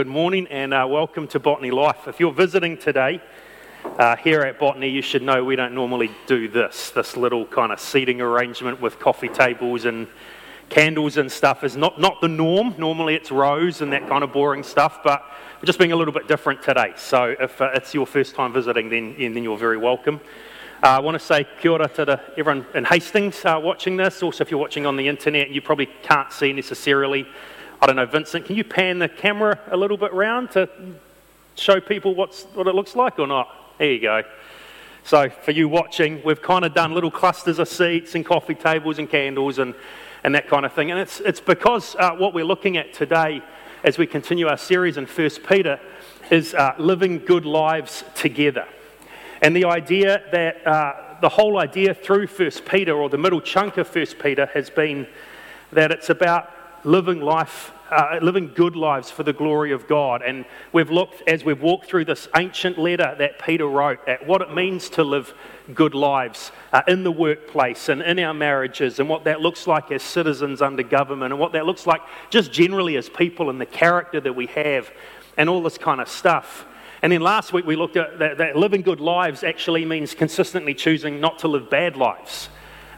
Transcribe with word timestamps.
Good 0.00 0.06
morning 0.06 0.46
and 0.46 0.72
uh, 0.72 0.86
welcome 0.88 1.28
to 1.28 1.38
Botany 1.38 1.70
Life. 1.70 2.08
If 2.08 2.20
you're 2.20 2.32
visiting 2.32 2.78
today 2.78 3.20
uh, 3.98 4.16
here 4.16 4.40
at 4.40 4.58
Botany, 4.58 4.88
you 4.88 5.02
should 5.02 5.20
know 5.20 5.44
we 5.44 5.56
don't 5.56 5.74
normally 5.74 6.10
do 6.26 6.48
this. 6.48 6.88
This 6.88 7.18
little 7.18 7.44
kind 7.44 7.70
of 7.70 7.78
seating 7.78 8.22
arrangement 8.22 8.80
with 8.80 8.98
coffee 8.98 9.28
tables 9.28 9.84
and 9.84 10.06
candles 10.70 11.18
and 11.18 11.30
stuff 11.30 11.64
is 11.64 11.76
not, 11.76 12.00
not 12.00 12.18
the 12.22 12.28
norm. 12.28 12.74
Normally 12.78 13.14
it's 13.14 13.30
rows 13.30 13.82
and 13.82 13.92
that 13.92 14.08
kind 14.08 14.24
of 14.24 14.32
boring 14.32 14.62
stuff, 14.62 15.00
but 15.04 15.22
we're 15.60 15.66
just 15.66 15.78
being 15.78 15.92
a 15.92 15.96
little 15.96 16.14
bit 16.14 16.26
different 16.26 16.62
today. 16.62 16.94
So 16.96 17.36
if 17.38 17.60
uh, 17.60 17.68
it's 17.74 17.92
your 17.92 18.06
first 18.06 18.34
time 18.34 18.54
visiting, 18.54 18.88
then, 18.88 19.16
then 19.18 19.42
you're 19.42 19.58
very 19.58 19.76
welcome. 19.76 20.18
Uh, 20.82 20.86
I 20.86 21.00
want 21.00 21.14
to 21.16 21.22
say 21.22 21.46
kia 21.60 21.72
ora 21.72 21.88
to 21.90 22.06
the, 22.06 22.20
everyone 22.38 22.64
in 22.74 22.86
Hastings 22.86 23.44
uh, 23.44 23.60
watching 23.62 23.98
this. 23.98 24.22
Also, 24.22 24.42
if 24.42 24.50
you're 24.50 24.60
watching 24.60 24.86
on 24.86 24.96
the 24.96 25.08
internet, 25.08 25.50
you 25.50 25.60
probably 25.60 25.90
can't 26.02 26.32
see 26.32 26.54
necessarily 26.54 27.26
I 27.82 27.86
don't 27.86 27.96
know, 27.96 28.04
Vincent, 28.04 28.44
can 28.44 28.56
you 28.56 28.64
pan 28.64 28.98
the 28.98 29.08
camera 29.08 29.58
a 29.70 29.76
little 29.76 29.96
bit 29.96 30.12
round 30.12 30.50
to 30.50 30.68
show 31.54 31.80
people 31.80 32.14
what's, 32.14 32.42
what 32.52 32.66
it 32.66 32.74
looks 32.74 32.94
like 32.94 33.18
or 33.18 33.26
not? 33.26 33.48
There 33.78 33.90
you 33.90 34.00
go. 34.02 34.22
So, 35.02 35.30
for 35.30 35.52
you 35.52 35.66
watching, 35.66 36.20
we've 36.22 36.42
kind 36.42 36.66
of 36.66 36.74
done 36.74 36.92
little 36.92 37.10
clusters 37.10 37.58
of 37.58 37.68
seats 37.68 38.14
and 38.14 38.24
coffee 38.24 38.54
tables 38.54 38.98
and 38.98 39.08
candles 39.08 39.58
and, 39.58 39.74
and 40.24 40.34
that 40.34 40.46
kind 40.46 40.66
of 40.66 40.74
thing. 40.74 40.90
And 40.90 41.00
it's, 41.00 41.20
it's 41.20 41.40
because 41.40 41.96
uh, 41.96 42.10
what 42.16 42.34
we're 42.34 42.44
looking 42.44 42.76
at 42.76 42.92
today 42.92 43.40
as 43.82 43.96
we 43.96 44.06
continue 44.06 44.46
our 44.46 44.58
series 44.58 44.98
in 44.98 45.06
1 45.06 45.30
Peter 45.48 45.80
is 46.30 46.52
uh, 46.52 46.74
living 46.76 47.18
good 47.20 47.46
lives 47.46 48.04
together. 48.14 48.68
And 49.40 49.56
the 49.56 49.64
idea 49.64 50.22
that 50.32 50.66
uh, 50.66 51.18
the 51.22 51.30
whole 51.30 51.58
idea 51.58 51.94
through 51.94 52.26
1 52.26 52.50
Peter, 52.68 52.92
or 52.92 53.08
the 53.08 53.16
middle 53.16 53.40
chunk 53.40 53.78
of 53.78 53.88
1 53.88 54.06
Peter, 54.22 54.50
has 54.52 54.68
been 54.68 55.06
that 55.72 55.90
it's 55.90 56.10
about 56.10 56.50
living 56.84 57.20
life, 57.20 57.72
uh, 57.90 58.18
living 58.22 58.52
good 58.54 58.76
lives 58.76 59.10
for 59.10 59.22
the 59.22 59.32
glory 59.32 59.72
of 59.72 59.86
God. 59.86 60.22
And 60.22 60.44
we've 60.72 60.90
looked, 60.90 61.22
as 61.28 61.44
we've 61.44 61.60
walked 61.60 61.86
through 61.86 62.04
this 62.06 62.28
ancient 62.36 62.78
letter 62.78 63.14
that 63.18 63.38
Peter 63.38 63.66
wrote, 63.66 63.98
at 64.08 64.26
what 64.26 64.42
it 64.42 64.54
means 64.54 64.88
to 64.90 65.04
live 65.04 65.34
good 65.74 65.94
lives 65.94 66.52
uh, 66.72 66.82
in 66.88 67.04
the 67.04 67.12
workplace 67.12 67.88
and 67.88 68.02
in 68.02 68.18
our 68.18 68.34
marriages, 68.34 68.98
and 68.98 69.08
what 69.08 69.24
that 69.24 69.40
looks 69.40 69.66
like 69.66 69.90
as 69.92 70.02
citizens 70.02 70.62
under 70.62 70.82
government, 70.82 71.32
and 71.32 71.40
what 71.40 71.52
that 71.52 71.66
looks 71.66 71.86
like 71.86 72.00
just 72.30 72.52
generally 72.52 72.96
as 72.96 73.08
people 73.08 73.50
and 73.50 73.60
the 73.60 73.66
character 73.66 74.20
that 74.20 74.34
we 74.34 74.46
have, 74.46 74.90
and 75.36 75.48
all 75.48 75.62
this 75.62 75.78
kind 75.78 76.00
of 76.00 76.08
stuff. 76.08 76.66
And 77.02 77.12
then 77.12 77.22
last 77.22 77.52
week 77.52 77.66
we 77.66 77.76
looked 77.76 77.96
at 77.96 78.18
that, 78.18 78.38
that 78.38 78.56
living 78.56 78.82
good 78.82 79.00
lives 79.00 79.42
actually 79.42 79.84
means 79.84 80.14
consistently 80.14 80.74
choosing 80.74 81.20
not 81.20 81.38
to 81.40 81.48
live 81.48 81.70
bad 81.70 81.96
lives 81.96 82.50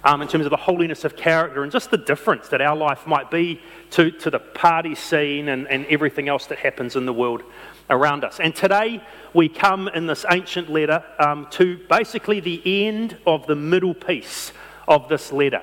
um, 0.05 0.23
in 0.23 0.29
terms 0.29 0.45
of 0.45 0.51
the 0.51 0.57
holiness 0.57 1.05
of 1.05 1.17
character 1.17 1.63
and 1.63 1.71
just 1.71 1.91
the 1.91 1.99
difference 1.99 2.49
that 2.49 2.61
our 2.61 2.77
life 2.77 3.07
might 3.07 3.31
be 3.31 3.61
to, 3.91 4.11
to 4.11 4.31
the 4.31 4.39
party 4.39 4.95
scene 4.95 5.49
and, 5.49 5.69
and 5.69 5.87
everything 5.87 6.29
else 6.29 6.47
that 6.47 6.59
happens 6.59 6.97
in 6.97 7.07
the 7.07 7.13
world 7.13 7.43
around 7.91 8.25
us. 8.25 8.41
And 8.41 8.55
today 8.55 9.03
we 9.35 9.49
come 9.49 9.89
in 9.89 10.07
this 10.07 10.25
ancient 10.31 10.71
letter 10.71 11.05
um, 11.19 11.47
to 11.51 11.79
basically 11.89 12.41
the 12.41 12.87
end 12.87 13.17
of 13.27 13.47
the 13.47 13.57
middle 13.57 13.95
piece 13.95 14.53
of 14.89 15.09
this 15.09 15.33
letter. 15.33 15.63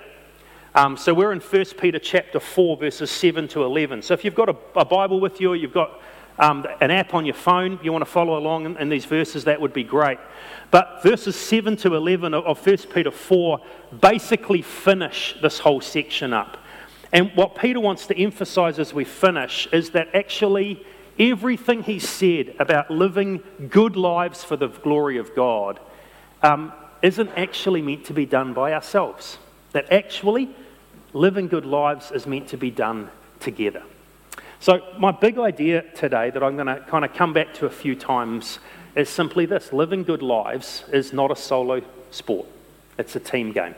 Um, 0.75 0.95
so 0.95 1.13
we're 1.13 1.31
in 1.31 1.39
1 1.39 1.65
Peter 1.79 1.99
chapter 1.99 2.39
4, 2.39 2.77
verses 2.77 3.09
7 3.09 3.47
to 3.49 3.63
11. 3.63 4.03
So 4.03 4.13
if 4.13 4.23
you've 4.23 4.35
got 4.35 4.49
a, 4.49 4.55
a 4.75 4.85
Bible 4.85 5.19
with 5.19 5.41
you, 5.41 5.53
you've 5.53 5.73
got 5.73 5.99
um, 6.39 6.65
an 6.79 6.89
app 6.89 7.13
on 7.13 7.25
your 7.25 7.35
phone, 7.35 7.79
you 7.83 7.91
want 7.91 8.03
to 8.03 8.09
follow 8.09 8.37
along 8.37 8.65
in, 8.65 8.77
in 8.77 8.89
these 8.89 9.05
verses, 9.05 9.43
that 9.43 9.59
would 9.59 9.73
be 9.73 9.83
great. 9.83 10.19
But 10.71 11.03
verses 11.03 11.35
7 11.35 11.75
to 11.77 11.95
11 11.95 12.33
of 12.33 12.65
1 12.65 12.77
Peter 12.93 13.11
4 13.11 13.59
basically 13.99 14.61
finish 14.61 15.35
this 15.41 15.59
whole 15.59 15.81
section 15.81 16.33
up. 16.33 16.57
And 17.11 17.31
what 17.35 17.55
Peter 17.55 17.79
wants 17.79 18.07
to 18.07 18.17
emphasize 18.17 18.79
as 18.79 18.93
we 18.93 19.03
finish 19.03 19.67
is 19.73 19.89
that 19.91 20.13
actually 20.15 20.85
everything 21.17 21.83
he 21.83 21.99
said 21.99 22.55
about 22.59 22.89
living 22.89 23.41
good 23.69 23.97
lives 23.97 24.43
for 24.43 24.55
the 24.55 24.67
glory 24.67 25.17
of 25.17 25.35
God 25.35 25.79
um, 26.41 26.71
isn't 27.01 27.29
actually 27.35 27.81
meant 27.81 28.05
to 28.05 28.13
be 28.13 28.25
done 28.25 28.53
by 28.53 28.73
ourselves. 28.73 29.39
That 29.73 29.91
actually 29.91 30.49
living 31.13 31.47
good 31.47 31.65
lives 31.65 32.11
is 32.11 32.25
meant 32.25 32.47
to 32.49 32.57
be 32.57 32.71
done 32.71 33.09
together. 33.39 33.83
So, 34.61 34.81
my 34.97 35.11
big 35.11 35.37
idea 35.37 35.83
today 35.93 36.31
that 36.31 36.43
I'm 36.43 36.55
going 36.55 36.67
to 36.67 36.81
kind 36.81 37.05
of 37.05 37.13
come 37.13 37.31
back 37.31 37.53
to 37.55 37.65
a 37.65 37.69
few 37.69 37.95
times 37.95 38.59
is 38.93 39.07
simply 39.07 39.45
this 39.45 39.71
living 39.71 40.03
good 40.03 40.21
lives 40.21 40.83
is 40.91 41.13
not 41.13 41.31
a 41.31 41.35
solo 41.35 41.81
sport, 42.11 42.45
it's 42.97 43.15
a 43.15 43.21
team 43.21 43.53
game. 43.53 43.73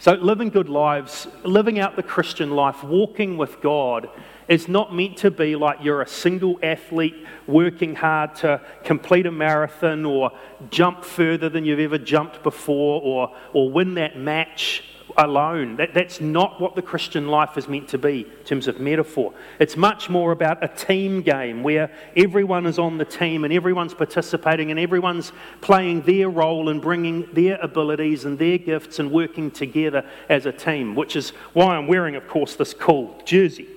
So, 0.00 0.14
living 0.14 0.48
good 0.48 0.68
lives, 0.68 1.28
living 1.44 1.78
out 1.78 1.94
the 1.94 2.02
Christian 2.02 2.50
life, 2.50 2.82
walking 2.82 3.36
with 3.36 3.60
God, 3.60 4.10
is 4.52 4.68
not 4.68 4.94
meant 4.94 5.16
to 5.16 5.30
be 5.30 5.56
like 5.56 5.78
you're 5.82 6.02
a 6.02 6.06
single 6.06 6.58
athlete 6.62 7.14
working 7.46 7.94
hard 7.94 8.34
to 8.34 8.60
complete 8.84 9.24
a 9.24 9.32
marathon 9.32 10.04
or 10.04 10.30
jump 10.68 11.02
further 11.06 11.48
than 11.48 11.64
you've 11.64 11.80
ever 11.80 11.96
jumped 11.96 12.42
before 12.42 13.00
or, 13.00 13.34
or 13.54 13.70
win 13.70 13.94
that 13.94 14.18
match 14.18 14.84
alone. 15.16 15.76
That, 15.76 15.94
that's 15.94 16.20
not 16.20 16.60
what 16.60 16.76
the 16.76 16.82
Christian 16.82 17.28
life 17.28 17.56
is 17.56 17.66
meant 17.66 17.88
to 17.88 17.98
be 17.98 18.26
in 18.40 18.44
terms 18.44 18.68
of 18.68 18.78
metaphor. 18.78 19.32
It's 19.58 19.74
much 19.74 20.10
more 20.10 20.32
about 20.32 20.62
a 20.62 20.68
team 20.68 21.22
game 21.22 21.62
where 21.62 21.90
everyone 22.14 22.66
is 22.66 22.78
on 22.78 22.98
the 22.98 23.06
team 23.06 23.44
and 23.44 23.54
everyone's 23.54 23.94
participating 23.94 24.70
and 24.70 24.78
everyone's 24.78 25.32
playing 25.62 26.02
their 26.02 26.28
role 26.28 26.68
and 26.68 26.82
bringing 26.82 27.26
their 27.32 27.58
abilities 27.62 28.26
and 28.26 28.38
their 28.38 28.58
gifts 28.58 28.98
and 28.98 29.10
working 29.10 29.50
together 29.50 30.04
as 30.28 30.44
a 30.44 30.52
team, 30.52 30.94
which 30.94 31.16
is 31.16 31.30
why 31.54 31.74
I'm 31.74 31.86
wearing, 31.86 32.16
of 32.16 32.28
course, 32.28 32.54
this 32.54 32.74
cool 32.74 33.18
jersey. 33.24 33.68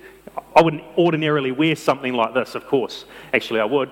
I 0.56 0.62
wouldn't 0.62 0.84
ordinarily 0.98 1.52
wear 1.52 1.76
something 1.76 2.14
like 2.14 2.34
this, 2.34 2.56
of 2.56 2.66
course. 2.68 3.06
Actually, 3.34 3.60
I 3.60 3.66
would. 3.66 3.92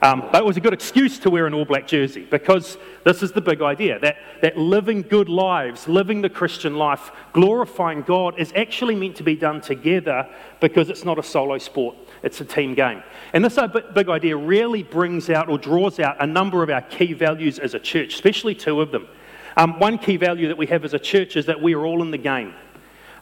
Um, 0.00 0.20
but 0.30 0.36
it 0.36 0.44
was 0.44 0.56
a 0.56 0.60
good 0.60 0.74
excuse 0.74 1.18
to 1.20 1.30
wear 1.30 1.46
an 1.46 1.54
all 1.54 1.64
black 1.64 1.86
jersey 1.86 2.26
because 2.30 2.76
this 3.04 3.22
is 3.22 3.32
the 3.32 3.40
big 3.40 3.62
idea 3.62 3.98
that, 4.00 4.18
that 4.42 4.56
living 4.56 5.02
good 5.02 5.28
lives, 5.28 5.88
living 5.88 6.20
the 6.20 6.28
Christian 6.28 6.76
life, 6.76 7.10
glorifying 7.32 8.02
God 8.02 8.38
is 8.38 8.52
actually 8.54 8.94
meant 8.94 9.16
to 9.16 9.22
be 9.22 9.34
done 9.34 9.60
together 9.60 10.28
because 10.60 10.90
it's 10.90 11.04
not 11.04 11.18
a 11.18 11.22
solo 11.22 11.58
sport, 11.58 11.96
it's 12.22 12.40
a 12.40 12.44
team 12.44 12.74
game. 12.74 13.02
And 13.32 13.44
this 13.44 13.56
uh, 13.56 13.66
big 13.66 14.08
idea 14.08 14.36
really 14.36 14.82
brings 14.82 15.30
out 15.30 15.48
or 15.48 15.58
draws 15.58 15.98
out 15.98 16.16
a 16.20 16.26
number 16.26 16.62
of 16.62 16.70
our 16.70 16.82
key 16.82 17.12
values 17.12 17.58
as 17.58 17.74
a 17.74 17.80
church, 17.80 18.14
especially 18.14 18.54
two 18.54 18.80
of 18.80 18.90
them. 18.90 19.08
Um, 19.56 19.78
one 19.78 19.98
key 19.98 20.16
value 20.16 20.48
that 20.48 20.58
we 20.58 20.66
have 20.66 20.84
as 20.84 20.94
a 20.94 20.98
church 20.98 21.36
is 21.36 21.46
that 21.46 21.62
we 21.62 21.74
are 21.74 21.86
all 21.86 22.02
in 22.02 22.10
the 22.10 22.18
game 22.18 22.54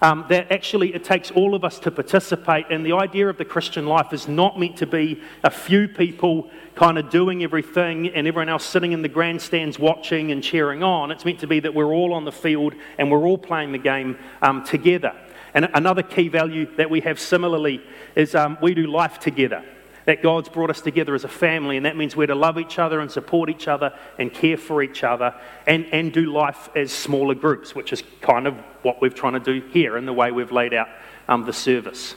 um, 0.02 0.26
that 0.28 0.50
actually 0.50 0.94
it 0.94 1.04
takes 1.04 1.30
all 1.30 1.54
of 1.54 1.64
us 1.64 1.78
to 1.78 1.90
participate. 1.90 2.66
And 2.70 2.84
the 2.84 2.92
idea 2.92 3.28
of 3.28 3.38
the 3.38 3.44
Christian 3.44 3.86
life 3.86 4.12
is 4.12 4.26
not 4.28 4.58
meant 4.58 4.76
to 4.78 4.86
be 4.86 5.22
a 5.44 5.50
few 5.50 5.86
people 5.88 6.50
kind 6.74 6.98
of 6.98 7.08
doing 7.08 7.44
everything 7.44 8.08
and 8.08 8.26
everyone 8.26 8.48
else 8.48 8.64
sitting 8.64 8.92
in 8.92 9.02
the 9.02 9.08
grandstands 9.08 9.78
watching 9.78 10.32
and 10.32 10.42
cheering 10.42 10.82
on. 10.82 11.12
It's 11.12 11.24
meant 11.24 11.38
to 11.40 11.46
be 11.46 11.60
that 11.60 11.72
we're 11.72 11.94
all 11.94 12.12
on 12.12 12.24
the 12.24 12.32
field 12.32 12.74
and 12.98 13.10
we're 13.10 13.24
all 13.24 13.38
playing 13.38 13.70
the 13.72 13.78
game 13.78 14.18
um, 14.42 14.64
together. 14.64 15.14
And 15.54 15.68
another 15.74 16.02
key 16.02 16.28
value 16.28 16.74
that 16.76 16.90
we 16.90 17.00
have 17.00 17.20
similarly 17.20 17.80
is 18.16 18.34
um, 18.34 18.58
we 18.60 18.74
do 18.74 18.86
life 18.88 19.20
together 19.20 19.64
that 20.04 20.22
God's 20.22 20.48
brought 20.48 20.70
us 20.70 20.80
together 20.80 21.14
as 21.14 21.24
a 21.24 21.28
family, 21.28 21.76
and 21.76 21.86
that 21.86 21.96
means 21.96 22.16
we're 22.16 22.26
to 22.26 22.34
love 22.34 22.58
each 22.58 22.78
other 22.78 23.00
and 23.00 23.10
support 23.10 23.48
each 23.48 23.68
other 23.68 23.96
and 24.18 24.32
care 24.32 24.56
for 24.56 24.82
each 24.82 25.04
other 25.04 25.34
and, 25.66 25.86
and 25.92 26.12
do 26.12 26.32
life 26.32 26.68
as 26.74 26.90
smaller 26.90 27.34
groups, 27.34 27.74
which 27.74 27.92
is 27.92 28.02
kind 28.20 28.46
of 28.46 28.54
what 28.82 29.00
we're 29.00 29.10
trying 29.10 29.34
to 29.34 29.40
do 29.40 29.66
here 29.68 29.96
in 29.96 30.06
the 30.06 30.12
way 30.12 30.32
we've 30.32 30.52
laid 30.52 30.74
out 30.74 30.88
um, 31.28 31.44
the 31.44 31.52
service. 31.52 32.16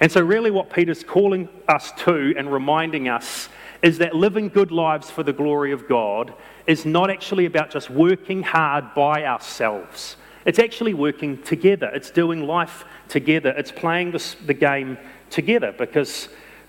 And 0.00 0.12
so, 0.12 0.20
really, 0.20 0.50
what 0.50 0.70
Peter's 0.70 1.02
calling 1.02 1.48
us 1.68 1.92
to 1.98 2.34
and 2.36 2.52
reminding 2.52 3.08
us 3.08 3.48
is 3.82 3.98
that 3.98 4.14
living 4.14 4.48
good 4.48 4.70
lives 4.70 5.10
for 5.10 5.22
the 5.22 5.32
glory 5.32 5.72
of 5.72 5.88
God 5.88 6.34
is 6.66 6.84
not 6.84 7.10
actually 7.10 7.46
about 7.46 7.70
just 7.70 7.90
working 7.90 8.42
hard 8.42 8.94
by 8.94 9.24
ourselves. 9.24 10.16
It's 10.44 10.58
actually 10.58 10.94
working 10.94 11.42
together. 11.42 11.90
It's 11.92 12.10
doing 12.10 12.46
life 12.46 12.84
together. 13.08 13.50
It's 13.56 13.72
playing 13.72 14.12
this, 14.12 14.34
the 14.34 14.54
game 14.54 14.96
together 15.30 15.74
because 15.76 16.28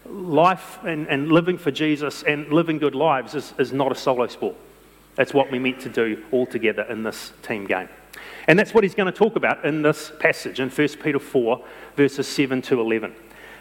life 0.09 0.79
and, 0.83 1.07
and 1.07 1.31
living 1.31 1.57
for 1.57 1.71
Jesus 1.71 2.23
and 2.23 2.51
living 2.51 2.77
good 2.77 2.95
lives 2.95 3.35
is, 3.35 3.53
is 3.57 3.73
not 3.73 3.91
a 3.91 3.95
solo 3.95 4.27
sport. 4.27 4.55
That's 5.15 5.33
what 5.33 5.51
we 5.51 5.59
meant 5.59 5.79
to 5.81 5.89
do 5.89 6.23
all 6.31 6.45
together 6.45 6.83
in 6.83 7.03
this 7.03 7.33
team 7.41 7.65
game. 7.65 7.89
And 8.47 8.57
that's 8.57 8.73
what 8.73 8.83
he's 8.83 8.95
going 8.95 9.11
to 9.11 9.17
talk 9.17 9.35
about 9.35 9.65
in 9.65 9.81
this 9.81 10.11
passage 10.19 10.59
in 10.59 10.69
1 10.69 10.87
Peter 11.03 11.19
4, 11.19 11.63
verses 11.95 12.27
7 12.27 12.61
to 12.63 12.79
11. 12.79 13.13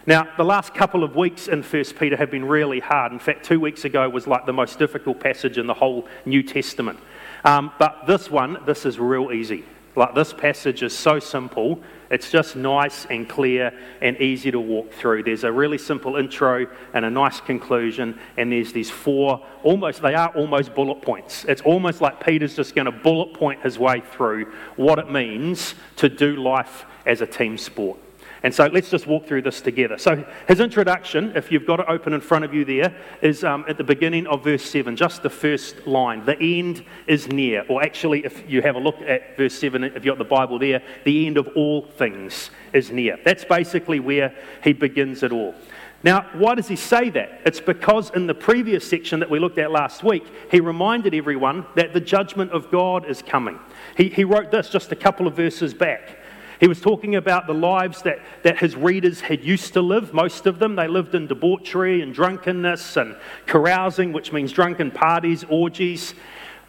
Now, 0.06 0.28
the 0.36 0.44
last 0.44 0.74
couple 0.74 1.02
of 1.02 1.16
weeks 1.16 1.48
in 1.48 1.62
1 1.62 1.84
Peter 1.98 2.16
have 2.16 2.30
been 2.30 2.44
really 2.44 2.78
hard. 2.78 3.10
In 3.10 3.18
fact, 3.18 3.44
two 3.44 3.58
weeks 3.58 3.84
ago 3.84 4.08
was 4.08 4.28
like 4.28 4.46
the 4.46 4.52
most 4.52 4.78
difficult 4.78 5.18
passage 5.18 5.58
in 5.58 5.66
the 5.66 5.74
whole 5.74 6.06
New 6.24 6.44
Testament. 6.44 7.00
Um, 7.44 7.72
but 7.78 8.06
this 8.06 8.30
one, 8.30 8.58
this 8.66 8.86
is 8.86 9.00
real 9.00 9.32
easy. 9.32 9.64
Like 9.96 10.14
this 10.14 10.32
passage 10.32 10.82
is 10.82 10.96
so 10.96 11.18
simple, 11.18 11.80
it's 12.10 12.30
just 12.30 12.54
nice 12.54 13.06
and 13.06 13.28
clear 13.28 13.72
and 14.02 14.20
easy 14.20 14.50
to 14.50 14.60
walk 14.60 14.92
through. 14.92 15.22
There's 15.22 15.42
a 15.42 15.50
really 15.50 15.78
simple 15.78 16.16
intro 16.16 16.66
and 16.92 17.04
a 17.04 17.10
nice 17.10 17.40
conclusion, 17.40 18.18
and 18.36 18.52
there's 18.52 18.72
these 18.72 18.90
four 18.90 19.44
almost, 19.62 20.02
they 20.02 20.14
are 20.14 20.28
almost 20.36 20.74
bullet 20.74 21.00
points. 21.00 21.44
It's 21.46 21.62
almost 21.62 22.02
like 22.02 22.24
Peter's 22.24 22.54
just 22.54 22.74
going 22.74 22.84
to 22.84 22.92
bullet 22.92 23.34
point 23.34 23.62
his 23.62 23.78
way 23.78 24.02
through 24.12 24.52
what 24.76 24.98
it 24.98 25.10
means 25.10 25.74
to 25.96 26.08
do 26.10 26.36
life 26.36 26.84
as 27.06 27.22
a 27.22 27.26
team 27.26 27.56
sport. 27.56 27.98
And 28.42 28.54
so 28.54 28.66
let's 28.66 28.90
just 28.90 29.06
walk 29.06 29.26
through 29.26 29.42
this 29.42 29.60
together. 29.60 29.98
So 29.98 30.24
his 30.46 30.60
introduction, 30.60 31.32
if 31.34 31.50
you've 31.50 31.66
got 31.66 31.80
it 31.80 31.86
open 31.88 32.12
in 32.12 32.20
front 32.20 32.44
of 32.44 32.52
you 32.52 32.64
there, 32.64 32.94
is 33.22 33.44
um, 33.44 33.64
at 33.68 33.78
the 33.78 33.84
beginning 33.84 34.26
of 34.26 34.44
verse 34.44 34.62
7, 34.62 34.94
just 34.96 35.22
the 35.22 35.30
first 35.30 35.86
line. 35.86 36.24
The 36.24 36.38
end 36.40 36.84
is 37.06 37.28
near. 37.28 37.64
Or 37.68 37.82
actually, 37.82 38.24
if 38.24 38.48
you 38.48 38.62
have 38.62 38.76
a 38.76 38.80
look 38.80 39.00
at 39.02 39.36
verse 39.36 39.58
7, 39.58 39.82
if 39.84 39.94
you've 39.94 40.04
got 40.04 40.18
the 40.18 40.24
Bible 40.24 40.58
there, 40.58 40.82
the 41.04 41.26
end 41.26 41.38
of 41.38 41.48
all 41.56 41.82
things 41.82 42.50
is 42.72 42.90
near. 42.90 43.18
That's 43.24 43.44
basically 43.44 44.00
where 44.00 44.34
he 44.62 44.72
begins 44.72 45.22
it 45.22 45.32
all. 45.32 45.54
Now, 46.02 46.26
why 46.34 46.54
does 46.54 46.68
he 46.68 46.76
say 46.76 47.10
that? 47.10 47.40
It's 47.44 47.60
because 47.60 48.10
in 48.10 48.26
the 48.26 48.34
previous 48.34 48.88
section 48.88 49.18
that 49.20 49.30
we 49.30 49.38
looked 49.38 49.58
at 49.58 49.72
last 49.72 50.04
week, 50.04 50.24
he 50.50 50.60
reminded 50.60 51.14
everyone 51.14 51.66
that 51.74 51.94
the 51.94 52.00
judgment 52.00 52.52
of 52.52 52.70
God 52.70 53.06
is 53.06 53.22
coming. 53.22 53.58
He, 53.96 54.08
he 54.08 54.22
wrote 54.22 54.50
this 54.50 54.68
just 54.68 54.92
a 54.92 54.96
couple 54.96 55.26
of 55.26 55.34
verses 55.34 55.74
back. 55.74 56.18
He 56.60 56.68
was 56.68 56.80
talking 56.80 57.16
about 57.16 57.46
the 57.46 57.54
lives 57.54 58.02
that, 58.02 58.20
that 58.42 58.58
his 58.58 58.76
readers 58.76 59.20
had 59.20 59.44
used 59.44 59.74
to 59.74 59.82
live, 59.82 60.14
most 60.14 60.46
of 60.46 60.58
them. 60.58 60.76
They 60.76 60.88
lived 60.88 61.14
in 61.14 61.26
debauchery 61.26 62.00
and 62.00 62.14
drunkenness 62.14 62.96
and 62.96 63.16
carousing, 63.46 64.12
which 64.12 64.32
means 64.32 64.52
drunken 64.52 64.90
parties, 64.90 65.44
orgies. 65.48 66.14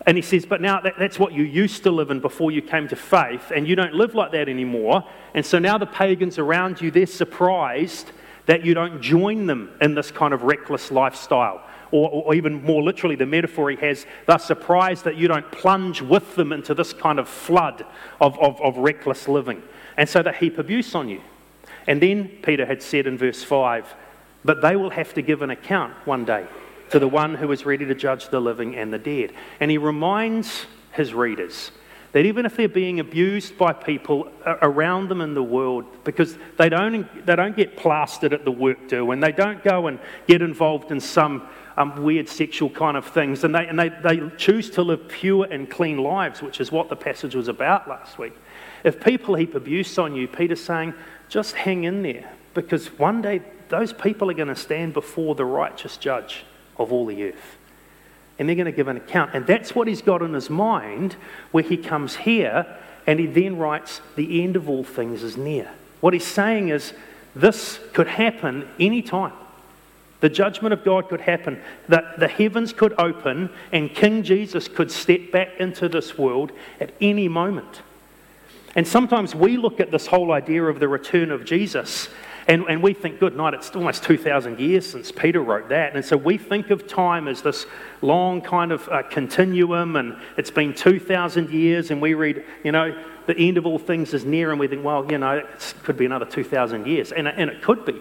And 0.06 0.18
he 0.18 0.22
says, 0.22 0.46
But 0.46 0.62
now 0.62 0.82
that, 0.82 0.96
that's 1.00 1.18
what 1.18 1.34
you 1.34 1.44
used 1.44 1.84
to 1.84 1.92
live 1.92 2.12
in 2.12 2.20
before 2.20 2.52
you 2.52 2.62
came 2.62 2.88
to 2.90 2.96
faith, 2.96 3.52
and 3.56 3.68
you 3.68 3.76
don't 3.76 3.94
live 3.94 4.14
like 4.14 4.32
that 4.32 4.50
anymore. 4.50 5.04
And 5.34 5.46
so 5.46 5.60
now 5.60 5.78
the 5.78 5.86
pagans 5.86 6.38
around 6.38 6.82
you, 6.82 6.92
they're 6.92 7.06
surprised 7.06 8.12
that 8.46 8.66
you 8.66 8.74
don't 8.74 9.02
join 9.02 9.46
them 9.46 9.70
in 9.82 9.94
this 9.94 10.10
kind 10.12 10.34
of 10.34 10.44
reckless 10.44 10.92
lifestyle. 10.92 11.62
Or, 11.92 12.10
or, 12.10 12.34
even 12.36 12.64
more 12.64 12.84
literally, 12.84 13.16
the 13.16 13.26
metaphor 13.26 13.70
he 13.70 13.78
has, 13.78 14.06
they're 14.26 14.40
surprised 14.40 15.06
that 15.06 15.16
you 15.16 15.30
don't 15.30 15.50
plunge 15.52 16.02
with 16.02 16.36
them 16.36 16.52
into 16.52 16.74
this 16.74 16.92
kind 16.92 17.18
of 17.18 17.30
flood 17.30 17.86
of, 18.20 18.38
of, 18.40 18.60
of 18.62 18.78
reckless 18.78 19.28
living. 19.30 19.64
And 19.98 20.08
so 20.08 20.22
they 20.22 20.32
heap 20.34 20.58
abuse 20.58 20.94
on 20.96 21.10
you. 21.10 21.22
And 21.88 22.02
then 22.02 22.30
Peter 22.44 22.66
had 22.66 22.82
said 22.84 23.08
in 23.08 23.18
verse 23.18 23.44
5 23.44 23.94
But 24.46 24.62
they 24.62 24.76
will 24.76 24.92
have 24.92 25.14
to 25.16 25.22
give 25.22 25.42
an 25.42 25.50
account 25.50 25.94
one 26.06 26.24
day 26.24 26.46
to 26.92 27.00
the 27.00 27.08
one 27.08 27.36
who 27.36 27.52
is 27.52 27.66
ready 27.66 27.86
to 27.86 27.96
judge 27.96 28.30
the 28.30 28.40
living 28.40 28.76
and 28.76 28.94
the 28.94 29.00
dead. 29.00 29.34
And 29.60 29.72
he 29.72 29.78
reminds 29.78 30.66
his 30.94 31.14
readers 31.14 31.72
that 32.14 32.26
even 32.26 32.46
if 32.46 32.56
they're 32.56 32.70
being 32.70 33.00
abused 33.00 33.58
by 33.58 33.74
people 33.74 34.32
around 34.46 35.10
them 35.10 35.22
in 35.22 35.34
the 35.34 35.44
world, 35.44 35.86
because 36.04 36.38
they 36.58 36.70
don't, 36.70 37.26
they 37.26 37.36
don't 37.36 37.56
get 37.56 37.76
plastered 37.76 38.34
at 38.34 38.46
the 38.46 38.52
work 38.52 38.88
do, 38.88 39.12
and 39.12 39.22
they 39.22 39.32
don't 39.32 39.64
go 39.64 39.88
and 39.88 40.00
get 40.26 40.42
involved 40.42 40.92
in 40.92 41.00
some 41.00 41.48
um, 41.76 42.02
weird 42.02 42.28
sexual 42.28 42.70
kind 42.70 42.98
of 42.98 43.06
things, 43.06 43.44
and, 43.44 43.54
they, 43.54 43.68
and 43.68 43.78
they, 43.78 43.90
they 43.90 44.22
choose 44.38 44.70
to 44.72 44.82
live 44.82 45.08
pure 45.10 45.46
and 45.52 45.70
clean 45.70 45.98
lives, 45.98 46.42
which 46.42 46.60
is 46.60 46.72
what 46.72 46.90
the 46.90 46.96
passage 46.96 47.36
was 47.36 47.50
about 47.50 47.88
last 47.88 48.18
week. 48.18 48.34
If 48.84 49.04
people 49.04 49.36
heap 49.36 49.56
abuse 49.56 49.98
on 49.98 50.16
you, 50.16 50.28
Peter's 50.28 50.64
saying, 50.64 50.94
just 51.30 51.56
hang 51.56 51.84
in 51.84 52.04
there, 52.04 52.32
because 52.54 52.88
one 52.98 53.22
day 53.22 53.42
those 53.70 53.92
people 53.92 54.30
are 54.32 54.34
going 54.34 54.48
to 54.48 54.56
stand 54.56 54.94
before 54.94 55.36
the 55.36 55.46
righteous 55.46 55.98
judge 55.98 56.46
of 56.78 56.94
all 56.94 57.06
the 57.06 57.24
earth 57.24 57.58
and 58.40 58.48
they're 58.48 58.56
going 58.56 58.66
to 58.66 58.72
give 58.72 58.88
an 58.88 58.98
account. 58.98 59.32
And 59.34 59.46
that's 59.48 59.74
what 59.74 59.88
he's 59.88 60.02
got 60.02 60.22
in 60.22 60.34
his 60.34 60.50
mind 60.50 61.16
where 61.52 61.64
he 61.64 61.78
comes 61.78 62.16
here 62.18 62.66
and 63.06 63.20
he 63.20 63.26
then 63.26 63.58
writes, 63.58 64.02
The 64.16 64.44
end 64.44 64.56
of 64.56 64.70
all 64.70 64.84
things 64.84 65.24
is 65.24 65.38
near. 65.38 65.72
What 66.02 66.14
he's 66.14 66.28
saying 66.28 66.70
is, 66.70 66.94
this 67.36 67.80
could 67.94 68.08
happen 68.08 68.68
any 68.80 69.02
time. 69.02 69.34
The 70.20 70.30
judgment 70.30 70.74
of 70.74 70.84
God 70.84 71.10
could 71.10 71.22
happen. 71.22 71.62
that 71.88 72.20
the 72.20 72.28
heavens 72.28 72.74
could 72.74 72.94
open 72.98 73.50
and 73.72 73.94
King 73.94 74.24
Jesus 74.24 74.68
could 74.68 74.92
step 74.92 75.32
back 75.32 75.50
into 75.60 75.88
this 75.88 76.18
world 76.18 76.52
at 76.80 76.94
any 77.00 77.28
moment. 77.28 77.82
And 78.78 78.88
sometimes 78.88 79.36
we 79.36 79.58
look 79.58 79.82
at 79.82 79.92
this 79.92 80.08
whole 80.08 80.32
idea 80.32 80.64
of 80.64 80.80
the 80.80 80.88
return 80.88 81.32
of 81.32 81.44
Jesus 81.44 82.08
and, 82.48 82.64
and 82.70 82.82
we 82.82 82.94
think, 82.94 83.20
good 83.20 83.36
night, 83.36 83.54
it's 83.54 83.70
almost 83.72 84.04
2,000 84.04 84.58
years 84.58 84.90
since 84.90 85.12
Peter 85.12 85.42
wrote 85.42 85.68
that. 85.68 85.96
And 85.96 86.06
so 86.06 86.16
we 86.16 86.38
think 86.38 86.70
of 86.70 86.88
time 86.88 87.28
as 87.28 87.42
this 87.42 87.66
long 88.02 88.40
kind 88.40 88.72
of 88.72 88.88
uh, 88.88 89.04
continuum, 89.04 89.98
and 89.98 90.16
it's 90.38 90.50
been 90.50 90.74
2,000 90.74 91.50
years, 91.50 91.92
and 91.92 92.02
we 92.02 92.14
read, 92.14 92.46
you 92.64 92.72
know, 92.72 92.98
the 93.26 93.38
end 93.38 93.58
of 93.58 93.66
all 93.66 93.78
things 93.78 94.14
is 94.14 94.24
near, 94.24 94.52
and 94.52 94.60
we 94.62 94.70
think, 94.70 94.86
well, 94.86 95.06
you 95.12 95.18
know, 95.18 95.40
it 95.40 95.74
could 95.84 95.98
be 95.98 96.06
another 96.06 96.26
2,000 96.26 96.88
years. 96.88 97.12
And, 97.12 97.28
and 97.28 97.50
it 97.50 97.62
could 97.62 97.84
be. 97.84 98.00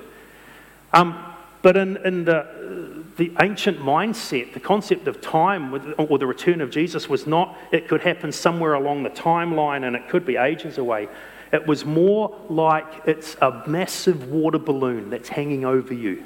Um, 0.93 1.35
but 1.63 1.77
in, 1.77 1.97
in 2.07 2.25
the, 2.25 3.05
the 3.17 3.33
ancient 3.41 3.79
mindset, 3.79 4.53
the 4.53 4.61
concept 4.61 5.09
of 5.09 5.21
time 5.21 5.75
or 5.99 6.19
the 6.19 6.27
return 6.27 6.61
of 6.61 6.71
Jesus 6.71 7.09
was 7.09 7.27
not, 7.27 7.57
it 7.73 7.89
could 7.89 8.03
happen 8.03 8.31
somewhere 8.31 8.75
along 8.75 9.05
the 9.05 9.11
timeline 9.11 9.87
and 9.87 9.97
it 9.97 10.09
could 10.09 10.27
be 10.27 10.37
ages 10.37 10.77
away. 10.77 11.09
It 11.53 11.67
was 11.67 11.85
more 11.85 12.39
like 12.51 12.87
it's 13.07 13.37
a 13.41 13.63
massive 13.67 14.29
water 14.29 14.59
balloon 14.59 15.11
that's 15.11 15.29
hanging 15.29 15.65
over 15.65 15.95
you. 15.95 16.25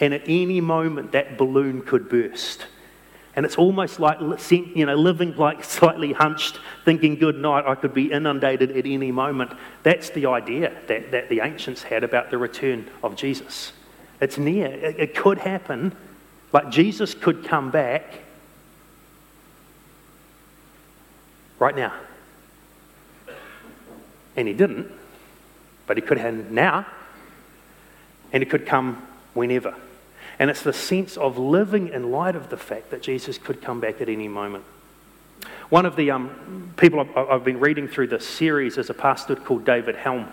And 0.00 0.14
at 0.14 0.22
any 0.26 0.60
moment, 0.60 1.12
that 1.12 1.36
balloon 1.38 1.82
could 1.82 2.08
burst. 2.08 2.66
And 3.36 3.44
it's 3.44 3.56
almost 3.56 3.98
like 3.98 4.18
you 4.20 4.86
know, 4.86 4.94
living 4.94 5.36
like 5.36 5.64
slightly 5.78 6.12
hunched, 6.12 6.60
thinking, 6.84 7.16
good 7.16 7.36
night, 7.36 7.64
I 7.66 7.74
could 7.74 7.94
be 7.94 8.12
inundated 8.12 8.76
at 8.76 8.86
any 8.86 9.10
moment. 9.10 9.52
That's 9.82 10.10
the 10.10 10.26
idea 10.26 10.72
that, 10.86 11.10
that 11.10 11.28
the 11.28 11.40
ancients 11.40 11.82
had 11.82 12.04
about 12.04 12.30
the 12.30 12.38
return 12.38 12.88
of 13.02 13.16
Jesus. 13.16 13.72
It's 14.20 14.38
near, 14.38 14.66
it, 14.66 14.96
it 14.98 15.14
could 15.16 15.38
happen. 15.38 15.96
Like 16.54 16.70
Jesus 16.70 17.14
could 17.14 17.44
come 17.44 17.72
back 17.72 18.20
right 21.58 21.74
now. 21.74 21.92
And 24.36 24.46
he 24.46 24.54
didn't, 24.54 24.90
but 25.88 25.96
he 25.96 26.00
could 26.00 26.18
have 26.18 26.52
now, 26.52 26.86
and 28.32 28.40
he 28.40 28.48
could 28.48 28.66
come 28.66 29.04
whenever. 29.34 29.74
And 30.38 30.48
it's 30.48 30.62
the 30.62 30.72
sense 30.72 31.16
of 31.16 31.38
living 31.38 31.88
in 31.88 32.12
light 32.12 32.36
of 32.36 32.50
the 32.50 32.56
fact 32.56 32.90
that 32.90 33.02
Jesus 33.02 33.36
could 33.36 33.60
come 33.60 33.80
back 33.80 34.00
at 34.00 34.08
any 34.08 34.28
moment. 34.28 34.64
One 35.70 35.86
of 35.86 35.96
the 35.96 36.12
um, 36.12 36.72
people 36.76 37.00
I've, 37.00 37.16
I've, 37.16 37.44
been 37.44 37.58
reading 37.58 37.88
through 37.88 38.08
this 38.08 38.26
series 38.26 38.78
is 38.78 38.90
a 38.90 38.94
pastor 38.94 39.34
called 39.34 39.64
David 39.64 39.96
Helm. 39.96 40.28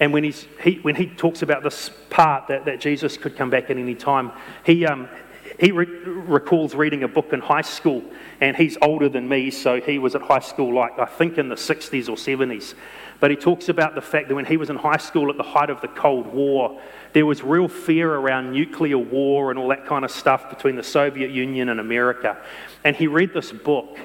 And 0.00 0.12
when, 0.12 0.24
he's, 0.24 0.46
he, 0.62 0.76
when 0.82 0.96
he 0.96 1.06
talks 1.06 1.42
about 1.42 1.62
this 1.62 1.90
part 2.10 2.48
that, 2.48 2.64
that 2.64 2.80
Jesus 2.80 3.16
could 3.16 3.36
come 3.36 3.50
back 3.50 3.70
at 3.70 3.78
any 3.78 3.94
time, 3.94 4.32
he, 4.64 4.84
um, 4.86 5.08
he 5.58 5.72
re- 5.72 5.86
recalls 5.86 6.74
reading 6.74 7.02
a 7.02 7.08
book 7.08 7.32
in 7.32 7.40
high 7.40 7.62
school, 7.62 8.02
and 8.40 8.56
he's 8.56 8.76
older 8.82 9.08
than 9.08 9.28
me, 9.28 9.50
so 9.50 9.80
he 9.80 9.98
was 9.98 10.14
at 10.14 10.22
high 10.22 10.40
school 10.40 10.74
like 10.74 10.98
I 10.98 11.06
think 11.06 11.38
in 11.38 11.48
the 11.48 11.54
60s 11.54 12.08
or 12.08 12.16
70s. 12.16 12.74
But 13.18 13.30
he 13.30 13.36
talks 13.36 13.70
about 13.70 13.94
the 13.94 14.02
fact 14.02 14.28
that 14.28 14.34
when 14.34 14.44
he 14.44 14.58
was 14.58 14.68
in 14.68 14.76
high 14.76 14.98
school 14.98 15.30
at 15.30 15.38
the 15.38 15.42
height 15.42 15.70
of 15.70 15.80
the 15.80 15.88
Cold 15.88 16.26
War, 16.26 16.78
there 17.14 17.24
was 17.24 17.42
real 17.42 17.68
fear 17.68 18.12
around 18.12 18.52
nuclear 18.52 18.98
war 18.98 19.50
and 19.50 19.58
all 19.58 19.68
that 19.68 19.86
kind 19.86 20.04
of 20.04 20.10
stuff 20.10 20.50
between 20.50 20.76
the 20.76 20.82
Soviet 20.82 21.30
Union 21.30 21.70
and 21.70 21.80
America. 21.80 22.36
And 22.84 22.94
he 22.94 23.06
read 23.06 23.32
this 23.32 23.52
book 23.52 23.98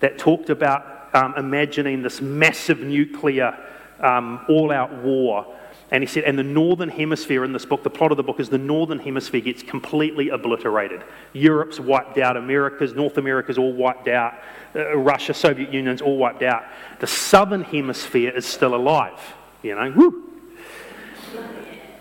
that 0.00 0.16
talked 0.16 0.48
about 0.48 1.14
um, 1.14 1.34
imagining 1.36 2.02
this 2.02 2.22
massive 2.22 2.80
nuclear 2.80 3.58
um, 4.00 4.44
all 4.48 4.72
out 4.72 4.92
war 5.02 5.54
and 5.90 6.02
he 6.02 6.06
said, 6.06 6.24
and 6.24 6.38
the 6.38 6.42
northern 6.42 6.88
hemisphere 6.88 7.44
in 7.44 7.52
this 7.52 7.66
book, 7.66 7.82
the 7.82 7.90
plot 7.90 8.10
of 8.10 8.16
the 8.16 8.22
book 8.22 8.40
is 8.40 8.48
the 8.48 8.58
northern 8.58 8.98
hemisphere 8.98 9.40
gets 9.40 9.62
completely 9.62 10.30
obliterated. 10.30 11.04
Europe's 11.32 11.78
wiped 11.78 12.18
out, 12.18 12.36
America's, 12.36 12.94
North 12.94 13.18
America's 13.18 13.58
all 13.58 13.72
wiped 13.72 14.08
out, 14.08 14.34
uh, 14.74 14.96
Russia, 14.96 15.34
Soviet 15.34 15.72
Union's 15.72 16.00
all 16.00 16.16
wiped 16.16 16.42
out. 16.42 16.64
The 17.00 17.06
southern 17.06 17.62
hemisphere 17.62 18.30
is 18.30 18.46
still 18.46 18.74
alive, 18.74 19.20
you 19.62 19.74
know, 19.74 19.92
woo. 19.94 20.30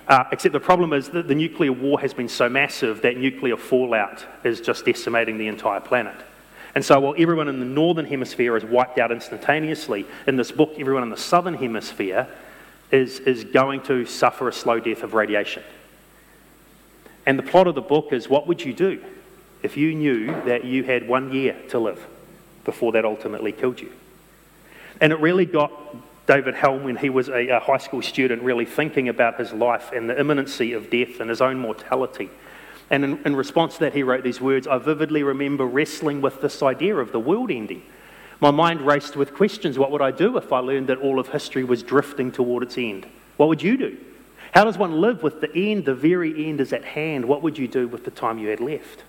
Uh, 0.08 0.26
except 0.32 0.54
the 0.54 0.60
problem 0.60 0.92
is 0.92 1.10
that 1.10 1.28
the 1.28 1.36
nuclear 1.36 1.72
war 1.72 2.00
has 2.00 2.14
been 2.14 2.28
so 2.28 2.50
massive 2.50 3.02
that 3.02 3.18
nuclear 3.18 3.56
fallout 3.56 4.26
is 4.44 4.60
just 4.60 4.86
decimating 4.86 5.38
the 5.38 5.48
entire 5.48 5.80
planet. 5.80 6.16
And 6.76 6.84
so 6.84 7.00
while 7.00 7.16
everyone 7.18 7.48
in 7.48 7.60
the 7.60 7.66
northern 7.66 8.06
hemisphere 8.06 8.58
is 8.58 8.66
wiped 8.66 8.98
out 8.98 9.12
instantaneously, 9.12 10.06
in 10.28 10.36
this 10.36 10.52
book, 10.52 10.74
everyone 10.78 11.04
in 11.04 11.10
the 11.10 11.18
southern 11.18 11.54
hemisphere 11.54 12.28
is, 12.94 13.20
is 13.22 13.44
going 13.44 13.82
to 13.82 14.06
suffer 14.06 14.48
a 14.48 14.54
slow 14.54 14.80
death 14.80 15.02
of 15.02 15.16
radiation. 15.16 15.64
And 17.26 17.40
the 17.40 17.44
plot 17.44 17.68
of 17.68 17.76
the 17.76 17.82
book 17.82 18.14
is 18.14 18.30
what 18.30 18.48
would 18.48 18.64
you 18.64 18.74
do 18.74 19.04
if 19.64 19.76
you 19.76 19.96
knew 19.96 20.28
that 20.44 20.64
you 20.64 20.84
had 20.84 21.08
one 21.08 21.34
year 21.34 21.60
to 21.70 21.80
live 21.80 22.06
before 22.64 22.92
that 22.92 23.04
ultimately 23.04 23.52
killed 23.52 23.82
you? 23.82 23.92
And 25.02 25.12
it 25.12 25.20
really 25.20 25.46
got 25.46 25.72
David 26.28 26.54
Helm, 26.54 26.84
when 26.84 26.96
he 26.96 27.10
was 27.10 27.30
a, 27.30 27.48
a 27.48 27.60
high 27.60 27.80
school 27.80 28.02
student, 28.02 28.44
really 28.44 28.66
thinking 28.66 29.10
about 29.10 29.40
his 29.40 29.52
life 29.52 29.92
and 29.92 30.10
the 30.10 30.18
imminency 30.18 30.72
of 30.74 30.90
death 30.90 31.20
and 31.20 31.30
his 31.30 31.42
own 31.42 31.58
mortality. 31.58 32.30
And 32.90 33.04
in, 33.04 33.20
in 33.26 33.36
response 33.36 33.74
to 33.74 33.80
that, 33.82 33.94
he 33.94 34.04
wrote 34.04 34.24
these 34.24 34.40
words 34.40 34.68
I 34.68 34.78
vividly 34.78 35.24
remember 35.24 35.66
wrestling 35.66 36.22
with 36.22 36.42
this 36.42 36.62
idea 36.62 36.96
of 36.96 37.12
the 37.12 37.20
world 37.20 37.50
ending 37.50 37.82
my 38.44 38.52
mind 38.52 38.82
raced 38.82 39.16
with 39.16 39.34
questions. 39.34 39.80
What 39.80 39.90
would 39.92 40.02
I 40.02 40.12
do 40.12 40.36
if 40.36 40.52
I 40.52 40.60
learned 40.60 40.88
that 40.88 40.98
all 40.98 41.18
of 41.18 41.30
history 41.30 41.64
was 41.64 41.82
drifting 41.82 42.30
toward 42.30 42.62
its 42.62 42.78
end? 42.78 43.08
What 43.38 43.48
would 43.48 43.64
you 43.64 43.78
do? 43.78 43.98
How 44.54 44.66
does 44.66 44.78
one 44.78 45.00
live 45.00 45.24
with 45.24 45.40
the 45.40 45.50
end? 45.56 45.86
The 45.86 45.96
very 45.96 46.50
end 46.50 46.60
is 46.60 46.74
at 46.74 46.84
hand. 46.84 47.24
What 47.24 47.42
would 47.42 47.58
you 47.58 47.70
do 47.70 47.88
with 47.88 48.04
the 48.04 48.12
time 48.12 48.38
you 48.38 48.50
had 48.50 48.60
left? 48.60 49.04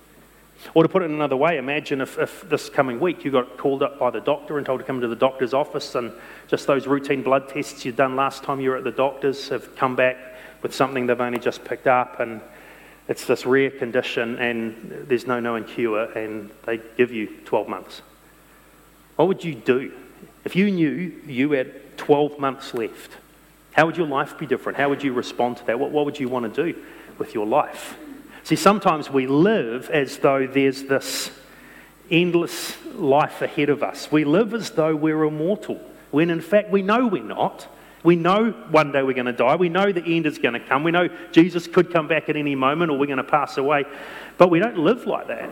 Or 0.73 0.83
to 0.83 0.89
put 0.89 1.01
it 1.01 1.09
another 1.09 1.35
way, 1.35 1.57
imagine 1.57 1.99
if, 1.99 2.17
if 2.17 2.49
this 2.49 2.69
coming 2.69 2.97
week 2.97 3.25
you 3.25 3.29
got 3.29 3.57
called 3.57 3.83
up 3.83 3.99
by 3.99 4.09
the 4.09 4.21
doctor 4.21 4.57
and 4.57 4.65
told 4.65 4.79
to 4.79 4.85
come 4.85 5.01
to 5.01 5.07
the 5.09 5.17
doctor's 5.17 5.53
office, 5.53 5.95
and 5.95 6.13
just 6.47 6.65
those 6.65 6.87
routine 6.87 7.21
blood 7.21 7.49
tests 7.49 7.83
you'd 7.83 7.97
done 7.97 8.15
last 8.15 8.41
time 8.41 8.61
you 8.61 8.69
were 8.69 8.77
at 8.77 8.85
the 8.85 8.91
doctor's 8.91 9.49
have 9.49 9.75
come 9.75 9.97
back 9.97 10.15
with 10.61 10.73
something 10.73 11.07
they've 11.07 11.19
only 11.19 11.39
just 11.39 11.65
picked 11.65 11.87
up, 11.87 12.21
and 12.21 12.39
it's 13.09 13.25
this 13.25 13.45
rare 13.45 13.69
condition, 13.69 14.37
and 14.37 15.05
there's 15.09 15.27
no 15.27 15.41
known 15.41 15.65
cure, 15.65 16.05
and 16.17 16.51
they 16.65 16.79
give 16.95 17.11
you 17.11 17.27
12 17.43 17.67
months. 17.67 18.01
What 19.15 19.27
would 19.27 19.43
you 19.43 19.55
do 19.55 19.93
if 20.43 20.55
you 20.55 20.69
knew 20.69 21.13
you 21.25 21.51
had 21.51 21.97
12 21.97 22.39
months 22.39 22.73
left? 22.73 23.11
How 23.71 23.85
would 23.85 23.97
your 23.97 24.07
life 24.07 24.37
be 24.37 24.45
different? 24.45 24.77
How 24.77 24.89
would 24.89 25.03
you 25.03 25.13
respond 25.13 25.57
to 25.57 25.65
that? 25.65 25.79
What, 25.79 25.91
what 25.91 26.05
would 26.05 26.19
you 26.19 26.29
want 26.29 26.53
to 26.53 26.73
do 26.73 26.79
with 27.17 27.33
your 27.33 27.45
life? 27.45 27.97
See, 28.43 28.55
sometimes 28.55 29.09
we 29.09 29.27
live 29.27 29.89
as 29.89 30.17
though 30.17 30.47
there's 30.47 30.83
this 30.83 31.31
endless 32.11 32.75
life 32.93 33.41
ahead 33.41 33.69
of 33.69 33.83
us. 33.83 34.11
We 34.11 34.23
live 34.23 34.53
as 34.53 34.69
though 34.69 34.95
we're 34.95 35.23
immortal, 35.23 35.81
when 36.11 36.29
in 36.29 36.41
fact 36.41 36.71
we 36.71 36.81
know 36.81 37.07
we're 37.07 37.23
not. 37.23 37.67
We 38.03 38.15
know 38.15 38.51
one 38.69 38.91
day 38.91 39.01
we're 39.01 39.13
going 39.13 39.25
to 39.25 39.33
die. 39.33 39.55
We 39.55 39.69
know 39.69 39.91
the 39.91 40.03
end 40.05 40.27
is 40.27 40.37
going 40.37 40.53
to 40.53 40.59
come. 40.59 40.83
We 40.83 40.91
know 40.91 41.09
Jesus 41.31 41.65
could 41.65 41.91
come 41.91 42.07
back 42.07 42.29
at 42.29 42.35
any 42.35 42.53
moment 42.53 42.91
or 42.91 42.99
we're 42.99 43.07
going 43.07 43.17
to 43.17 43.23
pass 43.23 43.57
away. 43.57 43.85
But 44.37 44.51
we 44.51 44.59
don't 44.59 44.77
live 44.77 45.07
like 45.07 45.27
that 45.27 45.49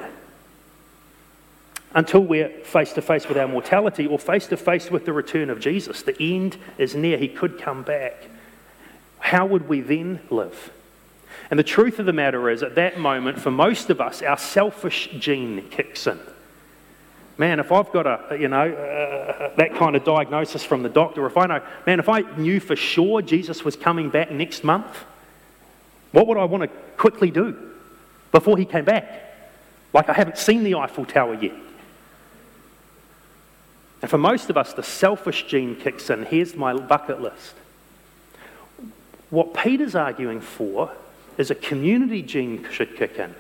until 1.93 2.21
we're 2.21 2.49
face 2.63 2.93
to 2.93 3.01
face 3.01 3.27
with 3.27 3.37
our 3.37 3.47
mortality 3.47 4.07
or 4.07 4.17
face 4.17 4.47
to 4.47 4.57
face 4.57 4.89
with 4.89 5.05
the 5.05 5.13
return 5.13 5.49
of 5.49 5.59
Jesus. 5.59 6.01
The 6.01 6.19
end 6.19 6.57
is 6.77 6.95
near. 6.95 7.17
He 7.17 7.27
could 7.27 7.59
come 7.59 7.83
back. 7.83 8.27
How 9.19 9.45
would 9.45 9.69
we 9.69 9.81
then 9.81 10.19
live? 10.29 10.71
And 11.49 11.59
the 11.59 11.63
truth 11.63 11.99
of 11.99 12.05
the 12.05 12.13
matter 12.13 12.49
is, 12.49 12.63
at 12.63 12.75
that 12.75 12.99
moment, 12.99 13.39
for 13.39 13.51
most 13.51 13.89
of 13.89 14.01
us, 14.01 14.21
our 14.21 14.37
selfish 14.37 15.09
gene 15.19 15.69
kicks 15.69 16.07
in. 16.07 16.19
Man, 17.37 17.59
if 17.59 17.71
I've 17.71 17.91
got 17.91 18.05
a, 18.05 18.37
you 18.39 18.47
know, 18.47 18.71
uh, 18.71 19.55
that 19.55 19.75
kind 19.75 19.95
of 19.95 20.03
diagnosis 20.03 20.63
from 20.63 20.83
the 20.83 20.89
doctor, 20.89 21.25
if 21.25 21.37
I 21.37 21.47
know, 21.47 21.61
man, 21.85 21.99
if 21.99 22.09
I 22.09 22.21
knew 22.37 22.59
for 22.59 22.75
sure 22.75 23.21
Jesus 23.21 23.63
was 23.65 23.75
coming 23.75 24.09
back 24.09 24.31
next 24.31 24.63
month, 24.63 25.03
what 26.11 26.27
would 26.27 26.37
I 26.37 26.45
want 26.45 26.63
to 26.63 26.69
quickly 26.95 27.31
do 27.31 27.71
before 28.31 28.57
he 28.57 28.65
came 28.65 28.85
back? 28.85 29.35
Like 29.93 30.09
I 30.09 30.13
haven't 30.13 30.37
seen 30.37 30.63
the 30.63 30.75
Eiffel 30.75 31.05
Tower 31.05 31.33
yet. 31.35 31.55
And 34.03 34.09
for 34.09 34.17
most 34.17 34.49
of 34.49 34.57
us, 34.57 34.73
the 34.73 34.83
selfish 34.83 35.47
gene 35.47 35.77
kicks 35.77 36.09
in. 36.09 36.25
Here's 36.25 36.57
my 36.57 36.73
bucket 36.73 37.21
list. 37.21 37.55
What 39.29 39.53
Peter's 39.53 39.95
arguing 39.95 40.41
for 40.41 40.91
is 41.37 41.49
a 41.49 41.55
community 41.55 42.21
gene 42.21 42.67
should 42.69 42.97
kick 42.97 43.17
in. 43.17 43.33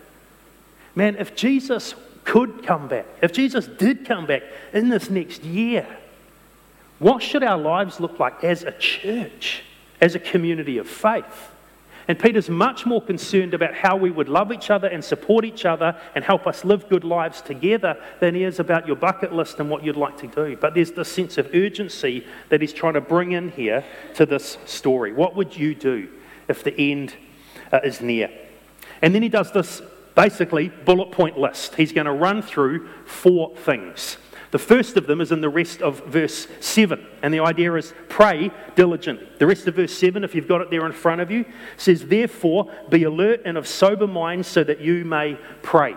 Man, 0.95 1.17
if 1.17 1.35
Jesus 1.35 1.95
could 2.23 2.63
come 2.65 2.87
back, 2.87 3.05
if 3.21 3.33
Jesus 3.33 3.67
did 3.67 4.05
come 4.05 4.25
back 4.25 4.43
in 4.71 4.87
this 4.87 5.09
next 5.09 5.43
year, 5.43 5.85
what 6.97 7.21
should 7.21 7.43
our 7.43 7.57
lives 7.57 7.99
look 7.99 8.17
like 8.17 8.41
as 8.41 8.63
a 8.63 8.71
church, 8.71 9.63
as 9.99 10.15
a 10.15 10.19
community 10.19 10.77
of 10.77 10.87
faith? 10.87 11.51
And 12.07 12.19
Peter's 12.19 12.49
much 12.49 12.85
more 12.85 13.01
concerned 13.01 13.53
about 13.53 13.73
how 13.73 13.95
we 13.95 14.11
would 14.11 14.27
love 14.27 14.51
each 14.51 14.69
other 14.69 14.87
and 14.87 15.03
support 15.03 15.45
each 15.45 15.65
other 15.65 15.95
and 16.15 16.23
help 16.23 16.47
us 16.47 16.65
live 16.65 16.89
good 16.89 17.03
lives 17.03 17.41
together 17.41 17.97
than 18.19 18.35
he 18.35 18.43
is 18.43 18.59
about 18.59 18.87
your 18.87 18.97
bucket 18.97 19.33
list 19.33 19.59
and 19.59 19.69
what 19.69 19.83
you'd 19.83 19.95
like 19.95 20.17
to 20.17 20.27
do. 20.27 20.57
But 20.57 20.73
there's 20.73 20.91
this 20.91 21.09
sense 21.09 21.37
of 21.37 21.53
urgency 21.53 22.25
that 22.49 22.59
he's 22.59 22.73
trying 22.73 22.95
to 22.95 23.01
bring 23.01 23.31
in 23.31 23.49
here 23.49 23.85
to 24.15 24.25
this 24.25 24.57
story. 24.65 25.13
What 25.13 25.35
would 25.35 25.55
you 25.55 25.75
do 25.75 26.09
if 26.47 26.63
the 26.63 26.77
end 26.77 27.15
uh, 27.71 27.79
is 27.83 28.01
near? 28.01 28.29
And 29.01 29.15
then 29.15 29.21
he 29.21 29.29
does 29.29 29.51
this 29.51 29.81
basically 30.15 30.69
bullet 30.69 31.11
point 31.11 31.37
list. 31.37 31.75
He's 31.75 31.93
going 31.93 32.05
to 32.05 32.11
run 32.11 32.41
through 32.41 32.89
four 33.05 33.55
things. 33.55 34.17
The 34.53 34.59
first 34.59 34.97
of 34.97 35.07
them 35.07 35.19
is 35.19 35.31
in 35.31 35.41
the 35.41 35.49
rest 35.49 35.81
of 35.81 36.05
verse 36.05 36.47
7, 36.59 37.03
and 37.23 37.33
the 37.33 37.39
idea 37.39 37.73
is 37.73 37.91
pray 38.07 38.51
diligently. 38.75 39.27
The 39.39 39.47
rest 39.47 39.65
of 39.65 39.73
verse 39.73 39.91
7, 39.97 40.23
if 40.23 40.35
you've 40.35 40.47
got 40.47 40.61
it 40.61 40.69
there 40.69 40.85
in 40.85 40.91
front 40.91 41.21
of 41.21 41.31
you, 41.31 41.43
says, 41.75 42.05
Therefore, 42.05 42.71
be 42.87 43.01
alert 43.01 43.41
and 43.45 43.57
of 43.57 43.67
sober 43.67 44.05
mind 44.05 44.45
so 44.45 44.63
that 44.63 44.79
you 44.79 45.05
may 45.05 45.39
pray. 45.63 45.95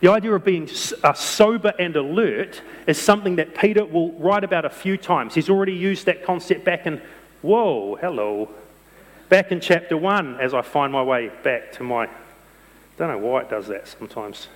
The 0.00 0.10
idea 0.10 0.32
of 0.32 0.42
being 0.42 0.70
uh, 1.04 1.12
sober 1.12 1.74
and 1.78 1.94
alert 1.96 2.62
is 2.86 2.98
something 2.98 3.36
that 3.36 3.54
Peter 3.54 3.84
will 3.84 4.12
write 4.12 4.42
about 4.42 4.64
a 4.64 4.70
few 4.70 4.96
times. 4.96 5.34
He's 5.34 5.50
already 5.50 5.74
used 5.74 6.06
that 6.06 6.24
concept 6.24 6.64
back 6.64 6.86
in, 6.86 7.02
whoa, 7.42 7.96
hello, 7.96 8.48
back 9.28 9.52
in 9.52 9.60
chapter 9.60 9.98
1 9.98 10.40
as 10.40 10.54
I 10.54 10.62
find 10.62 10.94
my 10.94 11.02
way 11.02 11.30
back 11.42 11.72
to 11.72 11.82
my 11.82 12.08
don't 12.96 13.08
know 13.08 13.18
why 13.18 13.42
it 13.42 13.50
does 13.50 13.66
that 13.68 13.86
sometimes. 13.86 14.48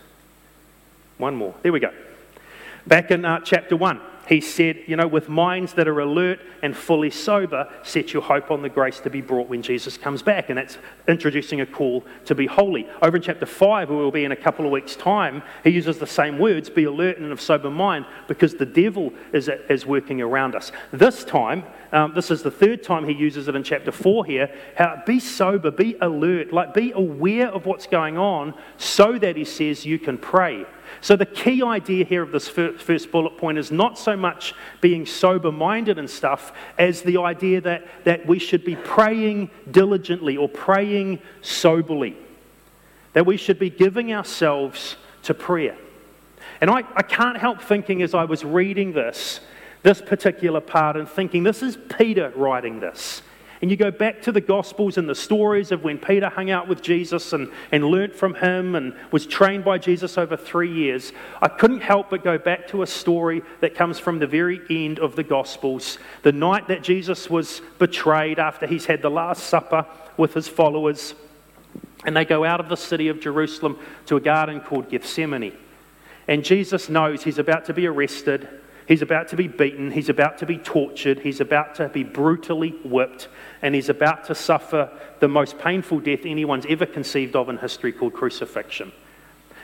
One 1.18 1.36
more. 1.36 1.54
There 1.62 1.70
we 1.70 1.78
go. 1.78 1.92
Back 2.86 3.10
in 3.10 3.24
uh, 3.24 3.40
chapter 3.40 3.76
1, 3.76 4.00
he 4.28 4.40
said, 4.40 4.84
You 4.86 4.96
know, 4.96 5.06
with 5.06 5.28
minds 5.28 5.74
that 5.74 5.88
are 5.88 6.00
alert 6.00 6.40
and 6.62 6.76
fully 6.76 7.10
sober, 7.10 7.68
set 7.82 8.12
your 8.12 8.22
hope 8.22 8.50
on 8.50 8.62
the 8.62 8.68
grace 8.68 9.00
to 9.00 9.10
be 9.10 9.20
brought 9.20 9.48
when 9.48 9.62
Jesus 9.62 9.98
comes 9.98 10.22
back. 10.22 10.48
And 10.48 10.58
that's 10.58 10.78
introducing 11.08 11.60
a 11.60 11.66
call 11.66 12.04
to 12.26 12.34
be 12.34 12.46
holy. 12.46 12.88
Over 13.02 13.16
in 13.16 13.22
chapter 13.22 13.46
5, 13.46 13.88
where 13.88 13.98
we'll 13.98 14.10
be 14.10 14.24
in 14.24 14.32
a 14.32 14.36
couple 14.36 14.64
of 14.64 14.70
weeks' 14.70 14.96
time, 14.96 15.42
he 15.64 15.70
uses 15.70 15.98
the 15.98 16.06
same 16.06 16.38
words 16.38 16.70
be 16.70 16.84
alert 16.84 17.18
and 17.18 17.32
of 17.32 17.40
sober 17.40 17.70
mind 17.70 18.06
because 18.28 18.54
the 18.54 18.66
devil 18.66 19.12
is, 19.32 19.50
is 19.68 19.86
working 19.86 20.20
around 20.20 20.54
us. 20.54 20.72
This 20.92 21.24
time, 21.24 21.64
um, 21.92 22.14
this 22.14 22.30
is 22.30 22.42
the 22.42 22.50
third 22.50 22.82
time 22.82 23.06
he 23.06 23.14
uses 23.14 23.48
it 23.48 23.54
in 23.54 23.62
chapter 23.62 23.92
4 23.92 24.24
here. 24.24 24.54
How, 24.76 25.02
be 25.04 25.20
sober, 25.20 25.70
be 25.70 25.96
alert, 26.00 26.52
like 26.52 26.74
be 26.74 26.92
aware 26.92 27.48
of 27.48 27.66
what's 27.66 27.86
going 27.86 28.16
on 28.16 28.54
so 28.76 29.18
that 29.18 29.36
he 29.36 29.44
says 29.44 29.84
you 29.84 29.98
can 29.98 30.16
pray. 30.16 30.64
So, 31.00 31.16
the 31.16 31.26
key 31.26 31.62
idea 31.62 32.04
here 32.04 32.22
of 32.22 32.32
this 32.32 32.48
first 32.48 33.10
bullet 33.10 33.36
point 33.38 33.58
is 33.58 33.70
not 33.70 33.98
so 33.98 34.16
much 34.16 34.54
being 34.80 35.06
sober 35.06 35.50
minded 35.50 35.98
and 35.98 36.08
stuff 36.08 36.52
as 36.78 37.02
the 37.02 37.18
idea 37.18 37.60
that, 37.62 37.86
that 38.04 38.26
we 38.26 38.38
should 38.38 38.64
be 38.64 38.76
praying 38.76 39.50
diligently 39.70 40.36
or 40.36 40.48
praying 40.48 41.20
soberly, 41.40 42.16
that 43.14 43.26
we 43.26 43.36
should 43.36 43.58
be 43.58 43.70
giving 43.70 44.12
ourselves 44.12 44.96
to 45.24 45.34
prayer. 45.34 45.76
And 46.60 46.70
I, 46.70 46.84
I 46.94 47.02
can't 47.02 47.38
help 47.38 47.60
thinking 47.60 48.02
as 48.02 48.14
I 48.14 48.24
was 48.24 48.44
reading 48.44 48.92
this, 48.92 49.40
this 49.82 50.00
particular 50.00 50.60
part, 50.60 50.96
and 50.96 51.08
thinking, 51.08 51.42
this 51.42 51.62
is 51.62 51.76
Peter 51.98 52.32
writing 52.36 52.80
this 52.80 53.22
and 53.62 53.70
you 53.70 53.76
go 53.76 53.92
back 53.92 54.22
to 54.22 54.32
the 54.32 54.40
Gospels 54.40 54.98
and 54.98 55.08
the 55.08 55.14
stories 55.14 55.70
of 55.70 55.84
when 55.84 55.96
Peter 55.96 56.28
hung 56.28 56.50
out 56.50 56.66
with 56.66 56.82
Jesus 56.82 57.32
and, 57.32 57.48
and 57.70 57.84
learnt 57.84 58.12
from 58.12 58.34
him 58.34 58.74
and 58.74 58.92
was 59.12 59.24
trained 59.24 59.64
by 59.64 59.78
Jesus 59.78 60.18
over 60.18 60.36
three 60.36 60.72
years, 60.72 61.12
I 61.40 61.46
couldn't 61.46 61.80
help 61.80 62.10
but 62.10 62.24
go 62.24 62.38
back 62.38 62.66
to 62.68 62.82
a 62.82 62.88
story 62.88 63.40
that 63.60 63.76
comes 63.76 64.00
from 64.00 64.18
the 64.18 64.26
very 64.26 64.60
end 64.68 64.98
of 64.98 65.14
the 65.14 65.22
Gospels. 65.22 65.98
The 66.24 66.32
night 66.32 66.66
that 66.68 66.82
Jesus 66.82 67.30
was 67.30 67.62
betrayed 67.78 68.40
after 68.40 68.66
he's 68.66 68.86
had 68.86 69.00
the 69.00 69.10
Last 69.10 69.44
Supper 69.44 69.86
with 70.16 70.34
his 70.34 70.48
followers. 70.48 71.14
And 72.04 72.16
they 72.16 72.24
go 72.24 72.44
out 72.44 72.58
of 72.58 72.68
the 72.68 72.76
city 72.76 73.06
of 73.06 73.20
Jerusalem 73.20 73.78
to 74.06 74.16
a 74.16 74.20
garden 74.20 74.60
called 74.60 74.90
Gethsemane. 74.90 75.52
And 76.26 76.44
Jesus 76.44 76.88
knows 76.88 77.22
he's 77.22 77.38
about 77.38 77.66
to 77.66 77.72
be 77.72 77.86
arrested. 77.86 78.48
He's 78.92 79.00
about 79.00 79.28
to 79.28 79.36
be 79.36 79.48
beaten. 79.48 79.90
He's 79.90 80.10
about 80.10 80.36
to 80.36 80.44
be 80.44 80.58
tortured. 80.58 81.20
He's 81.20 81.40
about 81.40 81.76
to 81.76 81.88
be 81.88 82.04
brutally 82.04 82.74
whipped 82.84 83.28
and 83.62 83.74
he's 83.74 83.88
about 83.88 84.24
to 84.24 84.34
suffer 84.34 84.90
the 85.18 85.28
most 85.28 85.58
painful 85.58 86.00
death 86.00 86.26
anyone's 86.26 86.66
ever 86.68 86.84
conceived 86.84 87.34
of 87.34 87.48
in 87.48 87.56
history 87.56 87.90
called 87.90 88.12
crucifixion. 88.12 88.92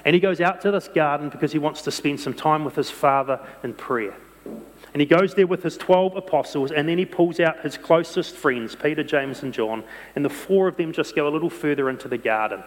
And 0.06 0.14
he 0.14 0.20
goes 0.20 0.40
out 0.40 0.62
to 0.62 0.70
this 0.70 0.88
garden 0.88 1.28
because 1.28 1.52
he 1.52 1.58
wants 1.58 1.82
to 1.82 1.90
spend 1.90 2.20
some 2.20 2.32
time 2.32 2.64
with 2.64 2.74
his 2.74 2.90
father 2.90 3.38
in 3.62 3.74
prayer. 3.74 4.14
And 4.46 5.00
he 5.02 5.04
goes 5.04 5.34
there 5.34 5.46
with 5.46 5.62
his 5.62 5.76
12 5.76 6.16
apostles, 6.16 6.72
and 6.72 6.88
then 6.88 6.96
he 6.96 7.04
pulls 7.04 7.38
out 7.38 7.60
his 7.60 7.76
closest 7.76 8.34
friends, 8.34 8.74
Peter, 8.74 9.04
James, 9.04 9.42
and 9.42 9.52
John, 9.52 9.84
and 10.16 10.24
the 10.24 10.30
four 10.30 10.68
of 10.68 10.78
them 10.78 10.90
just 10.90 11.14
go 11.14 11.28
a 11.28 11.32
little 11.34 11.50
further 11.50 11.90
into 11.90 12.08
the 12.08 12.16
garden. 12.16 12.64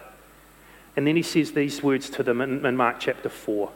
And 0.94 1.08
then 1.08 1.16
he 1.16 1.22
says 1.22 1.50
these 1.50 1.82
words 1.82 2.08
to 2.10 2.22
them 2.22 2.40
in, 2.40 2.64
in 2.64 2.76
Mark 2.76 3.00
chapter 3.00 3.28
4. 3.28 3.72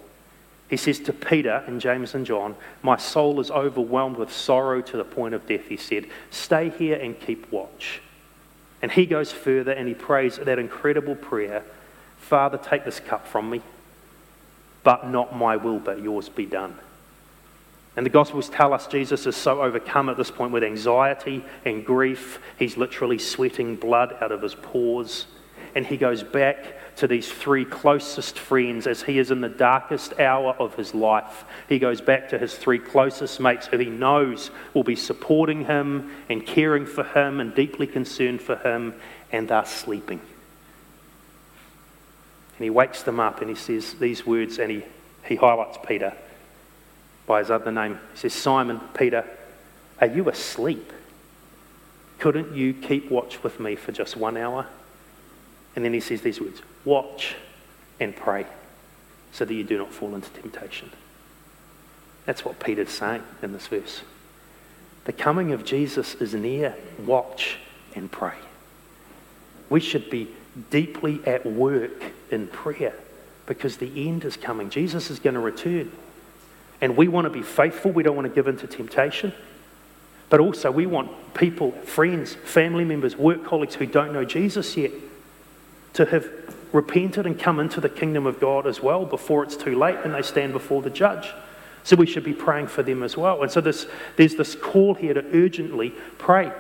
He 0.69 0.77
says 0.77 0.99
to 1.01 1.13
Peter 1.13 1.63
and 1.67 1.81
James 1.81 2.15
and 2.15 2.27
John, 2.27 2.57
My 2.83 2.97
soul 2.97 3.39
is 3.41 3.51
overwhelmed 3.51 4.17
with 4.17 4.33
sorrow 4.33 4.83
to 4.83 4.97
the 4.97 5.05
point 5.05 5.35
of 5.35 5.47
death. 5.47 5.67
He 5.69 5.77
said, 5.77 6.07
Stay 6.31 6.71
here 6.71 6.97
and 6.97 7.19
keep 7.19 7.51
watch. 7.53 8.01
And 8.83 8.91
he 8.91 9.07
goes 9.07 9.33
further 9.33 9.73
and 9.73 9.89
he 9.89 9.95
prays 9.95 10.39
that 10.39 10.59
incredible 10.59 11.15
prayer 11.15 11.65
Father, 12.19 12.59
take 12.59 12.85
this 12.85 12.99
cup 12.99 13.29
from 13.29 13.49
me, 13.51 13.63
but 14.83 15.09
not 15.09 15.37
my 15.37 15.55
will, 15.57 15.79
but 15.79 16.03
yours 16.03 16.29
be 16.29 16.45
done. 16.45 16.77
And 17.97 18.05
the 18.05 18.11
Gospels 18.11 18.49
tell 18.49 18.75
us 18.75 18.87
Jesus 18.89 19.27
is 19.27 19.37
so 19.37 19.63
overcome 19.63 20.09
at 20.09 20.17
this 20.17 20.31
point 20.31 20.51
with 20.51 20.65
anxiety 20.65 21.45
and 21.65 21.85
grief, 21.85 22.41
he's 22.59 22.77
literally 22.77 23.19
sweating 23.19 23.77
blood 23.77 24.17
out 24.21 24.33
of 24.33 24.43
his 24.43 24.55
pores. 24.55 25.27
And 25.75 25.87
he 25.87 25.97
goes 25.97 26.23
back 26.23 26.59
to 26.97 27.07
these 27.07 27.31
three 27.31 27.65
closest 27.65 28.39
friends 28.39 28.87
as 28.87 29.03
he 29.03 29.19
is 29.19 29.31
in 29.31 29.43
the 29.43 29.49
darkest 29.49 30.19
hour 30.19 30.57
of 30.59 30.75
his 30.77 30.95
life. 30.95 31.45
He 31.69 31.79
goes 31.79 32.01
back 32.01 32.31
to 32.31 32.39
his 32.39 32.55
three 32.55 32.79
closest 32.79 33.39
mates 33.39 33.67
who 33.67 33.79
he 33.79 33.91
knows 33.91 34.51
will 34.73 34.83
be 34.83 34.97
supporting 34.97 35.67
him 35.67 36.11
and 36.29 36.45
caring 36.45 36.87
for 36.87 37.05
him 37.05 37.39
and 37.41 37.55
deeply 37.55 37.87
concerned 37.87 38.41
for 38.41 38.57
him, 38.57 38.95
and 39.31 39.49
thus 39.49 39.75
sleeping. 39.75 40.21
And 42.57 42.65
he 42.65 42.71
wakes 42.71 43.03
them 43.03 43.21
up 43.21 43.43
and 43.43 43.51
he 43.51 43.57
says 43.57 43.95
these 43.95 44.25
words 44.25 44.59
and 44.59 44.71
he, 44.71 44.83
he 45.27 45.37
highlights 45.37 45.79
Peter 45.87 46.15
by 47.27 47.41
his 47.41 47.51
other 47.51 47.71
name. 47.71 47.99
He 48.15 48.21
says, 48.21 48.33
Simon, 48.33 48.81
Peter, 48.95 49.25
are 50.01 50.07
you 50.07 50.29
asleep? 50.31 50.93
Couldn't 52.19 52.55
you 52.55 52.73
keep 52.73 53.11
watch 53.11 53.43
with 53.43 53.61
me 53.61 53.77
for 53.77 53.93
just 53.93 54.17
one 54.17 54.39
hour? 54.39 54.67
And 55.77 55.85
then 55.85 55.93
he 55.93 56.01
says 56.01 56.23
these 56.23 56.41
words 56.41 56.63
Watch 56.85 57.37
and 58.01 58.17
pray 58.17 58.47
so 59.31 59.45
that 59.45 59.55
you 59.55 59.63
do 59.63 59.79
not 59.79 59.93
fall 59.93 60.15
into 60.15 60.31
temptation. 60.31 60.91
That's 62.25 62.45
what 62.45 62.59
Peter's 62.59 62.91
saying 62.91 63.23
in 63.43 63.53
this 63.53 63.69
verse. 63.69 64.01
The 65.05 65.13
coming 65.13 65.53
of 65.53 65.65
Jesus 65.65 66.15
is 66.17 66.35
near. 66.35 66.75
Watch 67.05 67.59
and 67.95 68.11
pray. 68.11 68.35
We 69.69 69.79
should 69.79 70.11
be 70.11 70.29
deeply 70.71 71.21
at 71.27 71.47
work 71.47 72.03
in 72.31 72.49
prayer 72.49 72.95
because 73.47 73.77
the 73.77 74.09
end 74.09 74.25
is 74.25 74.37
coming. 74.37 74.71
Jesus 74.71 75.11
is 75.11 75.21
going 75.21 75.35
to 75.35 75.41
return. 75.41 75.93
And 76.81 76.97
we 76.97 77.07
want 77.09 77.27
to 77.27 77.31
be 77.31 77.43
faithful. 77.43 77.93
We 77.93 78.03
don't 78.03 78.17
want 78.17 78.27
to 78.27 78.35
give 78.35 78.49
in 78.49 78.57
to 78.59 78.67
temptation. 78.67 79.33
But 80.29 80.41
also, 80.41 80.73
we 80.73 80.87
want 80.87 81.35
people, 81.35 81.71
friends, 81.71 82.35
family 82.35 82.85
members, 82.85 83.17
work 83.17 83.45
colleagues 83.45 83.77
who 83.77 83.87
don't 83.87 84.13
know 84.13 84.25
Jesus 84.25 84.77
yet 84.77 84.91
to 85.97 86.05
have 86.07 86.31
repented 86.73 87.27
and 87.27 87.39
come 87.39 87.59
into 87.59 87.81
the 87.81 87.89
kingdom 87.89 88.27
of 88.27 88.39
God 88.39 88.67
as 88.67 88.83
well 88.83 89.07
before 89.07 89.43
it's 89.43 89.57
too 89.57 89.79
late 89.79 89.97
and 90.05 90.15
they 90.15 90.23
stand 90.23 90.53
before 90.53 90.83
the 90.83 90.91
judge. 90.91 91.33
So 91.85 91.97
we 91.97 92.07
should 92.07 92.25
be 92.25 92.35
praying 92.35 92.67
for 92.67 92.83
them 92.83 93.03
as 93.03 93.17
well. 93.17 93.43
And 93.43 93.51
so 93.51 93.61
this, 93.61 93.87
there's 94.17 94.35
this 94.35 94.55
call 94.55 94.95
here 94.95 95.15
to 95.15 95.25
urgently 95.33 95.95
pray. 96.19 96.53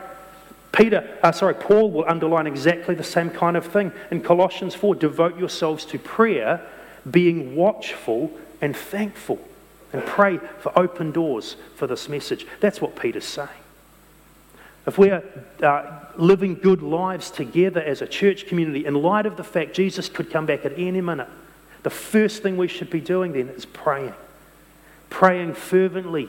Peter, 0.72 1.18
uh, 1.22 1.32
sorry, 1.32 1.54
Paul 1.54 1.90
will 1.90 2.04
underline 2.08 2.46
exactly 2.46 2.94
the 2.94 3.04
same 3.04 3.30
kind 3.30 3.56
of 3.56 3.66
thing 3.66 3.92
in 4.10 4.22
Colossians 4.22 4.74
4. 4.74 4.94
Devote 4.94 5.38
yourselves 5.38 5.84
to 5.86 5.98
prayer, 5.98 6.66
being 7.10 7.56
watchful 7.56 8.30
and 8.60 8.76
thankful 8.76 9.38
and 9.92 10.04
pray 10.04 10.38
for 10.60 10.78
open 10.78 11.12
doors 11.12 11.56
for 11.74 11.86
this 11.86 12.08
message. 12.08 12.46
That's 12.60 12.80
what 12.80 12.96
Peter's 12.96 13.24
saying. 13.24 13.48
If 14.86 14.98
we 14.98 15.10
are 15.10 15.22
uh, 15.62 16.00
living 16.16 16.54
good 16.54 16.82
lives 16.82 17.30
together 17.30 17.80
as 17.80 18.02
a 18.02 18.06
church 18.06 18.46
community, 18.46 18.86
in 18.86 18.94
light 18.94 19.26
of 19.26 19.36
the 19.36 19.44
fact 19.44 19.74
Jesus 19.74 20.08
could 20.08 20.30
come 20.30 20.46
back 20.46 20.64
at 20.64 20.78
any 20.78 21.00
minute, 21.00 21.28
the 21.82 21.90
first 21.90 22.42
thing 22.42 22.56
we 22.56 22.68
should 22.68 22.90
be 22.90 23.00
doing 23.00 23.32
then 23.32 23.48
is 23.48 23.66
praying. 23.66 24.14
Praying 25.10 25.54
fervently 25.54 26.28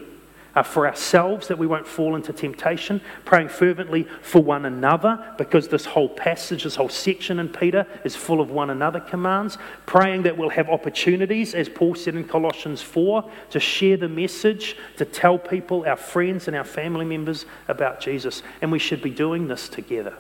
uh, 0.57 0.63
for 0.63 0.87
ourselves 0.87 1.47
that 1.47 1.57
we 1.59 1.67
won't 1.67 1.85
fall 1.85 2.15
into 2.15 2.33
temptation, 2.33 2.99
praying 3.25 3.47
fervently 3.47 4.07
for 4.23 4.41
one 4.41 4.65
another, 4.65 5.35
because 5.37 5.67
this 5.67 5.85
whole 5.85 6.09
passage, 6.09 6.63
this 6.63 6.75
whole 6.75 6.89
section 6.89 7.37
in 7.37 7.47
Peter 7.47 7.85
is 8.03 8.15
full 8.15 8.41
of 8.41 8.49
one 8.49 8.71
another 8.71 8.99
commands, 8.99 9.59
praying 9.85 10.23
that 10.23 10.35
we'll 10.35 10.49
have 10.49 10.67
opportunities, 10.67 11.53
as 11.53 11.69
Paul 11.69 11.93
said 11.93 12.15
in 12.15 12.23
Colossians 12.23 12.81
4, 12.81 13.29
to 13.51 13.59
share 13.59 13.97
the 13.97 14.09
message, 14.09 14.75
to 14.97 15.05
tell 15.05 15.37
people, 15.37 15.85
our 15.85 15.95
friends 15.95 16.47
and 16.47 16.57
our 16.57 16.63
family 16.63 17.05
members 17.05 17.45
about 17.67 17.99
Jesus. 17.99 18.41
And 18.59 18.71
we 18.71 18.79
should 18.79 19.03
be 19.03 19.11
doing 19.11 19.47
this 19.47 19.69
together. 19.69 20.15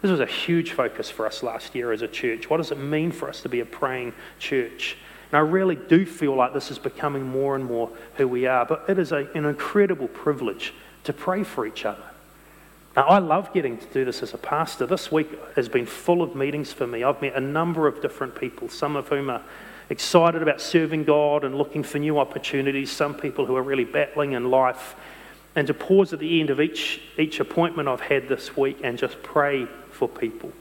This 0.00 0.10
was 0.10 0.20
a 0.20 0.26
huge 0.26 0.72
focus 0.72 1.10
for 1.10 1.26
us 1.26 1.42
last 1.42 1.74
year 1.74 1.92
as 1.92 2.00
a 2.00 2.08
church. 2.08 2.48
What 2.48 2.56
does 2.56 2.72
it 2.72 2.78
mean 2.78 3.12
for 3.12 3.28
us 3.28 3.42
to 3.42 3.50
be 3.50 3.60
a 3.60 3.66
praying 3.66 4.14
church? 4.38 4.96
And 5.32 5.38
I 5.38 5.40
really 5.40 5.76
do 5.76 6.04
feel 6.04 6.34
like 6.34 6.52
this 6.52 6.70
is 6.70 6.78
becoming 6.78 7.24
more 7.24 7.54
and 7.54 7.64
more 7.64 7.90
who 8.16 8.26
we 8.26 8.46
are. 8.46 8.64
But 8.66 8.84
it 8.88 8.98
is 8.98 9.12
a, 9.12 9.28
an 9.34 9.44
incredible 9.44 10.08
privilege 10.08 10.74
to 11.04 11.12
pray 11.12 11.44
for 11.44 11.66
each 11.66 11.84
other. 11.84 12.02
Now, 12.96 13.06
I 13.06 13.18
love 13.18 13.52
getting 13.52 13.78
to 13.78 13.86
do 13.86 14.04
this 14.04 14.22
as 14.22 14.34
a 14.34 14.38
pastor. 14.38 14.84
This 14.86 15.12
week 15.12 15.28
has 15.54 15.68
been 15.68 15.86
full 15.86 16.22
of 16.22 16.34
meetings 16.34 16.72
for 16.72 16.86
me. 16.86 17.04
I've 17.04 17.22
met 17.22 17.36
a 17.36 17.40
number 17.40 17.86
of 17.86 18.02
different 18.02 18.34
people, 18.34 18.68
some 18.68 18.96
of 18.96 19.08
whom 19.08 19.30
are 19.30 19.42
excited 19.90 20.42
about 20.42 20.60
serving 20.60 21.04
God 21.04 21.44
and 21.44 21.56
looking 21.56 21.84
for 21.84 21.98
new 21.98 22.18
opportunities, 22.18 22.90
some 22.90 23.14
people 23.14 23.46
who 23.46 23.56
are 23.56 23.62
really 23.62 23.84
battling 23.84 24.32
in 24.32 24.50
life. 24.50 24.96
And 25.54 25.66
to 25.68 25.74
pause 25.74 26.12
at 26.12 26.18
the 26.18 26.40
end 26.40 26.50
of 26.50 26.60
each, 26.60 27.00
each 27.16 27.38
appointment 27.38 27.88
I've 27.88 28.00
had 28.00 28.28
this 28.28 28.56
week 28.56 28.80
and 28.82 28.98
just 28.98 29.22
pray 29.22 29.66
for 29.92 30.08
people 30.08 30.52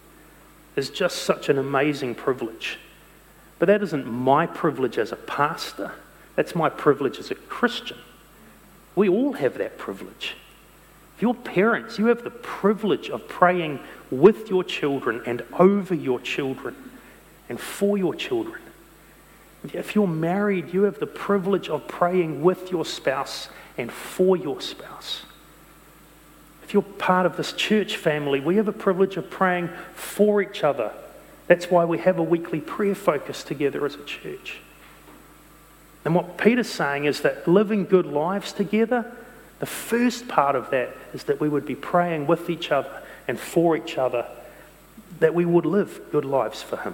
is 0.75 0.89
just 0.89 1.23
such 1.23 1.49
an 1.49 1.57
amazing 1.57 2.15
privilege. 2.15 2.77
But 3.59 3.67
that 3.67 3.83
isn't 3.83 4.07
my 4.07 4.45
privilege 4.45 4.97
as 4.97 5.11
a 5.11 5.17
pastor, 5.17 5.91
that's 6.35 6.55
my 6.55 6.69
privilege 6.69 7.19
as 7.19 7.29
a 7.29 7.35
Christian. 7.35 7.97
We 8.95 9.09
all 9.09 9.33
have 9.33 9.57
that 9.57 9.77
privilege. 9.77 10.35
If 11.15 11.21
you're 11.21 11.33
parents, 11.33 11.99
you 11.99 12.05
have 12.05 12.23
the 12.23 12.31
privilege 12.31 13.09
of 13.09 13.27
praying 13.27 13.81
with 14.09 14.49
your 14.49 14.63
children 14.63 15.21
and 15.25 15.43
over 15.59 15.93
your 15.93 16.21
children 16.21 16.75
and 17.49 17.59
for 17.59 17.97
your 17.97 18.15
children. 18.15 18.61
If 19.73 19.95
you're 19.95 20.07
married, 20.07 20.73
you 20.73 20.83
have 20.83 20.99
the 20.99 21.07
privilege 21.07 21.67
of 21.67 21.85
praying 21.89 22.41
with 22.41 22.71
your 22.71 22.85
spouse 22.85 23.49
and 23.77 23.91
for 23.91 24.37
your 24.37 24.61
spouse. 24.61 25.23
If 26.63 26.73
you're 26.73 26.83
part 26.83 27.25
of 27.25 27.35
this 27.35 27.51
church 27.51 27.97
family, 27.97 28.39
we 28.39 28.55
have 28.55 28.69
a 28.69 28.73
privilege 28.73 29.17
of 29.17 29.29
praying 29.29 29.69
for 29.93 30.41
each 30.41 30.63
other 30.63 30.93
that's 31.49 31.71
why 31.71 31.83
we 31.83 31.97
have 31.97 32.19
a 32.19 32.23
weekly 32.23 32.61
prayer 32.61 32.93
focus 32.93 33.43
together 33.43 33.83
as 33.83 33.95
a 33.95 34.03
church. 34.05 34.59
And 36.05 36.13
what 36.13 36.37
Peter's 36.37 36.69
saying 36.69 37.05
is 37.05 37.21
that 37.21 37.47
living 37.47 37.85
good 37.85 38.05
lives 38.05 38.53
together, 38.53 39.11
the 39.57 39.65
first 39.65 40.27
part 40.27 40.55
of 40.55 40.69
that 40.69 40.95
is 41.11 41.23
that 41.23 41.41
we 41.41 41.49
would 41.49 41.65
be 41.65 41.73
praying 41.73 42.27
with 42.27 42.51
each 42.51 42.71
other 42.71 43.01
and 43.27 43.39
for 43.39 43.75
each 43.75 43.97
other, 43.97 44.27
that 45.19 45.33
we 45.33 45.43
would 45.43 45.65
live 45.65 45.99
good 46.11 46.23
lives 46.23 46.61
for 46.61 46.77
Him. 46.77 46.93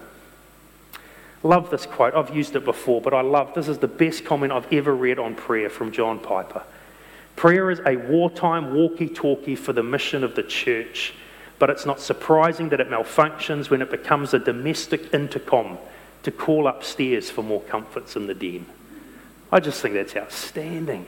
Love 1.44 1.70
this 1.70 1.86
quote. 1.86 2.16
I've 2.16 2.34
used 2.34 2.56
it 2.56 2.64
before, 2.64 3.02
but 3.02 3.14
I 3.14 3.22
love 3.22 3.54
this 3.56 3.68
is 3.68 3.80
the 3.80 3.90
best 3.90 4.24
comment 4.24 4.54
I've 4.54 4.72
ever 4.72 4.96
read 4.96 5.20
on 5.20 5.36
prayer 5.36 5.70
from 5.70 5.92
John 5.92 6.18
Piper. 6.18 6.64
Prayer 7.36 7.70
is 7.72 7.82
a 7.86 7.98
wartime 7.98 8.74
walkie 8.74 9.10
talkie 9.10 9.58
for 9.58 9.74
the 9.74 9.84
mission 9.84 10.24
of 10.24 10.34
the 10.34 10.44
church 10.44 11.14
but 11.60 11.70
it's 11.70 11.86
not 11.86 12.00
surprising 12.00 12.70
that 12.70 12.80
it 12.80 12.90
malfunctions 12.90 13.70
when 13.70 13.82
it 13.82 13.90
becomes 13.90 14.34
a 14.34 14.40
domestic 14.40 15.14
intercom 15.14 15.78
to 16.24 16.32
call 16.32 16.68
upstairs 16.68 17.30
for 17.30 17.44
more 17.44 17.62
comforts 17.62 18.16
in 18.16 18.28
the 18.28 18.34
den. 18.34 18.66
I 19.52 19.60
just 19.60 19.82
think 19.82 19.94
that's 19.94 20.16
outstanding. 20.16 21.06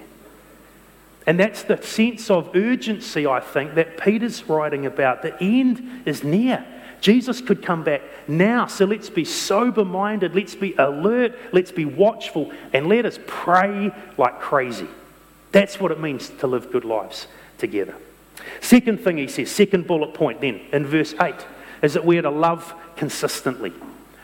And 1.26 1.38
that's 1.38 1.64
the 1.64 1.82
sense 1.82 2.30
of 2.30 2.56
urgency, 2.56 3.28
I 3.28 3.42
think, 3.42 3.76
that 3.76 3.98
Peter's 3.98 4.48
writing 4.48 4.86
about. 4.86 5.22
The 5.22 5.36
end 5.44 6.04
is 6.06 6.24
near. 6.24 6.66
Jesus 7.02 7.42
could 7.42 7.62
come 7.62 7.84
back 7.84 8.02
now. 8.28 8.68
So 8.68 8.86
let's 8.86 9.10
be 9.10 9.26
sober 9.26 9.84
minded, 9.84 10.36
let's 10.36 10.56
be 10.56 10.74
alert, 10.78 11.38
let's 11.52 11.72
be 11.72 11.86
watchful, 11.86 12.52
and 12.72 12.88
let 12.88 13.06
us 13.06 13.20
pray 13.28 13.92
like 14.18 14.40
crazy. 14.40 14.88
That's 15.52 15.80
what 15.80 15.92
it 15.92 16.00
means 16.00 16.30
to 16.40 16.48
live 16.48 16.72
good 16.72 16.86
lives 16.86 17.28
together. 17.58 17.96
Second 18.62 19.00
thing 19.00 19.18
he 19.18 19.28
says, 19.28 19.52
second 19.52 19.88
bullet 19.88 20.14
point 20.14 20.42
then 20.42 20.62
in 20.72 20.86
verse 20.86 21.14
8, 21.22 21.36
is 21.82 21.94
that 21.94 22.06
we're 22.06 22.22
to 22.22 22.30
love 22.30 22.74
consistently. 22.96 23.74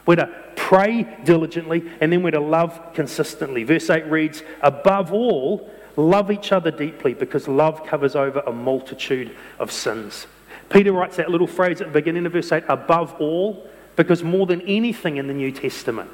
We're 0.06 0.16
to 0.18 0.30
pray 0.56 1.08
diligently 1.24 1.90
and 2.02 2.12
then 2.12 2.24
we're 2.24 2.32
to 2.32 2.40
love 2.40 2.94
consistently. 2.94 3.64
Verse 3.64 3.90
8 3.90 4.06
reads, 4.08 4.44
Above 4.62 5.14
all, 5.14 5.70
love 5.96 6.32
each 6.32 6.52
other 6.52 6.72
deeply 6.72 7.14
because 7.14 7.48
love 7.48 7.86
covers 7.86 8.16
over 8.16 8.40
a 8.42 8.52
multitude 8.52 9.36
of 9.60 9.72
sins. 9.72 10.28
Peter 10.70 10.92
writes 10.92 11.18
that 11.18 11.30
little 11.30 11.48
phrase 11.48 11.82
at 11.82 11.88
the 11.88 11.94
beginning 11.94 12.26
of 12.26 12.32
verse 12.32 12.52
8, 12.52 12.64
above 12.68 13.14
all, 13.20 13.70
because 13.96 14.24
more 14.24 14.46
than 14.46 14.62
anything 14.62 15.18
in 15.18 15.28
the 15.28 15.34
New 15.34 15.52
Testament, 15.52 16.10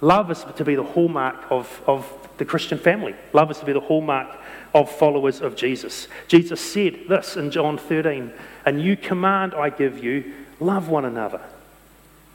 love 0.00 0.30
is 0.30 0.44
to 0.56 0.64
be 0.64 0.74
the 0.74 0.82
hallmark 0.82 1.36
of, 1.50 1.80
of 1.86 2.12
the 2.38 2.44
Christian 2.44 2.78
family. 2.78 3.14
Love 3.32 3.50
is 3.50 3.58
to 3.58 3.64
be 3.64 3.72
the 3.72 3.80
hallmark 3.80 4.36
of 4.74 4.90
followers 4.90 5.40
of 5.40 5.56
Jesus. 5.56 6.08
Jesus 6.28 6.60
said 6.60 7.04
this 7.08 7.36
in 7.36 7.50
John 7.50 7.78
13 7.78 8.32
A 8.66 8.72
new 8.72 8.96
command 8.96 9.54
I 9.54 9.70
give 9.70 10.02
you 10.02 10.34
love 10.60 10.88
one 10.88 11.04
another. 11.04 11.40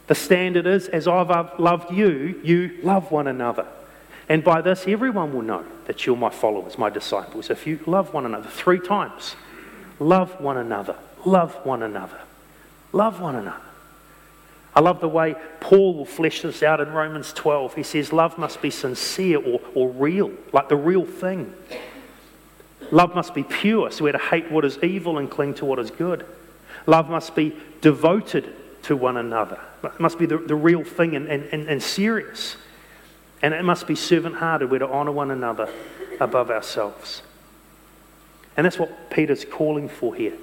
The 0.06 0.14
standard 0.16 0.66
is, 0.66 0.88
as 0.88 1.06
I've 1.06 1.58
loved 1.60 1.92
you, 1.92 2.40
you 2.42 2.78
love 2.82 3.12
one 3.12 3.28
another. 3.28 3.66
And 4.28 4.42
by 4.42 4.60
this, 4.60 4.86
everyone 4.88 5.32
will 5.32 5.42
know 5.42 5.64
that 5.86 6.06
you're 6.06 6.16
my 6.16 6.30
followers, 6.30 6.78
my 6.78 6.90
disciples, 6.90 7.50
if 7.50 7.66
you 7.66 7.78
love 7.86 8.12
one 8.12 8.26
another. 8.26 8.48
Three 8.48 8.80
times. 8.80 9.36
Love 10.00 10.40
one 10.40 10.56
another. 10.56 10.96
Love 11.24 11.54
one 11.64 11.82
another. 11.82 12.18
Love 12.92 13.20
one 13.20 13.36
another. 13.36 13.60
I 14.74 14.80
love 14.80 15.00
the 15.00 15.08
way 15.08 15.34
Paul 15.60 15.94
will 15.94 16.04
flesh 16.06 16.42
this 16.42 16.62
out 16.62 16.80
in 16.80 16.92
Romans 16.92 17.32
12. 17.32 17.74
He 17.74 17.82
says, 17.82 18.12
Love 18.12 18.38
must 18.38 18.62
be 18.62 18.70
sincere 18.70 19.38
or, 19.38 19.60
or 19.74 19.90
real, 19.90 20.32
like 20.52 20.68
the 20.68 20.76
real 20.76 21.04
thing. 21.04 21.52
Love 22.90 23.14
must 23.14 23.34
be 23.34 23.42
pure, 23.42 23.90
so 23.90 24.04
we're 24.04 24.12
to 24.12 24.18
hate 24.18 24.50
what 24.50 24.64
is 24.64 24.78
evil 24.82 25.18
and 25.18 25.30
cling 25.30 25.54
to 25.54 25.64
what 25.64 25.78
is 25.78 25.90
good. 25.90 26.26
Love 26.86 27.08
must 27.08 27.34
be 27.34 27.54
devoted 27.80 28.54
to 28.82 28.96
one 28.96 29.16
another. 29.16 29.60
It 29.84 30.00
must 30.00 30.18
be 30.18 30.26
the, 30.26 30.38
the 30.38 30.54
real 30.54 30.84
thing 30.84 31.14
and, 31.14 31.28
and, 31.28 31.68
and 31.68 31.82
serious. 31.82 32.56
And 33.42 33.54
it 33.54 33.62
must 33.64 33.86
be 33.86 33.94
servant 33.94 34.36
hearted. 34.36 34.70
We're 34.70 34.78
to 34.78 34.88
honour 34.88 35.12
one 35.12 35.30
another 35.30 35.72
above 36.20 36.50
ourselves. 36.50 37.22
And 38.56 38.64
that's 38.64 38.78
what 38.78 39.10
Peter's 39.10 39.44
calling 39.44 39.88
for 39.88 40.14
here. 40.14 40.34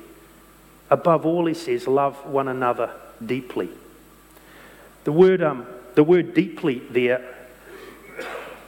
Above 0.89 1.25
all, 1.25 1.45
he 1.45 1.53
says, 1.53 1.87
love 1.87 2.25
one 2.25 2.47
another 2.47 2.91
deeply. 3.23 3.69
The 5.03 5.11
word 5.11 5.43
um, 5.43 5.65
the 5.97 6.03
word 6.03 6.35
deeply 6.35 6.79
there, 6.91 7.36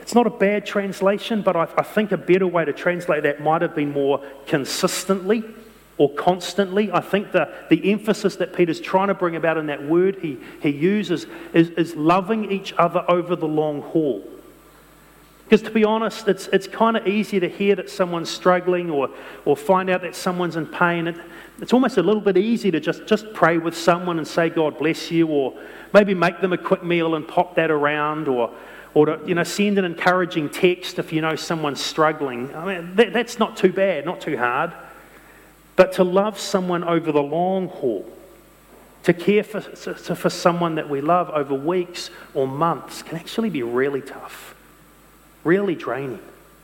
it's 0.09 0.15
not 0.15 0.25
a 0.25 0.31
bad 0.31 0.65
translation, 0.65 1.43
but 1.43 1.55
I, 1.55 1.67
I 1.77 1.83
think 1.83 2.11
a 2.11 2.17
better 2.17 2.47
way 2.47 2.65
to 2.65 2.73
translate 2.73 3.21
that 3.21 3.43
might 3.43 3.61
have 3.61 3.75
been 3.75 3.91
more 3.91 4.25
consistently 4.47 5.43
or 5.99 6.11
constantly. 6.15 6.91
I 6.91 6.99
think 6.99 7.31
the, 7.31 7.53
the 7.69 7.91
emphasis 7.91 8.37
that 8.37 8.55
Peter's 8.55 8.81
trying 8.81 9.09
to 9.09 9.13
bring 9.13 9.35
about 9.35 9.59
in 9.59 9.67
that 9.67 9.85
word 9.87 10.17
he, 10.19 10.39
he 10.63 10.71
uses 10.71 11.27
is, 11.53 11.69
is 11.69 11.95
loving 11.95 12.51
each 12.51 12.73
other 12.73 13.05
over 13.07 13.35
the 13.35 13.47
long 13.47 13.83
haul. 13.83 14.27
Because 15.43 15.61
to 15.61 15.69
be 15.69 15.83
honest, 15.83 16.27
it's, 16.27 16.47
it's 16.47 16.67
kind 16.67 16.97
of 16.97 17.07
easy 17.07 17.39
to 17.39 17.47
hear 17.47 17.75
that 17.75 17.91
someone's 17.91 18.31
struggling 18.31 18.89
or, 18.89 19.11
or 19.45 19.55
find 19.55 19.91
out 19.91 20.01
that 20.01 20.15
someone's 20.15 20.55
in 20.55 20.65
pain. 20.65 21.05
It, 21.05 21.17
it's 21.61 21.71
almost 21.71 21.97
a 21.97 22.01
little 22.01 22.21
bit 22.21 22.35
easy 22.35 22.71
to 22.71 22.79
just, 22.79 23.05
just 23.05 23.31
pray 23.35 23.59
with 23.59 23.77
someone 23.77 24.17
and 24.17 24.27
say, 24.27 24.49
God 24.49 24.79
bless 24.79 25.11
you, 25.11 25.27
or 25.27 25.53
maybe 25.93 26.15
make 26.15 26.41
them 26.41 26.51
a 26.51 26.57
quick 26.57 26.83
meal 26.83 27.13
and 27.13 27.27
pop 27.27 27.53
that 27.57 27.69
around, 27.69 28.27
or, 28.27 28.51
or 28.93 29.05
to 29.05 29.19
you 29.25 29.35
know, 29.35 29.43
send 29.43 29.77
an 29.77 29.85
encouraging 29.85 30.49
text 30.49 30.99
if 30.99 31.13
you 31.13 31.21
know 31.21 31.35
someone's 31.35 31.81
struggling. 31.81 32.53
I 32.55 32.65
mean, 32.65 32.95
that, 32.95 33.13
that's 33.13 33.39
not 33.39 33.57
too 33.57 33.71
bad, 33.71 34.05
not 34.05 34.21
too 34.21 34.37
hard. 34.37 34.73
But 35.75 35.93
to 35.93 36.03
love 36.03 36.39
someone 36.39 36.83
over 36.83 37.11
the 37.11 37.23
long 37.23 37.67
haul, 37.69 38.05
to 39.03 39.13
care 39.13 39.43
for, 39.43 39.61
for 39.61 40.29
someone 40.29 40.75
that 40.75 40.89
we 40.89 41.01
love 41.01 41.29
over 41.29 41.53
weeks 41.53 42.09
or 42.33 42.47
months 42.47 43.01
can 43.01 43.17
actually 43.17 43.49
be 43.49 43.63
really 43.63 44.01
tough 44.01 44.55
really 45.43 45.75
draining. 45.75 46.19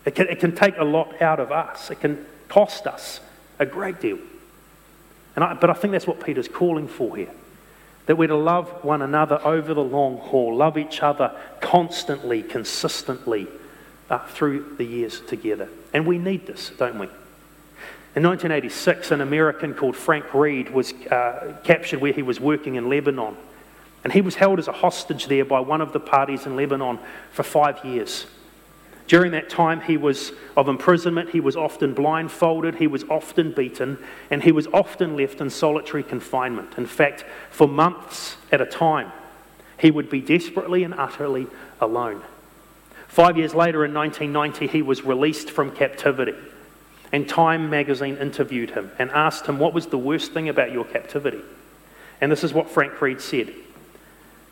It 0.05 0.15
can, 0.15 0.27
it 0.27 0.39
can 0.39 0.55
take 0.55 0.77
a 0.77 0.83
lot 0.83 1.21
out 1.21 1.39
of 1.39 1.51
us, 1.51 1.89
it 1.89 1.99
can 1.99 2.25
cost 2.47 2.88
us 2.88 3.19
a 3.59 3.65
great 3.65 3.99
deal. 3.99 4.19
And 5.35 5.43
I, 5.43 5.53
but 5.53 5.69
I 5.69 5.73
think 5.73 5.91
that's 5.91 6.07
what 6.07 6.23
Peter's 6.23 6.47
calling 6.47 6.88
for 6.88 7.15
here 7.15 7.31
that 8.05 8.17
we're 8.17 8.27
to 8.27 8.35
love 8.35 8.69
one 8.83 9.01
another 9.01 9.39
over 9.43 9.73
the 9.73 9.83
long 9.83 10.17
haul, 10.17 10.55
love 10.55 10.77
each 10.77 11.01
other 11.01 11.31
constantly, 11.59 12.43
consistently 12.43 13.47
uh, 14.09 14.19
through 14.27 14.75
the 14.77 14.83
years 14.83 15.21
together. 15.21 15.69
And 15.93 16.05
we 16.05 16.17
need 16.17 16.45
this, 16.45 16.71
don't 16.77 16.99
we? 16.99 17.07
In 18.15 18.23
1986, 18.23 19.11
an 19.11 19.21
American 19.21 19.73
called 19.73 19.95
Frank 19.95 20.33
Reed 20.33 20.69
was 20.69 20.93
uh, 20.93 21.57
captured 21.63 21.99
where 21.99 22.13
he 22.13 22.21
was 22.21 22.39
working 22.39 22.75
in 22.75 22.89
Lebanon. 22.89 23.35
And 24.03 24.13
he 24.13 24.21
was 24.21 24.35
held 24.35 24.59
as 24.59 24.67
a 24.67 24.71
hostage 24.71 25.27
there 25.27 25.43
by 25.43 25.59
one 25.59 25.81
of 25.81 25.91
the 25.91 25.99
parties 25.99 26.45
in 26.45 26.55
Lebanon 26.55 26.99
for 27.31 27.43
five 27.43 27.83
years. 27.83 28.27
During 29.07 29.31
that 29.33 29.49
time 29.49 29.81
he 29.81 29.97
was 29.97 30.31
of 30.57 30.67
imprisonment, 30.67 31.29
he 31.29 31.39
was 31.39 31.55
often 31.55 31.93
blindfolded, 31.93 32.75
he 32.75 32.87
was 32.87 33.03
often 33.03 33.51
beaten, 33.51 33.99
and 34.31 34.41
he 34.43 34.51
was 34.51 34.67
often 34.67 35.15
left 35.15 35.41
in 35.41 35.49
solitary 35.49 36.01
confinement. 36.01 36.73
In 36.77 36.87
fact, 36.87 37.23
for 37.51 37.67
months 37.67 38.37
at 38.51 38.61
a 38.61 38.65
time, 38.65 39.11
he 39.77 39.91
would 39.91 40.09
be 40.09 40.21
desperately 40.21 40.83
and 40.83 40.93
utterly 40.95 41.47
alone. 41.79 42.23
Five 43.07 43.37
years 43.37 43.53
later, 43.53 43.85
in 43.85 43.93
1990, 43.93 44.67
he 44.67 44.81
was 44.81 45.03
released 45.03 45.51
from 45.51 45.71
captivity. 45.71 46.35
And 47.11 47.29
Time 47.29 47.69
magazine 47.69 48.17
interviewed 48.17 48.71
him 48.71 48.91
and 48.97 49.11
asked 49.11 49.45
him 49.45 49.59
what 49.59 49.73
was 49.73 49.87
the 49.87 49.97
worst 49.97 50.33
thing 50.33 50.49
about 50.49 50.71
your 50.71 50.83
captivity. 50.83 51.41
And 52.19 52.31
this 52.31 52.43
is 52.43 52.53
what 52.53 52.69
Frank 52.69 52.99
Reed 52.99 53.21
said. 53.21 53.53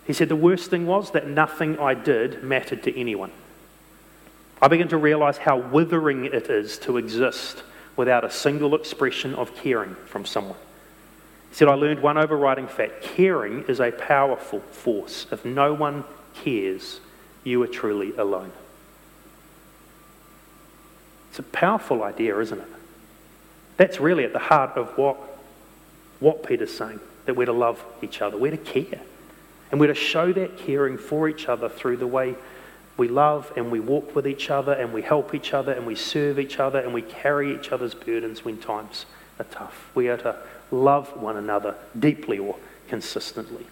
He 0.05 0.13
said, 0.13 0.29
The 0.29 0.35
worst 0.35 0.69
thing 0.69 0.85
was 0.85 1.11
that 1.11 1.27
nothing 1.27 1.79
I 1.79 1.93
did 1.93 2.43
mattered 2.43 2.83
to 2.83 2.97
anyone. 2.97 3.31
I 4.63 4.69
began 4.69 4.88
to 4.88 4.97
realize 4.97 5.38
how 5.38 5.58
withering 5.58 6.23
it 6.23 6.49
is 6.49 6.78
to 6.80 6.95
exist 6.95 7.62
without 7.97 8.23
a 8.23 8.32
single 8.32 8.76
expression 8.76 9.36
of 9.36 9.54
caring 9.58 9.93
from 10.06 10.26
someone. 10.26 10.58
He 11.49 11.56
said, 11.56 11.67
I 11.67 11.73
learned 11.73 12.02
one 12.02 12.17
overriding 12.17 12.67
fact 12.67 13.04
caring 13.04 13.63
is 13.63 13.82
a 13.82 13.91
powerful 13.91 14.62
force. 14.62 15.28
If 15.34 15.43
no 15.43 15.73
one 15.73 16.06
cares, 16.34 17.02
you 17.43 17.62
are 17.62 17.67
truly 17.67 18.15
alone. 18.15 18.54
It's 21.30 21.39
a 21.39 21.43
powerful 21.43 22.02
idea, 22.02 22.39
isn't 22.39 22.60
it? 22.62 22.67
That's 23.76 23.99
really 23.99 24.23
at 24.23 24.32
the 24.32 24.39
heart 24.39 24.78
of 24.78 24.97
what, 24.97 25.17
what 26.21 26.47
Peter's 26.47 26.73
saying 26.73 27.02
that 27.26 27.36
we're 27.36 27.47
to 27.47 27.52
love 27.52 27.84
each 28.02 28.21
other, 28.21 28.38
we're 28.38 28.52
to 28.52 28.58
care. 28.58 29.02
And 29.71 29.80
we're 29.82 29.88
to 29.88 29.93
show 29.93 30.32
that 30.32 30.58
caring 30.60 30.97
for 30.97 31.28
each 31.28 31.49
other 31.49 31.67
through 31.67 31.97
the 31.97 32.08
way 32.08 32.36
we 32.97 33.08
love 33.08 33.51
and 33.56 33.71
we 33.71 33.79
walk 33.79 34.15
with 34.15 34.27
each 34.27 34.49
other 34.49 34.73
and 34.73 34.93
we 34.93 35.01
help 35.01 35.34
each 35.34 35.53
other 35.53 35.71
and 35.71 35.86
we 35.86 35.95
serve 35.95 36.39
each 36.39 36.60
other 36.60 36.79
and 36.79 36.93
we 36.93 37.01
carry 37.01 37.56
each 37.56 37.71
other's 37.71 37.95
burdens 37.95 38.45
when 38.45 38.58
times 38.58 39.06
are 39.39 39.45
tough. 39.45 39.89
We 39.95 40.10
are 40.10 40.17
to 40.17 40.38
love 40.71 41.19
one 41.19 41.38
another 41.38 41.75
deeply 41.97 42.38
or 42.38 42.56
consistently. 42.88 43.65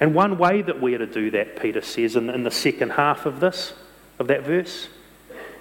And 0.00 0.14
one 0.14 0.38
way 0.38 0.62
that 0.62 0.80
we 0.80 0.94
are 0.94 0.98
to 0.98 1.06
do 1.06 1.30
that, 1.32 1.60
Peter 1.60 1.82
says 1.82 2.16
in, 2.16 2.30
in 2.30 2.42
the 2.42 2.50
second 2.50 2.90
half 2.90 3.26
of 3.26 3.38
this, 3.38 3.74
of 4.18 4.26
that 4.28 4.44
verse, 4.44 4.88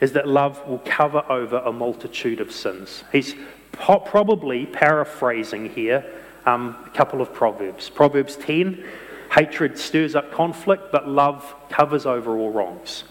is 0.01 0.13
that 0.13 0.27
love 0.27 0.65
will 0.67 0.81
cover 0.85 1.23
over 1.29 1.57
a 1.57 1.73
multitude 1.73 2.39
of 2.39 2.51
sins. 2.51 3.03
He's 3.11 3.35
po- 3.73 3.99
probably 3.99 4.65
paraphrasing 4.65 5.69
here 5.69 6.05
um, 6.45 6.77
a 6.85 6.89
couple 6.89 7.21
of 7.21 7.33
Proverbs. 7.33 7.89
Proverbs 7.89 8.37
10 8.37 8.83
Hatred 9.31 9.77
stirs 9.77 10.15
up 10.15 10.31
conflict, 10.31 10.91
but 10.91 11.07
love 11.07 11.55
covers 11.69 12.05
over 12.05 12.37
all 12.37 12.51
wrongs. 12.51 13.03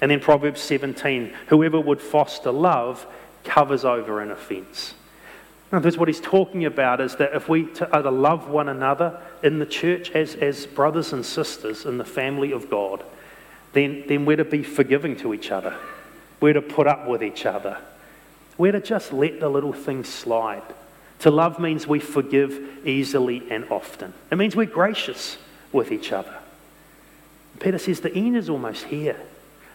And 0.00 0.10
then 0.10 0.20
Proverbs 0.20 0.60
17 0.60 1.32
whoever 1.48 1.80
would 1.80 2.00
foster 2.00 2.50
love 2.50 3.06
covers 3.44 3.84
over 3.84 4.20
an 4.20 4.30
offense. 4.30 4.94
Now, 5.72 5.78
that's 5.78 5.96
what 5.96 6.08
he's 6.08 6.20
talking 6.20 6.64
about 6.64 7.00
is 7.00 7.16
that 7.16 7.34
if 7.34 7.48
we 7.48 7.68
are 7.92 8.02
to 8.02 8.10
love 8.10 8.48
one 8.48 8.68
another 8.68 9.20
in 9.42 9.60
the 9.60 9.66
church 9.66 10.10
as, 10.12 10.34
as 10.34 10.66
brothers 10.66 11.12
and 11.12 11.24
sisters 11.24 11.86
in 11.86 11.96
the 11.96 12.04
family 12.04 12.52
of 12.52 12.68
God, 12.68 13.04
then, 13.72 14.04
then 14.08 14.24
we're 14.24 14.36
to 14.36 14.44
be 14.44 14.64
forgiving 14.64 15.16
to 15.18 15.32
each 15.32 15.52
other. 15.52 15.76
We're 16.40 16.54
to 16.54 16.62
put 16.62 16.88
up 16.88 17.06
with 17.06 17.22
each 17.22 17.46
other. 17.46 17.78
We're 18.58 18.72
to 18.72 18.80
just 18.80 19.12
let 19.12 19.38
the 19.38 19.48
little 19.48 19.72
things 19.72 20.08
slide. 20.08 20.62
To 21.20 21.30
love 21.30 21.58
means 21.58 21.86
we 21.86 22.00
forgive 22.00 22.86
easily 22.86 23.50
and 23.50 23.64
often. 23.70 24.14
It 24.30 24.36
means 24.36 24.56
we're 24.56 24.66
gracious 24.66 25.36
with 25.70 25.92
each 25.92 26.12
other. 26.12 26.34
Peter 27.58 27.78
says 27.78 28.00
the 28.00 28.14
end 28.14 28.36
is 28.36 28.48
almost 28.48 28.84
here. 28.84 29.20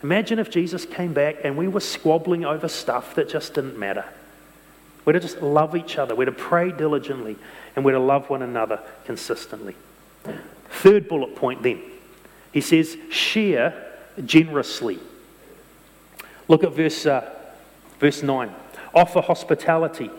Imagine 0.02 0.40
if 0.40 0.50
Jesus 0.50 0.86
came 0.86 1.14
back 1.14 1.38
and 1.44 1.56
we 1.56 1.68
were 1.68 1.80
squabbling 1.80 2.46
over 2.46 2.68
stuff 2.68 3.16
that 3.16 3.30
just 3.30 3.54
didn't 3.54 3.78
matter. 3.78 4.06
We're 5.06 5.14
to 5.14 5.20
just 5.20 5.42
love 5.42 5.76
each 5.76 6.00
other. 6.00 6.16
We're 6.16 6.26
to 6.26 6.32
pray 6.32 6.72
diligently 6.72 7.38
and 7.76 7.86
we're 7.86 7.92
to 7.92 8.00
love 8.00 8.30
one 8.30 8.42
another 8.42 8.80
consistently. 9.06 9.76
Third 10.70 11.08
bullet 11.08 11.36
point 11.36 11.62
then. 11.62 11.82
He 12.52 12.62
says, 12.62 12.98
share 13.12 13.94
generously. 14.26 14.98
Look 16.48 16.64
at 16.64 16.72
verse, 16.72 17.06
uh, 17.06 17.30
verse 18.00 18.24
9. 18.24 18.52
Offer 18.96 19.22
hospitality 19.22 20.10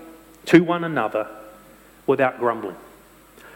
to 0.46 0.61
one 0.61 0.85
another 0.85 1.28
without 2.06 2.38
grumbling. 2.38 2.76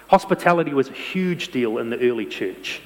Hospitality 0.09 0.74
was 0.74 0.88
a 0.88 0.92
huge 0.92 1.53
deal 1.53 1.79
in 1.79 1.90
the 1.90 1.98
early 2.09 2.26
church. 2.26 2.83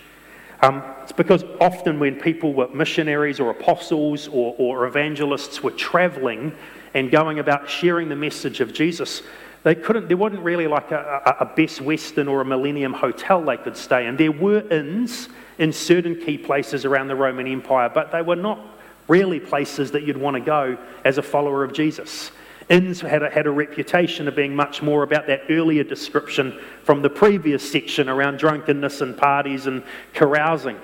Um, 0.61 0.83
it's 1.03 1.13
because 1.13 1.45
often 1.61 1.99
when 1.99 2.21
people 2.21 2.55
were 2.55 2.69
missionaries 2.69 3.41
or 3.41 3.51
apostles 3.51 4.29
or, 4.29 4.55
or 4.59 4.87
evangelists 4.87 5.63
were 5.63 5.71
traveling 5.73 6.53
and 6.95 7.11
going 7.11 7.39
about 7.39 7.69
sharing 7.69 8.09
the 8.09 8.17
message 8.17 8.61
of 8.61 8.73
Jesus, 8.73 9.23
they 9.63 9.75
couldn't, 9.75 10.09
there 10.09 10.17
wasn't 10.17 10.43
really 10.43 10.67
like 10.67 10.91
a, 10.91 11.23
a, 11.25 11.45
a 11.45 11.55
Best 11.57 11.81
Western 11.81 12.29
or 12.29 12.43
a 12.43 12.45
Millennium 12.45 12.93
Hotel 12.93 13.43
they 13.43 13.57
could 13.57 13.77
stay 13.77 14.07
in. 14.07 14.17
There 14.17 14.33
were 14.33 14.61
inns 14.71 15.29
in 15.59 15.73
certain 15.73 16.21
key 16.21 16.39
places 16.39 16.85
around 16.85 17.09
the 17.09 17.17
Roman 17.17 17.47
Empire, 17.47 17.91
but 17.93 18.13
they 18.13 18.23
were 18.23 18.37
not 18.37 18.61
really 19.09 19.41
places 19.41 19.91
that 19.93 20.05
you'd 20.05 20.17
want 20.17 20.35
to 20.35 20.41
go 20.41 20.79
as 21.05 21.19
a 21.19 21.23
follower 21.23 21.65
of 21.65 21.73
Jesus. 21.73 22.31
Inns 22.69 23.01
had 23.01 23.23
a, 23.23 23.31
had 23.31 23.47
a 23.47 23.51
reputation 23.51 24.27
of 24.27 24.37
being 24.37 24.55
much 24.55 24.83
more 24.83 25.03
about 25.03 25.27
that 25.27 25.43
earlier 25.51 25.85
description 25.85 26.59
from 26.83 27.03
the 27.03 27.11
previous 27.11 27.69
section 27.71 28.09
around 28.09 28.39
drunkenness 28.39 29.01
and 29.01 29.17
parties 29.17 29.67
and 29.67 29.83
carousing. 30.15 30.79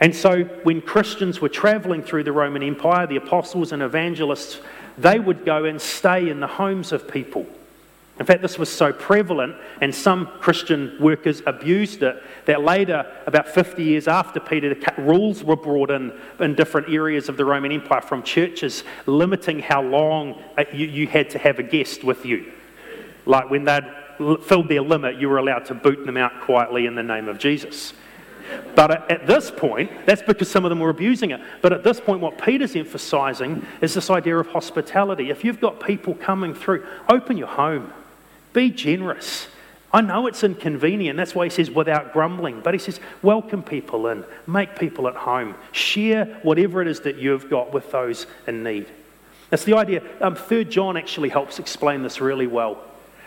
And 0.00 0.14
so, 0.14 0.44
when 0.62 0.82
Christians 0.82 1.40
were 1.40 1.48
traveling 1.48 2.02
through 2.02 2.24
the 2.24 2.32
Roman 2.32 2.62
Empire, 2.62 3.06
the 3.06 3.16
apostles 3.16 3.72
and 3.72 3.82
evangelists, 3.82 4.60
they 4.98 5.18
would 5.18 5.44
go 5.44 5.64
and 5.64 5.80
stay 5.80 6.28
in 6.28 6.40
the 6.40 6.46
homes 6.46 6.92
of 6.92 7.08
people 7.08 7.46
in 8.18 8.24
fact, 8.24 8.40
this 8.40 8.58
was 8.58 8.70
so 8.70 8.94
prevalent, 8.94 9.56
and 9.82 9.94
some 9.94 10.26
Christian 10.40 10.96
workers 10.98 11.42
abused 11.46 12.02
it, 12.02 12.22
that 12.46 12.62
later, 12.62 13.04
about 13.26 13.46
50 13.46 13.84
years 13.84 14.08
after 14.08 14.40
Peter, 14.40 14.74
the 14.74 15.02
rules 15.02 15.44
were 15.44 15.56
brought 15.56 15.90
in 15.90 16.18
in 16.40 16.54
different 16.54 16.88
areas 16.88 17.28
of 17.28 17.36
the 17.36 17.44
Roman 17.44 17.72
Empire 17.72 18.00
from 18.00 18.22
churches 18.22 18.84
limiting 19.04 19.58
how 19.58 19.82
long 19.82 20.42
uh, 20.56 20.64
you, 20.72 20.86
you 20.86 21.06
had 21.06 21.28
to 21.30 21.38
have 21.38 21.58
a 21.58 21.62
guest 21.62 22.04
with 22.04 22.24
you. 22.24 22.52
Like 23.26 23.50
when 23.50 23.64
they'd 23.64 23.84
filled 24.44 24.68
their 24.68 24.80
limit, 24.80 25.16
you 25.16 25.28
were 25.28 25.36
allowed 25.36 25.66
to 25.66 25.74
boot 25.74 26.06
them 26.06 26.16
out 26.16 26.40
quietly 26.40 26.86
in 26.86 26.94
the 26.94 27.02
name 27.02 27.28
of 27.28 27.38
Jesus. 27.38 27.92
But 28.74 29.10
at 29.10 29.26
this 29.26 29.50
point, 29.50 29.90
that's 30.06 30.22
because 30.22 30.50
some 30.50 30.64
of 30.64 30.70
them 30.70 30.78
were 30.78 30.88
abusing 30.88 31.32
it. 31.32 31.40
But 31.60 31.74
at 31.74 31.84
this 31.84 32.00
point, 32.00 32.20
what 32.20 32.38
Peter's 32.38 32.76
emphasizing 32.76 33.66
is 33.82 33.92
this 33.92 34.08
idea 34.08 34.38
of 34.38 34.46
hospitality. 34.46 35.28
If 35.28 35.44
you've 35.44 35.60
got 35.60 35.80
people 35.80 36.14
coming 36.14 36.54
through, 36.54 36.86
open 37.10 37.36
your 37.36 37.48
home. 37.48 37.92
Be 38.56 38.70
generous. 38.70 39.48
I 39.92 40.00
know 40.00 40.26
it's 40.26 40.42
inconvenient. 40.42 41.18
That's 41.18 41.34
why 41.34 41.44
he 41.44 41.50
says 41.50 41.70
without 41.70 42.14
grumbling. 42.14 42.62
But 42.62 42.72
he 42.72 42.78
says 42.78 43.00
welcome 43.20 43.62
people 43.62 44.06
in, 44.06 44.24
make 44.46 44.78
people 44.78 45.08
at 45.08 45.14
home, 45.14 45.56
share 45.72 46.24
whatever 46.42 46.80
it 46.80 46.88
is 46.88 47.00
that 47.00 47.16
you've 47.16 47.50
got 47.50 47.74
with 47.74 47.90
those 47.90 48.26
in 48.46 48.62
need. 48.62 48.86
That's 49.50 49.64
the 49.64 49.76
idea. 49.76 50.02
Um, 50.22 50.36
Third 50.36 50.70
John 50.70 50.96
actually 50.96 51.28
helps 51.28 51.58
explain 51.58 52.02
this 52.02 52.18
really 52.18 52.46
well. 52.46 52.82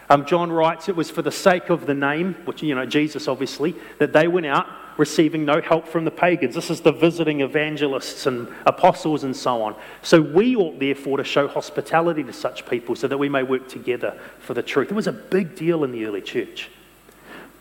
Um, 0.10 0.26
John 0.26 0.52
writes 0.52 0.89
it 0.89 0.96
was 0.96 1.12
for 1.12 1.22
the 1.22 1.32
sake 1.32 1.70
of 1.70 1.86
the 1.86 1.94
name, 1.94 2.34
which, 2.46 2.63
you 2.63 2.74
know, 2.74 2.88
Jesus 2.88 3.28
obviously, 3.28 3.76
that 4.00 4.13
they 4.13 4.28
went 4.28 4.48
out 4.48 4.65
receiving 5.00 5.46
no 5.46 5.62
help 5.62 5.88
from 5.88 6.04
the 6.04 6.12
pagans. 6.12 6.54
This 6.54 6.70
is 6.70 6.82
the 6.82 6.92
visiting 6.92 7.40
evangelists 7.40 8.28
and 8.28 8.50
apostles 8.66 9.24
and 9.24 9.34
so 9.34 9.62
on. 9.62 9.76
So 10.02 10.22
we 10.22 10.58
ought 10.58 10.78
therefore 10.78 11.18
to 11.18 11.24
show 11.24 11.48
hospitality 11.48 12.22
to 12.26 12.34
such 12.34 12.70
people 12.70 12.98
so 12.98 13.08
that 13.08 13.18
we 13.18 13.30
may 13.30 13.42
work 13.42 13.70
together 13.70 14.20
for 14.40 14.54
the 14.54 14.62
truth. 14.62 14.92
It 14.92 14.96
was 14.96 15.08
a 15.08 15.14
big 15.14 15.56
deal 15.56 15.86
in 15.86 15.94
the 15.94 16.06
early 16.06 16.22
church. 16.22 16.70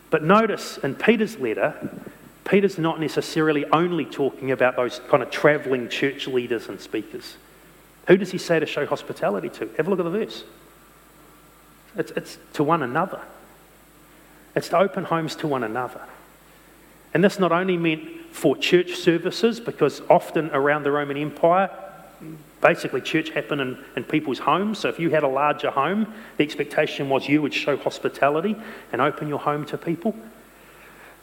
But 0.09 0.21
notice 0.21 0.79
in 0.79 0.95
Peter's 0.95 1.39
letter, 1.39 1.75
Peter's 2.43 2.77
not 2.77 2.99
necessarily 2.99 3.63
only 3.71 4.03
talking 4.03 4.51
about 4.51 4.75
those 4.75 4.99
kind 5.07 5.23
of 5.23 5.31
traveling 5.31 5.87
church 5.87 6.27
leaders 6.27 6.67
and 6.67 6.81
speakers. 6.81 7.37
Who 8.07 8.17
does 8.17 8.31
he 8.31 8.37
say 8.37 8.59
to 8.59 8.65
show 8.65 8.85
hospitality 8.85 9.49
to? 9.49 9.69
Have 9.77 9.87
a 9.87 9.89
look 9.89 9.99
at 9.99 10.03
the 10.03 10.09
verse. 10.09 10.43
It's, 11.95 12.11
it's 12.11 12.37
to 12.53 12.65
one 12.65 12.83
another. 12.83 13.21
It's 14.55 14.67
to 14.69 14.77
open 14.77 15.05
homes 15.05 15.35
to 15.37 15.47
one 15.47 15.63
another. 15.63 16.01
And 17.13 17.23
this 17.23 17.39
not 17.39 17.51
only 17.51 17.77
meant 17.77 18.03
for 18.31 18.55
church 18.55 18.95
services, 18.95 19.59
because 19.59 20.01
often 20.09 20.49
around 20.51 20.83
the 20.83 20.91
Roman 20.91 21.17
Empire, 21.17 21.69
basically 22.61 23.01
church 23.01 23.29
happened 23.29 23.61
in, 23.61 23.77
in 23.95 24.03
people's 24.03 24.39
homes. 24.39 24.79
So 24.79 24.89
if 24.89 24.99
you 24.99 25.09
had 25.09 25.23
a 25.23 25.27
larger 25.27 25.71
home, 25.71 26.13
the 26.37 26.43
expectation 26.43 27.09
was 27.09 27.27
you 27.27 27.41
would 27.41 27.53
show 27.53 27.77
hospitality 27.77 28.55
and 28.91 29.01
open 29.01 29.27
your 29.27 29.39
home 29.39 29.65
to 29.67 29.77
people. 29.77 30.15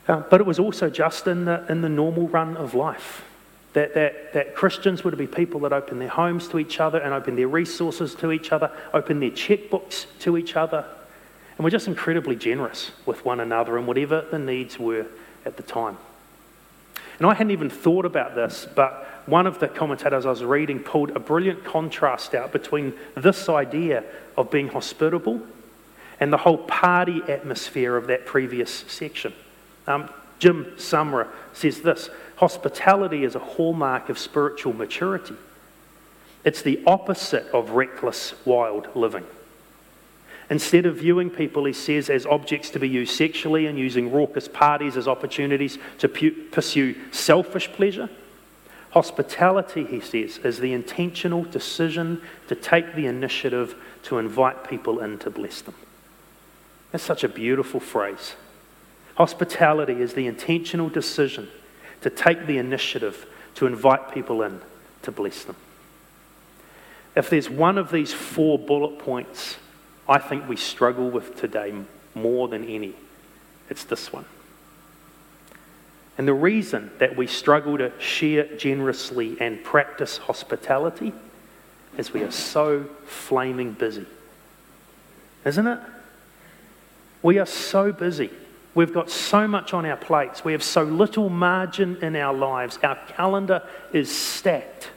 Uh, 0.08 0.20
but 0.30 0.40
it 0.40 0.46
was 0.46 0.58
also 0.58 0.88
just 0.88 1.26
in 1.26 1.44
the, 1.44 1.64
in 1.68 1.82
the 1.82 1.88
normal 1.88 2.28
run 2.28 2.56
of 2.56 2.74
life. 2.74 3.24
That, 3.72 3.92
that, 3.94 4.32
that 4.32 4.54
Christians 4.54 5.04
were 5.04 5.10
to 5.10 5.18
be 5.18 5.26
people 5.26 5.60
that 5.60 5.72
open 5.72 5.98
their 5.98 6.08
homes 6.08 6.48
to 6.48 6.58
each 6.58 6.80
other 6.80 6.98
and 6.98 7.12
open 7.12 7.36
their 7.36 7.48
resources 7.48 8.14
to 8.16 8.32
each 8.32 8.50
other, 8.50 8.70
open 8.94 9.20
their 9.20 9.30
checkbooks 9.30 10.06
to 10.20 10.38
each 10.38 10.56
other. 10.56 10.86
And 11.58 11.64
we're 11.64 11.70
just 11.70 11.86
incredibly 11.86 12.36
generous 12.36 12.90
with 13.04 13.22
one 13.26 13.38
another 13.38 13.76
and 13.76 13.86
whatever 13.86 14.24
the 14.30 14.38
needs 14.38 14.78
were 14.78 15.06
at 15.46 15.56
the 15.56 15.62
time. 15.62 15.96
And 17.18 17.26
I 17.26 17.34
hadn't 17.34 17.52
even 17.52 17.70
thought 17.70 18.04
about 18.04 18.34
this, 18.34 18.66
but 18.74 19.06
one 19.26 19.46
of 19.46 19.58
the 19.58 19.68
commentators 19.68 20.26
I 20.26 20.30
was 20.30 20.44
reading 20.44 20.80
pulled 20.80 21.10
a 21.10 21.18
brilliant 21.18 21.64
contrast 21.64 22.34
out 22.34 22.52
between 22.52 22.92
this 23.16 23.48
idea 23.48 24.04
of 24.36 24.50
being 24.50 24.68
hospitable 24.68 25.40
and 26.20 26.32
the 26.32 26.38
whole 26.38 26.58
party 26.58 27.22
atmosphere 27.28 27.96
of 27.96 28.06
that 28.08 28.26
previous 28.26 28.70
section. 28.88 29.32
Um, 29.86 30.10
Jim 30.38 30.66
Samra 30.76 31.28
says 31.52 31.80
this 31.80 32.10
Hospitality 32.36 33.24
is 33.24 33.34
a 33.34 33.40
hallmark 33.40 34.10
of 34.10 34.18
spiritual 34.18 34.74
maturity. 34.74 35.34
It's 36.44 36.62
the 36.62 36.82
opposite 36.86 37.46
of 37.48 37.70
reckless, 37.70 38.34
wild 38.44 38.94
living. 38.94 39.24
Instead 40.48 40.86
of 40.86 40.96
viewing 40.96 41.28
people, 41.28 41.64
he 41.64 41.72
says, 41.72 42.08
as 42.08 42.24
objects 42.24 42.70
to 42.70 42.78
be 42.78 42.88
used 42.88 43.16
sexually 43.16 43.66
and 43.66 43.78
using 43.78 44.12
raucous 44.12 44.46
parties 44.46 44.96
as 44.96 45.08
opportunities 45.08 45.78
to 45.98 46.08
pu- 46.08 46.44
pursue 46.52 46.94
selfish 47.10 47.70
pleasure, 47.72 48.08
hospitality, 48.90 49.84
he 49.84 50.00
says, 50.00 50.38
is 50.38 50.60
the 50.60 50.72
intentional 50.72 51.42
decision 51.42 52.20
to 52.46 52.54
take 52.54 52.94
the 52.94 53.06
initiative 53.06 53.74
to 54.04 54.18
invite 54.18 54.68
people 54.68 55.00
in 55.00 55.18
to 55.18 55.30
bless 55.30 55.62
them. 55.62 55.74
That's 56.92 57.02
such 57.02 57.24
a 57.24 57.28
beautiful 57.28 57.80
phrase. 57.80 58.36
Hospitality 59.16 60.00
is 60.00 60.14
the 60.14 60.26
intentional 60.28 60.88
decision 60.88 61.48
to 62.02 62.10
take 62.10 62.46
the 62.46 62.58
initiative 62.58 63.26
to 63.56 63.66
invite 63.66 64.12
people 64.12 64.42
in 64.42 64.60
to 65.02 65.10
bless 65.10 65.42
them. 65.42 65.56
If 67.16 67.30
there's 67.30 67.50
one 67.50 67.78
of 67.78 67.90
these 67.90 68.12
four 68.12 68.58
bullet 68.58 68.98
points 68.98 69.56
I 70.08 70.18
think 70.18 70.48
we 70.48 70.56
struggle 70.56 71.10
with 71.10 71.36
today 71.36 71.74
more 72.14 72.48
than 72.48 72.64
any, 72.64 72.94
it's 73.68 73.84
this 73.84 74.12
one. 74.12 74.24
And 76.18 76.26
the 76.26 76.34
reason 76.34 76.90
that 76.98 77.16
we 77.16 77.26
struggle 77.26 77.76
to 77.78 77.92
share 78.00 78.44
generously 78.56 79.36
and 79.38 79.62
practice 79.62 80.16
hospitality 80.16 81.12
is 81.98 82.12
we 82.12 82.22
are 82.22 82.30
so 82.30 82.84
flaming 83.04 83.72
busy. 83.72 84.06
Isn't 85.44 85.66
it? 85.66 85.80
We 87.22 87.38
are 87.38 87.46
so 87.46 87.92
busy. 87.92 88.30
We've 88.74 88.92
got 88.92 89.10
so 89.10 89.48
much 89.48 89.72
on 89.74 89.86
our 89.86 89.96
plates. 89.96 90.44
We 90.44 90.52
have 90.52 90.62
so 90.62 90.82
little 90.82 91.28
margin 91.28 91.96
in 92.02 92.14
our 92.16 92.34
lives. 92.34 92.78
Our 92.82 92.96
calendar 93.08 93.62
is 93.92 94.14
stacked. 94.14 94.90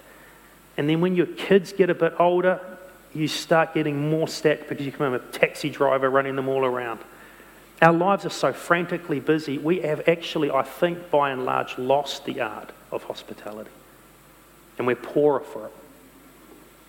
And 0.77 0.89
then 0.89 1.01
when 1.01 1.15
your 1.15 1.25
kids 1.25 1.73
get 1.73 1.89
a 1.89 1.95
bit 1.95 2.13
older, 2.19 2.59
you 3.13 3.27
start 3.27 3.73
getting 3.73 4.09
more 4.09 4.27
stacked 4.27 4.69
because 4.69 4.85
you 4.85 4.91
become 4.91 5.13
a 5.13 5.19
taxi 5.19 5.69
driver 5.69 6.09
running 6.09 6.35
them 6.35 6.47
all 6.47 6.65
around. 6.65 6.99
Our 7.81 7.93
lives 7.93 8.25
are 8.25 8.29
so 8.29 8.51
frantically 8.51 9.19
busy, 9.19 9.57
we 9.57 9.81
have 9.81 10.07
actually, 10.07 10.51
I 10.51 10.63
think, 10.63 11.09
by 11.09 11.31
and 11.31 11.45
large, 11.45 11.77
lost 11.77 12.25
the 12.25 12.41
art 12.41 12.71
of 12.91 13.03
hospitality. 13.05 13.71
And 14.77 14.85
we're 14.85 14.95
poorer 14.95 15.39
for 15.39 15.67
it. 15.67 15.71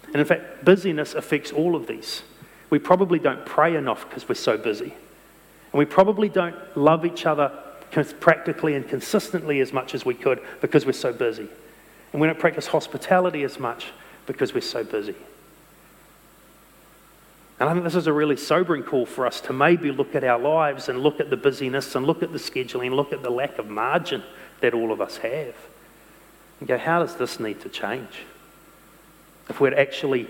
And 0.06 0.16
in 0.16 0.24
fact, 0.24 0.64
busyness 0.64 1.14
affects 1.14 1.52
all 1.52 1.76
of 1.76 1.87
these. 1.87 2.22
We 2.68 2.78
probably 2.78 3.18
don't 3.18 3.46
pray 3.46 3.76
enough 3.76 4.09
because 4.09 4.28
we're 4.28 4.35
so 4.35 4.59
busy. 4.59 4.92
And 5.72 5.78
we 5.78 5.85
probably 5.85 6.28
don't 6.28 6.56
love 6.76 7.06
each 7.06 7.26
other 7.26 7.52
practically 8.20 8.74
and 8.74 8.88
consistently 8.88 9.61
as 9.61 9.72
much 9.72 9.94
as 9.94 10.04
we 10.04 10.14
could 10.14 10.40
because 10.61 10.87
we're 10.87 10.92
so 10.92 11.12
busy. 11.12 11.48
And 12.12 12.20
we 12.20 12.26
don't 12.26 12.38
practice 12.38 12.66
hospitality 12.66 13.44
as 13.44 13.59
much 13.59 13.87
because 14.26 14.54
we're 14.54 14.61
so 14.61 14.83
busy. 14.83 15.14
And 17.61 17.68
I 17.68 17.75
think 17.75 17.85
this 17.85 17.94
is 17.94 18.07
a 18.07 18.12
really 18.12 18.38
sobering 18.38 18.83
call 18.83 19.05
for 19.05 19.27
us 19.27 19.42
to 19.42 19.53
maybe 19.53 19.90
look 19.92 20.14
at 20.14 20.25
our 20.25 20.38
lives 20.38 20.88
and 20.88 21.03
look 21.03 21.20
at 21.20 21.29
the 21.29 21.37
busyness 21.37 21.94
and 21.94 22.07
look 22.07 22.23
at 22.23 22.33
the 22.33 22.38
scheduling, 22.38 22.92
look 22.92 23.12
at 23.12 23.23
the 23.23 23.31
lack 23.31 23.59
of 23.59 23.68
margin 23.68 24.23
that 24.61 24.73
all 24.73 24.90
of 24.90 25.01
us 25.03 25.18
have. 25.18 25.55
And 26.59 26.68
go, 26.68 26.79
how 26.79 27.01
does 27.01 27.16
this 27.16 27.38
need 27.38 27.61
to 27.61 27.68
change? 27.68 28.25
If 29.51 29.61
we'd 29.61 29.75
actually 29.75 30.27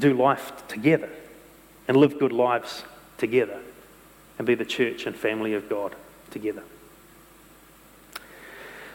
do 0.00 0.12
life 0.12 0.66
together 0.66 1.08
and 1.86 1.96
live 1.96 2.18
good 2.18 2.32
lives 2.32 2.82
together 3.16 3.60
and 4.36 4.46
be 4.46 4.56
the 4.56 4.64
church 4.64 5.06
and 5.06 5.14
family 5.14 5.54
of 5.54 5.68
God 5.68 5.94
together. 6.32 6.64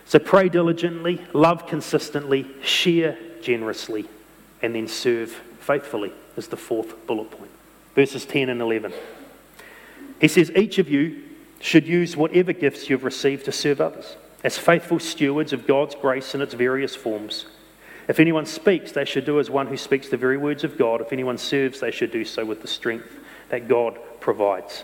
So 0.04 0.20
pray 0.20 0.50
diligently, 0.50 1.22
love 1.32 1.68
consistently, 1.68 2.48
share 2.62 3.18
generously, 3.42 4.06
and 4.62 4.76
then 4.76 4.90
serve 4.90 5.32
faithfully 5.62 6.12
is 6.38 6.48
the 6.48 6.58
fourth 6.58 7.08
bullet 7.08 7.32
point. 7.32 7.52
Verses 7.96 8.26
10 8.26 8.50
and 8.50 8.62
11. 8.62 8.94
He 10.20 10.28
says, 10.28 10.52
Each 10.56 10.78
of 10.78 10.90
you 10.90 11.24
should 11.60 11.88
use 11.88 12.16
whatever 12.16 12.54
gifts 12.54 12.90
you've 12.90 13.04
received 13.04 13.46
to 13.46 13.52
serve 13.52 13.82
others 13.82 14.16
as 14.44 14.58
faithful 14.58 15.00
stewards 15.00 15.54
of 15.54 15.66
God's 15.66 15.96
grace 15.96 16.36
in 16.36 16.42
its 16.42 16.54
various 16.54 16.96
forms. 16.96 17.48
If 18.08 18.20
anyone 18.20 18.46
speaks, 18.46 18.92
they 18.92 19.06
should 19.06 19.26
do 19.26 19.40
as 19.40 19.50
one 19.50 19.66
who 19.66 19.78
speaks 19.78 20.10
the 20.10 20.18
very 20.18 20.38
words 20.38 20.64
of 20.64 20.78
God. 20.78 21.02
If 21.02 21.12
anyone 21.12 21.40
serves, 21.40 21.80
they 21.80 21.90
should 21.90 22.12
do 22.12 22.24
so 22.24 22.46
with 22.46 22.62
the 22.62 22.68
strength 22.68 23.12
that 23.50 23.68
God 23.68 23.98
provides. 24.20 24.84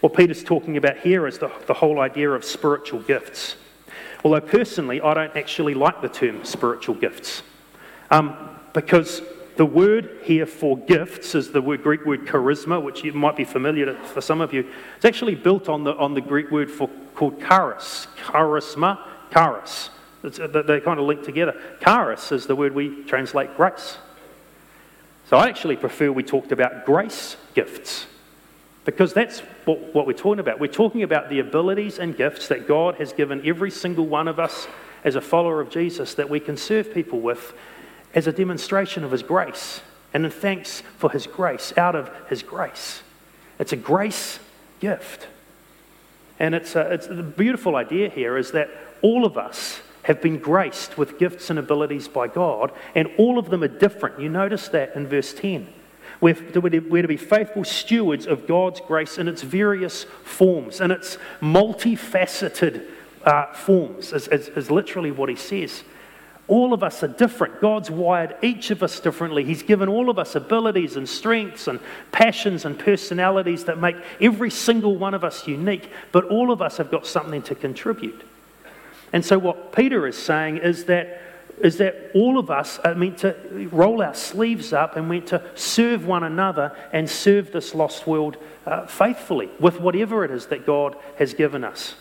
What 0.00 0.14
Peter's 0.14 0.42
talking 0.42 0.78
about 0.78 0.98
here 0.98 1.26
is 1.26 1.38
the, 1.38 1.52
the 1.66 1.74
whole 1.74 2.00
idea 2.00 2.30
of 2.30 2.44
spiritual 2.44 3.00
gifts. 3.00 3.56
Although 4.24 4.40
personally, 4.40 5.00
I 5.00 5.14
don't 5.14 5.36
actually 5.36 5.74
like 5.74 6.00
the 6.00 6.08
term 6.08 6.44
spiritual 6.44 6.94
gifts 6.94 7.42
um, 8.10 8.34
because 8.72 9.20
the 9.56 9.66
word 9.66 10.18
here 10.22 10.46
for 10.46 10.76
gifts 10.76 11.34
is 11.34 11.50
the 11.50 11.62
word, 11.62 11.82
Greek 11.82 12.04
word 12.04 12.26
charisma, 12.26 12.82
which 12.82 13.02
you 13.02 13.12
might 13.12 13.36
be 13.36 13.44
familiar 13.44 13.86
to, 13.86 13.94
for 13.94 14.20
some 14.20 14.40
of 14.40 14.52
you. 14.52 14.68
It's 14.96 15.04
actually 15.04 15.34
built 15.34 15.68
on 15.68 15.84
the, 15.84 15.94
on 15.96 16.14
the 16.14 16.20
Greek 16.20 16.50
word 16.50 16.70
for 16.70 16.88
called 17.14 17.40
charis, 17.40 18.06
charisma, 18.18 18.98
charis. 19.32 19.90
It's, 20.22 20.38
uh, 20.38 20.46
they 20.66 20.80
kind 20.80 21.00
of 21.00 21.06
link 21.06 21.22
together. 21.22 21.58
Charis 21.82 22.32
is 22.32 22.46
the 22.46 22.54
word 22.54 22.74
we 22.74 23.04
translate 23.04 23.56
grace. 23.56 23.96
So 25.28 25.36
I 25.36 25.48
actually 25.48 25.76
prefer 25.76 26.12
we 26.12 26.22
talked 26.22 26.52
about 26.52 26.84
grace 26.84 27.36
gifts 27.54 28.06
because 28.84 29.12
that's 29.12 29.40
what, 29.64 29.94
what 29.94 30.06
we're 30.06 30.12
talking 30.12 30.40
about. 30.40 30.60
We're 30.60 30.68
talking 30.68 31.02
about 31.02 31.30
the 31.30 31.40
abilities 31.40 31.98
and 31.98 32.16
gifts 32.16 32.48
that 32.48 32.68
God 32.68 32.96
has 32.96 33.12
given 33.12 33.46
every 33.46 33.70
single 33.70 34.06
one 34.06 34.28
of 34.28 34.38
us 34.38 34.68
as 35.02 35.16
a 35.16 35.20
follower 35.20 35.60
of 35.60 35.70
Jesus 35.70 36.14
that 36.14 36.28
we 36.28 36.40
can 36.40 36.56
serve 36.56 36.92
people 36.92 37.20
with 37.20 37.54
as 38.14 38.26
a 38.26 38.32
demonstration 38.32 39.04
of 39.04 39.10
His 39.10 39.22
grace 39.22 39.80
and 40.14 40.24
in 40.24 40.30
thanks 40.30 40.82
for 40.98 41.10
His 41.10 41.26
grace, 41.26 41.72
out 41.76 41.94
of 41.94 42.10
His 42.28 42.42
grace. 42.42 43.02
It's 43.58 43.72
a 43.72 43.76
grace 43.76 44.38
gift. 44.80 45.28
And 46.38 46.54
it's, 46.54 46.76
a, 46.76 46.92
it's 46.92 47.06
the 47.06 47.22
beautiful 47.22 47.76
idea 47.76 48.08
here 48.08 48.36
is 48.36 48.52
that 48.52 48.70
all 49.02 49.24
of 49.24 49.36
us 49.38 49.80
have 50.02 50.22
been 50.22 50.38
graced 50.38 50.96
with 50.96 51.18
gifts 51.18 51.50
and 51.50 51.58
abilities 51.58 52.06
by 52.06 52.28
God, 52.28 52.72
and 52.94 53.08
all 53.18 53.38
of 53.38 53.50
them 53.50 53.62
are 53.62 53.68
different. 53.68 54.20
You 54.20 54.28
notice 54.28 54.68
that 54.68 54.94
in 54.94 55.06
verse 55.06 55.34
10. 55.34 55.72
We're 56.20 56.34
to, 56.34 56.60
we're 56.60 57.02
to 57.02 57.08
be 57.08 57.16
faithful 57.16 57.64
stewards 57.64 58.26
of 58.26 58.46
God's 58.46 58.80
grace 58.80 59.18
in 59.18 59.28
its 59.28 59.42
various 59.42 60.04
forms, 60.24 60.80
in 60.80 60.90
its 60.90 61.18
multifaceted 61.40 62.86
uh, 63.24 63.52
forms, 63.52 64.12
is, 64.12 64.28
is, 64.28 64.48
is 64.48 64.70
literally 64.70 65.10
what 65.10 65.28
he 65.28 65.36
says. 65.36 65.82
All 66.48 66.72
of 66.72 66.84
us 66.84 67.02
are 67.02 67.08
different. 67.08 67.60
God's 67.60 67.90
wired 67.90 68.36
each 68.40 68.70
of 68.70 68.82
us 68.82 69.00
differently. 69.00 69.42
He's 69.42 69.64
given 69.64 69.88
all 69.88 70.08
of 70.08 70.18
us 70.18 70.36
abilities 70.36 70.96
and 70.96 71.08
strengths 71.08 71.66
and 71.66 71.80
passions 72.12 72.64
and 72.64 72.78
personalities 72.78 73.64
that 73.64 73.78
make 73.78 73.96
every 74.20 74.50
single 74.50 74.96
one 74.96 75.12
of 75.12 75.24
us 75.24 75.48
unique, 75.48 75.90
but 76.12 76.24
all 76.26 76.52
of 76.52 76.62
us 76.62 76.76
have 76.76 76.90
got 76.90 77.04
something 77.04 77.42
to 77.42 77.56
contribute. 77.56 78.22
And 79.12 79.24
so, 79.24 79.38
what 79.38 79.72
Peter 79.72 80.06
is 80.06 80.16
saying 80.16 80.58
is 80.58 80.84
that, 80.84 81.20
is 81.58 81.78
that 81.78 82.12
all 82.14 82.38
of 82.38 82.48
us 82.48 82.78
are 82.80 82.94
meant 82.94 83.18
to 83.18 83.34
roll 83.72 84.00
our 84.00 84.14
sleeves 84.14 84.72
up 84.72 84.94
and 84.96 85.08
meant 85.08 85.26
to 85.28 85.42
serve 85.56 86.06
one 86.06 86.22
another 86.22 86.76
and 86.92 87.10
serve 87.10 87.50
this 87.50 87.74
lost 87.74 88.06
world 88.06 88.36
uh, 88.66 88.86
faithfully 88.86 89.48
with 89.58 89.80
whatever 89.80 90.24
it 90.24 90.30
is 90.30 90.46
that 90.46 90.64
God 90.64 90.96
has 91.18 91.34
given 91.34 91.64
us. 91.64 91.96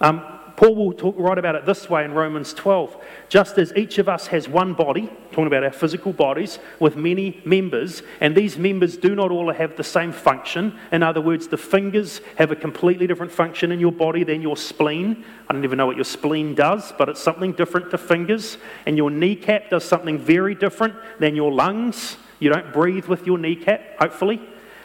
Um, 0.00 0.22
Paul 0.56 0.76
will 0.76 0.92
talk, 0.92 1.16
write 1.18 1.38
about 1.38 1.56
it 1.56 1.66
this 1.66 1.90
way 1.90 2.04
in 2.04 2.12
Romans 2.12 2.54
12. 2.54 2.96
Just 3.28 3.58
as 3.58 3.72
each 3.74 3.98
of 3.98 4.08
us 4.08 4.28
has 4.28 4.48
one 4.48 4.72
body, 4.72 5.10
talking 5.30 5.48
about 5.48 5.64
our 5.64 5.72
physical 5.72 6.12
bodies, 6.12 6.60
with 6.78 6.96
many 6.96 7.40
members, 7.44 8.02
and 8.20 8.36
these 8.36 8.56
members 8.56 8.96
do 8.96 9.16
not 9.16 9.32
all 9.32 9.52
have 9.52 9.76
the 9.76 9.82
same 9.82 10.12
function. 10.12 10.78
In 10.92 11.02
other 11.02 11.20
words, 11.20 11.48
the 11.48 11.56
fingers 11.56 12.20
have 12.36 12.52
a 12.52 12.56
completely 12.56 13.08
different 13.08 13.32
function 13.32 13.72
in 13.72 13.80
your 13.80 13.90
body 13.90 14.22
than 14.22 14.42
your 14.42 14.56
spleen. 14.56 15.24
I 15.48 15.52
don't 15.52 15.64
even 15.64 15.76
know 15.76 15.86
what 15.86 15.96
your 15.96 16.04
spleen 16.04 16.54
does, 16.54 16.92
but 16.96 17.08
it's 17.08 17.20
something 17.20 17.52
different 17.52 17.90
to 17.90 17.98
fingers. 17.98 18.56
And 18.86 18.96
your 18.96 19.10
kneecap 19.10 19.70
does 19.70 19.84
something 19.84 20.18
very 20.18 20.54
different 20.54 20.94
than 21.18 21.34
your 21.34 21.52
lungs. 21.52 22.16
You 22.38 22.50
don't 22.50 22.72
breathe 22.72 23.06
with 23.06 23.26
your 23.26 23.38
kneecap, 23.38 23.98
hopefully. 23.98 24.40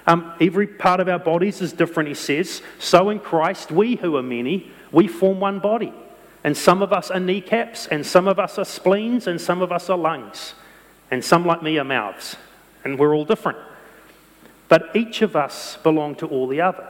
Um, 0.08 0.34
every 0.41 0.65
part 0.65 0.99
of 0.99 1.08
our 1.08 1.19
bodies 1.19 1.62
is 1.62 1.71
different, 1.71 2.10
he 2.10 2.15
says. 2.15 2.63
So 2.79 3.12
in 3.12 3.19
Christ, 3.19 3.69
we 3.69 3.95
who 3.95 4.15
are 4.17 4.23
many, 4.23 4.71
we 4.91 5.08
form 5.08 5.39
one 5.39 5.60
body. 5.60 5.93
And 6.43 6.56
some 6.56 6.82
of 6.82 6.93
us 6.93 7.12
are 7.12 7.19
kneecaps, 7.19 7.88
and 7.88 8.06
some 8.06 8.28
of 8.28 8.39
us 8.39 8.58
are 8.58 8.65
spleens, 8.65 9.28
and 9.28 9.39
some 9.41 9.62
of 9.62 9.71
us 9.71 9.89
are 9.89 9.97
lungs. 9.97 10.54
And 11.12 11.23
some, 11.23 11.45
like 11.45 11.62
me, 11.62 11.78
are 11.78 11.84
mouths. 11.84 12.38
And 12.84 12.97
we're 12.97 13.13
all 13.13 13.25
different. 13.25 13.58
But 14.69 14.95
each 14.95 15.21
of 15.21 15.36
us 15.36 15.78
belong 15.84 16.15
to 16.15 16.28
all 16.28 16.47
the 16.47 16.62
others. 16.62 16.86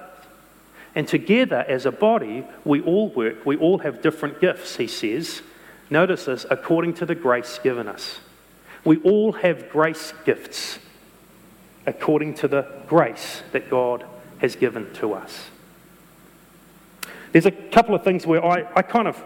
And 0.95 1.07
together 1.07 1.65
as 1.67 1.85
a 1.85 1.91
body, 1.91 2.45
we 2.65 2.81
all 2.81 3.09
work, 3.09 3.45
we 3.45 3.55
all 3.55 3.79
have 3.79 4.01
different 4.01 4.41
gifts, 4.41 4.75
he 4.75 4.87
says. 4.87 5.41
Notice 5.89 6.25
this 6.25 6.45
according 6.49 6.95
to 6.95 7.05
the 7.05 7.15
grace 7.15 7.59
given 7.63 7.87
us. 7.87 8.19
We 8.83 8.97
all 8.97 9.33
have 9.33 9.69
grace 9.69 10.13
gifts 10.25 10.79
according 11.85 12.35
to 12.35 12.47
the 12.47 12.67
grace 12.87 13.43
that 13.51 13.69
God 13.69 14.05
has 14.39 14.55
given 14.55 14.93
to 14.95 15.13
us. 15.13 15.49
There's 17.31 17.45
a 17.45 17.51
couple 17.51 17.93
of 17.95 18.03
things 18.03 18.25
where 18.25 18.43
I, 18.43 18.65
I 18.75 18.81
kind 18.81 19.07
of 19.07 19.23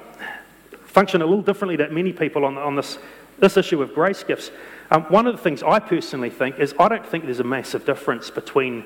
function 0.85 1.21
a 1.21 1.25
little 1.25 1.41
differently 1.41 1.75
than 1.75 1.93
many 1.93 2.13
people 2.13 2.45
on, 2.45 2.57
on 2.57 2.75
this, 2.75 2.97
this 3.39 3.57
issue 3.57 3.81
of 3.81 3.93
grace 3.93 4.23
gifts. 4.23 4.51
Um, 4.91 5.03
one 5.03 5.25
of 5.25 5.35
the 5.35 5.41
things 5.41 5.63
I 5.63 5.79
personally 5.79 6.29
think 6.29 6.59
is 6.59 6.75
I 6.79 6.87
don't 6.89 7.05
think 7.05 7.25
there's 7.25 7.39
a 7.39 7.45
massive 7.45 7.85
difference 7.85 8.29
between 8.29 8.85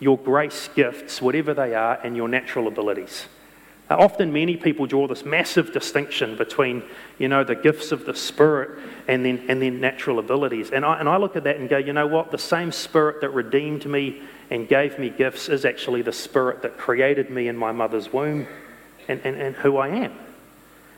your 0.00 0.16
grace 0.16 0.68
gifts, 0.74 1.20
whatever 1.20 1.54
they 1.54 1.74
are, 1.74 1.98
and 2.04 2.16
your 2.16 2.28
natural 2.28 2.68
abilities. 2.68 3.26
Uh, 3.90 3.96
often, 3.96 4.32
many 4.32 4.56
people 4.56 4.86
draw 4.86 5.08
this 5.08 5.24
massive 5.24 5.72
distinction 5.72 6.36
between, 6.36 6.82
you 7.18 7.26
know, 7.26 7.42
the 7.42 7.54
gifts 7.54 7.90
of 7.90 8.04
the 8.04 8.14
Spirit 8.14 8.78
and 9.08 9.24
then, 9.24 9.44
and 9.48 9.62
then 9.62 9.80
natural 9.80 10.18
abilities. 10.18 10.70
And 10.70 10.84
I, 10.84 11.00
and 11.00 11.08
I 11.08 11.16
look 11.16 11.36
at 11.36 11.44
that 11.44 11.56
and 11.56 11.68
go, 11.68 11.78
you 11.78 11.94
know 11.94 12.06
what? 12.06 12.30
The 12.30 12.38
same 12.38 12.70
Spirit 12.70 13.22
that 13.22 13.30
redeemed 13.30 13.86
me 13.86 14.22
and 14.50 14.68
gave 14.68 14.98
me 14.98 15.10
gifts 15.10 15.48
is 15.48 15.64
actually 15.64 16.02
the 16.02 16.12
Spirit 16.12 16.62
that 16.62 16.78
created 16.78 17.30
me 17.30 17.48
in 17.48 17.56
my 17.56 17.72
mother's 17.72 18.12
womb 18.12 18.46
and, 19.08 19.20
and, 19.24 19.40
and 19.40 19.56
who 19.56 19.76
I 19.76 19.88
am. 19.88 20.12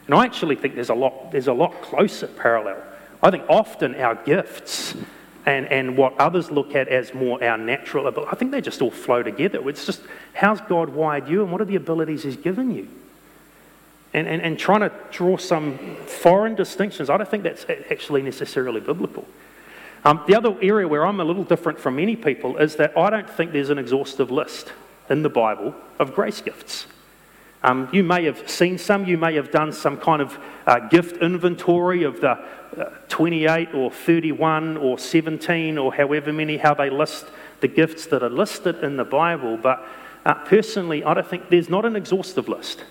And 0.07 0.15
I 0.15 0.25
actually 0.25 0.57
think 0.57 0.75
there's 0.75 0.91
a 0.91 0.95
lot, 0.95 1.33
there's 1.33 1.49
a 1.49 1.53
lot 1.53 1.83
closer 1.83 2.27
parallel. 2.27 2.83
I 3.23 3.31
think 3.31 3.45
often 3.49 3.95
our 3.97 4.15
gifts 4.15 4.95
and, 5.47 5.67
and 5.67 5.97
what 5.97 6.17
others 6.19 6.51
look 6.51 6.75
at 6.75 6.89
as 6.89 7.15
more 7.15 7.43
our 7.43 7.59
natural 7.59 8.07
ability, 8.07 8.31
I 8.33 8.37
think 8.37 8.51
they 8.51 8.61
just 8.61 8.83
all 8.83 8.91
flow 8.91 9.23
together. 9.23 9.67
It's 9.69 9.87
just 9.87 10.03
how's 10.35 10.61
God 10.63 10.91
wired 10.91 11.29
you 11.29 11.43
and 11.43 11.53
what 11.53 11.61
are 11.61 11.67
the 11.67 11.77
abilities 11.77 12.23
He's 12.23 12.37
given 12.37 12.75
you? 12.75 12.89
And, 14.13 14.27
and, 14.27 14.43
and 14.43 14.59
trying 14.59 14.81
to 14.81 14.93
draw 15.13 15.37
some 15.37 15.97
foreign 16.07 16.57
distinctions, 16.57 17.09
I 17.11 17.17
don't 17.17 17.29
think 17.29 17.45
that's 17.45 17.65
actually 17.91 18.23
necessarily 18.23 18.81
biblical. 18.81 19.25
Um, 20.05 20.23
the 20.27 20.35
other 20.35 20.57
area 20.63 20.89
where 20.89 21.05
I'm 21.05 21.21
a 21.21 21.25
little 21.25 21.45
different 21.45 21.79
from 21.79 21.97
many 21.97 22.17
people 22.17 22.57
is 22.57 22.77
that 22.77 22.97
I 22.97 23.11
don't 23.11 23.29
think 23.29 23.53
there's 23.53 23.71
an 23.71 23.79
exhaustive 23.79 24.31
list 24.31 24.73
in 25.11 25.23
the 25.23 25.29
Bible 25.29 25.75
of 25.99 26.15
grace 26.15 26.41
gifts. 26.41 26.87
Um, 27.63 27.91
you 27.93 28.03
may 28.03 28.25
have 28.25 28.49
seen 28.49 28.79
some, 28.79 29.05
you 29.05 29.19
may 29.19 29.35
have 29.35 29.51
done 29.51 29.73
some 29.73 29.99
kind 29.99 30.23
of 30.23 30.39
uh, 30.67 30.79
gift 30.89 31.23
inventory 31.23 32.05
of 32.05 32.23
the 32.23 32.31
uh, 32.31 32.91
28 33.09 33.75
or 33.75 33.91
31 33.91 34.79
or 34.79 34.99
17 34.99 35.77
or 35.77 35.93
however 35.93 36.33
many, 36.33 36.57
how 36.57 36.73
they 36.73 36.89
list 36.89 37.27
the 37.61 37.69
gifts 37.69 38.07
that 38.07 38.23
are 38.23 38.31
listed 38.31 38.83
in 38.83 38.97
the 38.97 39.05
Bible. 39.05 39.59
But 39.59 39.87
uh, 40.25 40.35
personally, 40.35 41.05
I 41.05 41.13
don't 41.13 41.27
think 41.27 41.51
there's 41.51 41.69
not 41.69 41.85
an 41.85 41.97
exhaustive 41.97 42.49
list. 42.49 42.85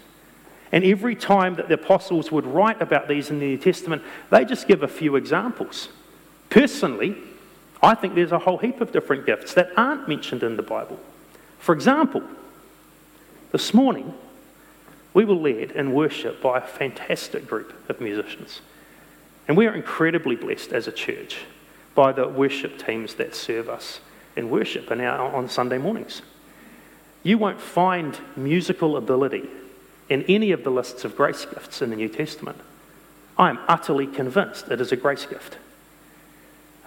And 0.72 0.84
every 0.84 1.15
time 1.15 1.56
that 1.56 1.67
the 1.67 1.74
apostles 1.74 2.32
would 2.32 2.45
write 2.45 2.80
about 2.80 3.08
these 3.08 3.32
in 3.32 3.39
the 3.39 3.48
New 3.48 3.58
Testament, 3.58 4.04
they 4.30 4.45
just 4.45 4.67
give 4.67 4.84
a 4.84 4.88
few 4.88 5.15
examples. 5.15 5.89
Personally, 6.50 7.16
I 7.82 7.96
think 7.96 8.16
there's 8.16 8.32
a 8.32 8.40
whole 8.40 8.58
heap 8.58 8.82
of 8.82 8.92
different 8.92 9.26
gifts 9.26 9.54
that 9.54 9.72
aren't 9.78 10.08
mentioned 10.08 10.44
in 10.44 10.58
the 10.58 10.64
Bible. 10.64 11.00
For 11.60 11.74
example, 11.74 12.24
this 13.52 13.74
morning, 13.74 14.14
we 15.14 15.26
were 15.26 15.36
led 15.36 15.72
in 15.72 15.94
worship 15.94 16.42
by 16.42 16.58
a 16.58 16.62
fantastic 16.62 17.48
group 17.48 17.74
of 17.90 18.02
musicians. 18.02 18.62
And 19.48 19.58
we 19.58 19.66
are 19.66 19.74
incredibly 19.74 20.36
blessed 20.36 20.72
as 20.72 20.88
a 20.88 20.92
church 20.92 21.38
by 21.96 22.12
the 22.12 22.28
worship 22.28 22.84
teams 22.84 23.16
that 23.16 23.36
serve 23.36 23.70
us 23.70 24.00
in 24.36 24.50
worship 24.50 24.92
and 24.92 25.02
on 25.02 25.50
Sunday 25.50 25.78
mornings. 25.78 26.22
You 27.24 27.38
won't 27.38 27.60
find 27.60 28.18
musical 28.36 28.96
ability 28.96 29.50
in 30.08 30.24
any 30.24 30.52
of 30.52 30.64
the 30.64 30.70
lists 30.70 31.04
of 31.04 31.16
grace 31.16 31.46
gifts 31.46 31.82
in 31.82 31.90
the 31.90 31.96
New 31.96 32.10
Testament. 32.10 32.58
I 33.38 33.50
am 33.50 33.60
utterly 33.68 34.08
convinced 34.08 34.70
it 34.70 34.82
is 34.82 34.92
a 34.92 34.96
grace 34.96 35.26
gift. 35.26 35.58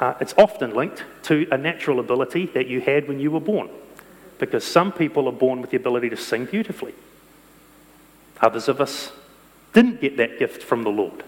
Uh, 0.01 0.15
it's 0.21 0.35
often 0.37 0.75
linked 0.75 1.05
to 1.23 1.47
a 1.53 1.59
natural 1.59 2.01
ability 2.01 2.47
that 2.47 2.67
you 2.67 2.81
had 2.81 3.07
when 3.07 3.21
you 3.21 3.31
were 3.31 3.41
born, 3.41 3.69
because 4.39 4.65
some 4.65 4.93
people 4.93 5.29
are 5.29 5.33
born 5.33 5.61
with 5.61 5.71
the 5.71 5.77
ability 5.77 6.11
to 6.11 6.17
sing 6.17 6.47
beautifully. 6.47 6.95
Others 8.41 8.69
of 8.69 8.81
us 8.81 9.13
didn't 9.73 10.01
get 10.01 10.17
that 10.17 10.39
gift 10.39 10.63
from 10.63 10.83
the 10.83 10.91
Lord. 10.91 11.23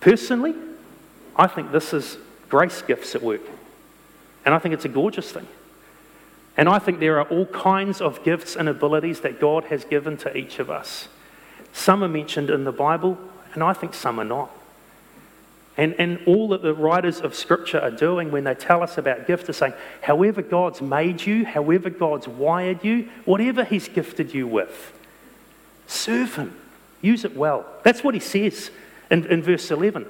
Personally, 0.00 0.54
I 1.36 1.46
think 1.46 1.70
this 1.70 1.92
is 1.92 2.18
grace 2.48 2.82
gifts 2.82 3.14
at 3.14 3.22
work. 3.22 3.40
And 4.44 4.54
I 4.54 4.58
think 4.58 4.74
it's 4.74 4.84
a 4.84 4.88
gorgeous 4.88 5.30
thing. 5.30 5.46
And 6.56 6.68
I 6.68 6.78
think 6.78 6.98
there 6.98 7.18
are 7.18 7.28
all 7.28 7.46
kinds 7.46 8.00
of 8.00 8.22
gifts 8.24 8.56
and 8.56 8.68
abilities 8.68 9.20
that 9.20 9.40
God 9.40 9.64
has 9.64 9.84
given 9.84 10.16
to 10.18 10.36
each 10.36 10.58
of 10.58 10.68
us. 10.68 11.08
Some 11.72 12.02
are 12.04 12.08
mentioned 12.08 12.50
in 12.50 12.64
the 12.64 12.72
Bible, 12.72 13.16
and 13.54 13.62
I 13.62 13.72
think 13.72 13.94
some 13.94 14.18
are 14.18 14.24
not. 14.24 14.50
And, 15.76 15.94
and 15.98 16.20
all 16.26 16.48
that 16.48 16.62
the 16.62 16.74
writers 16.74 17.20
of 17.20 17.34
Scripture 17.34 17.80
are 17.80 17.90
doing 17.90 18.30
when 18.30 18.44
they 18.44 18.54
tell 18.54 18.82
us 18.82 18.98
about 18.98 19.26
gifts 19.26 19.48
is 19.48 19.56
saying, 19.56 19.72
however 20.02 20.42
God's 20.42 20.82
made 20.82 21.24
you, 21.24 21.46
however 21.46 21.88
God's 21.88 22.28
wired 22.28 22.84
you, 22.84 23.08
whatever 23.24 23.64
He's 23.64 23.88
gifted 23.88 24.34
you 24.34 24.46
with, 24.46 24.92
serve 25.86 26.36
Him. 26.36 26.54
Use 27.00 27.24
it 27.24 27.36
well. 27.36 27.64
That's 27.84 28.04
what 28.04 28.14
He 28.14 28.20
says 28.20 28.70
in, 29.10 29.24
in 29.26 29.42
verse 29.42 29.70
11. 29.70 30.06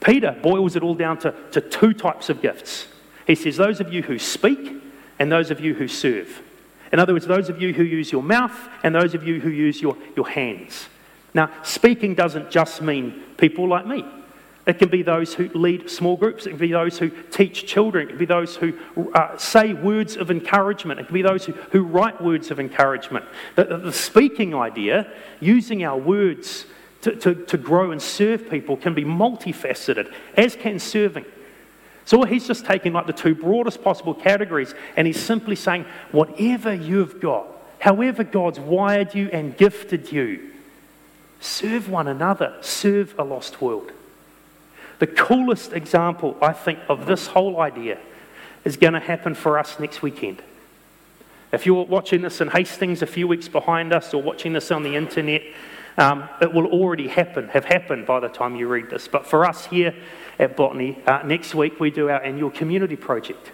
Peter 0.00 0.36
boils 0.42 0.76
it 0.76 0.82
all 0.82 0.94
down 0.94 1.18
to, 1.18 1.34
to 1.52 1.60
two 1.60 1.94
types 1.94 2.28
of 2.28 2.42
gifts. 2.42 2.86
He 3.26 3.34
says, 3.34 3.56
Those 3.56 3.80
of 3.80 3.92
you 3.92 4.02
who 4.02 4.18
speak 4.18 4.72
and 5.18 5.32
those 5.32 5.50
of 5.50 5.60
you 5.60 5.74
who 5.74 5.88
serve. 5.88 6.42
In 6.92 6.98
other 6.98 7.12
words, 7.12 7.26
those 7.26 7.48
of 7.48 7.60
you 7.60 7.72
who 7.72 7.82
use 7.82 8.12
your 8.12 8.22
mouth 8.22 8.56
and 8.82 8.94
those 8.94 9.14
of 9.14 9.26
you 9.26 9.40
who 9.40 9.50
use 9.50 9.80
your, 9.80 9.96
your 10.16 10.28
hands. 10.28 10.88
Now, 11.34 11.50
speaking 11.62 12.14
doesn't 12.14 12.50
just 12.50 12.80
mean 12.80 13.22
people 13.36 13.68
like 13.68 13.86
me. 13.86 14.04
It 14.68 14.78
can 14.78 14.90
be 14.90 15.02
those 15.02 15.32
who 15.32 15.48
lead 15.54 15.88
small 15.88 16.18
groups. 16.18 16.44
It 16.44 16.50
can 16.50 16.58
be 16.58 16.72
those 16.72 16.98
who 16.98 17.08
teach 17.08 17.66
children. 17.66 18.06
It 18.06 18.10
can 18.10 18.18
be 18.18 18.26
those 18.26 18.54
who 18.54 18.74
uh, 19.14 19.34
say 19.38 19.72
words 19.72 20.14
of 20.14 20.30
encouragement. 20.30 21.00
It 21.00 21.06
can 21.06 21.14
be 21.14 21.22
those 21.22 21.46
who, 21.46 21.52
who 21.72 21.84
write 21.84 22.20
words 22.20 22.50
of 22.50 22.60
encouragement. 22.60 23.24
The, 23.56 23.64
the 23.64 23.92
speaking 23.94 24.54
idea, 24.54 25.10
using 25.40 25.84
our 25.84 25.96
words 25.96 26.66
to, 27.00 27.16
to, 27.16 27.34
to 27.46 27.56
grow 27.56 27.92
and 27.92 28.02
serve 28.02 28.50
people, 28.50 28.76
can 28.76 28.92
be 28.92 29.04
multifaceted, 29.04 30.12
as 30.36 30.54
can 30.54 30.78
serving. 30.78 31.24
So 32.04 32.24
he's 32.24 32.46
just 32.46 32.66
taking 32.66 32.92
like 32.92 33.06
the 33.06 33.14
two 33.14 33.34
broadest 33.34 33.82
possible 33.82 34.12
categories 34.12 34.74
and 34.96 35.06
he's 35.06 35.20
simply 35.20 35.56
saying, 35.56 35.86
whatever 36.12 36.74
you've 36.74 37.20
got, 37.20 37.46
however 37.78 38.22
God's 38.22 38.60
wired 38.60 39.14
you 39.14 39.30
and 39.32 39.56
gifted 39.56 40.12
you, 40.12 40.50
serve 41.40 41.88
one 41.88 42.06
another, 42.06 42.58
serve 42.60 43.14
a 43.18 43.24
lost 43.24 43.62
world. 43.62 43.92
The 44.98 45.06
coolest 45.06 45.72
example, 45.72 46.36
I 46.42 46.52
think, 46.52 46.80
of 46.88 47.06
this 47.06 47.28
whole 47.28 47.60
idea 47.60 47.98
is 48.64 48.76
going 48.76 48.94
to 48.94 49.00
happen 49.00 49.34
for 49.34 49.58
us 49.58 49.78
next 49.78 50.02
weekend. 50.02 50.42
If 51.52 51.64
you're 51.64 51.84
watching 51.84 52.22
this 52.22 52.40
in 52.40 52.48
Hastings 52.48 53.00
a 53.00 53.06
few 53.06 53.26
weeks 53.26 53.48
behind 53.48 53.92
us 53.92 54.12
or 54.12 54.20
watching 54.20 54.52
this 54.52 54.70
on 54.70 54.82
the 54.82 54.96
internet, 54.96 55.42
um, 55.96 56.28
it 56.40 56.52
will 56.52 56.66
already 56.66 57.08
happen, 57.08 57.48
have 57.48 57.64
happened 57.64 58.06
by 58.06 58.20
the 58.20 58.28
time 58.28 58.54
you 58.56 58.68
read 58.68 58.90
this. 58.90 59.08
But 59.08 59.26
for 59.26 59.44
us 59.44 59.66
here 59.66 59.94
at 60.38 60.56
Botany, 60.56 60.98
uh, 61.06 61.22
next 61.24 61.54
week 61.54 61.80
we 61.80 61.90
do 61.90 62.08
our 62.10 62.22
annual 62.22 62.50
community 62.50 62.96
project. 62.96 63.52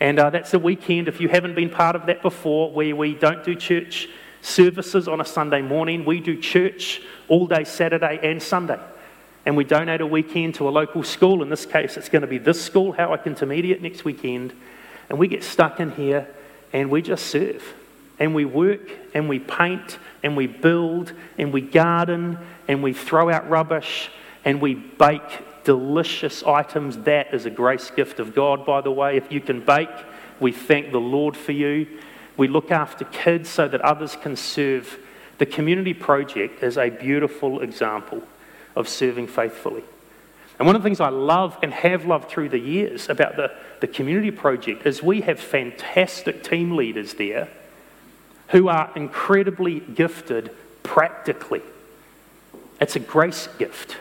And 0.00 0.18
uh, 0.18 0.30
that's 0.30 0.54
a 0.54 0.58
weekend, 0.58 1.08
if 1.08 1.20
you 1.20 1.28
haven't 1.28 1.54
been 1.54 1.70
part 1.70 1.96
of 1.96 2.06
that 2.06 2.22
before, 2.22 2.70
where 2.70 2.94
we 2.94 3.14
don't 3.14 3.44
do 3.44 3.54
church 3.54 4.08
services 4.42 5.08
on 5.08 5.20
a 5.20 5.24
Sunday 5.24 5.62
morning. 5.62 6.04
We 6.04 6.20
do 6.20 6.40
church 6.40 7.00
all 7.28 7.46
day 7.46 7.64
Saturday 7.64 8.20
and 8.22 8.42
Sunday. 8.42 8.78
And 9.46 9.56
we 9.56 9.62
donate 9.62 10.00
a 10.00 10.06
weekend 10.06 10.56
to 10.56 10.68
a 10.68 10.70
local 10.70 11.04
school. 11.04 11.40
In 11.40 11.48
this 11.48 11.64
case, 11.64 11.96
it's 11.96 12.08
going 12.08 12.22
to 12.22 12.28
be 12.28 12.38
this 12.38 12.62
school, 12.62 12.92
Howick 12.92 13.26
Intermediate, 13.26 13.80
next 13.80 14.04
weekend. 14.04 14.52
And 15.08 15.20
we 15.20 15.28
get 15.28 15.44
stuck 15.44 15.78
in 15.78 15.92
here 15.92 16.26
and 16.72 16.90
we 16.90 17.00
just 17.00 17.26
serve. 17.26 17.62
And 18.18 18.34
we 18.34 18.44
work 18.44 18.90
and 19.14 19.28
we 19.28 19.38
paint 19.38 19.98
and 20.24 20.36
we 20.36 20.48
build 20.48 21.12
and 21.38 21.52
we 21.52 21.60
garden 21.60 22.38
and 22.66 22.82
we 22.82 22.92
throw 22.92 23.30
out 23.30 23.48
rubbish 23.48 24.10
and 24.44 24.60
we 24.60 24.74
bake 24.74 25.62
delicious 25.62 26.42
items. 26.42 26.98
That 26.98 27.32
is 27.32 27.46
a 27.46 27.50
grace 27.50 27.90
gift 27.90 28.18
of 28.18 28.34
God, 28.34 28.66
by 28.66 28.80
the 28.80 28.90
way. 28.90 29.16
If 29.16 29.30
you 29.30 29.40
can 29.40 29.64
bake, 29.64 29.90
we 30.40 30.50
thank 30.50 30.90
the 30.90 31.00
Lord 31.00 31.36
for 31.36 31.52
you. 31.52 31.86
We 32.36 32.48
look 32.48 32.72
after 32.72 33.04
kids 33.04 33.48
so 33.48 33.68
that 33.68 33.80
others 33.80 34.16
can 34.16 34.34
serve. 34.34 34.98
The 35.38 35.46
community 35.46 35.94
project 35.94 36.64
is 36.64 36.76
a 36.76 36.90
beautiful 36.90 37.60
example 37.60 38.22
of 38.76 38.88
serving 38.88 39.26
faithfully. 39.26 39.82
And 40.58 40.66
one 40.66 40.76
of 40.76 40.82
the 40.82 40.86
things 40.86 41.00
I 41.00 41.08
love 41.08 41.58
and 41.62 41.72
have 41.72 42.06
loved 42.06 42.30
through 42.30 42.48
the 42.50 42.58
years 42.58 43.08
about 43.08 43.36
the, 43.36 43.52
the 43.80 43.86
community 43.86 44.30
project 44.30 44.86
is 44.86 45.02
we 45.02 45.22
have 45.22 45.38
fantastic 45.38 46.42
team 46.42 46.76
leaders 46.76 47.14
there 47.14 47.48
who 48.48 48.68
are 48.68 48.90
incredibly 48.94 49.80
gifted 49.80 50.50
practically. 50.82 51.62
It's 52.80 52.96
a 52.96 53.00
grace 53.00 53.48
gift. 53.58 53.96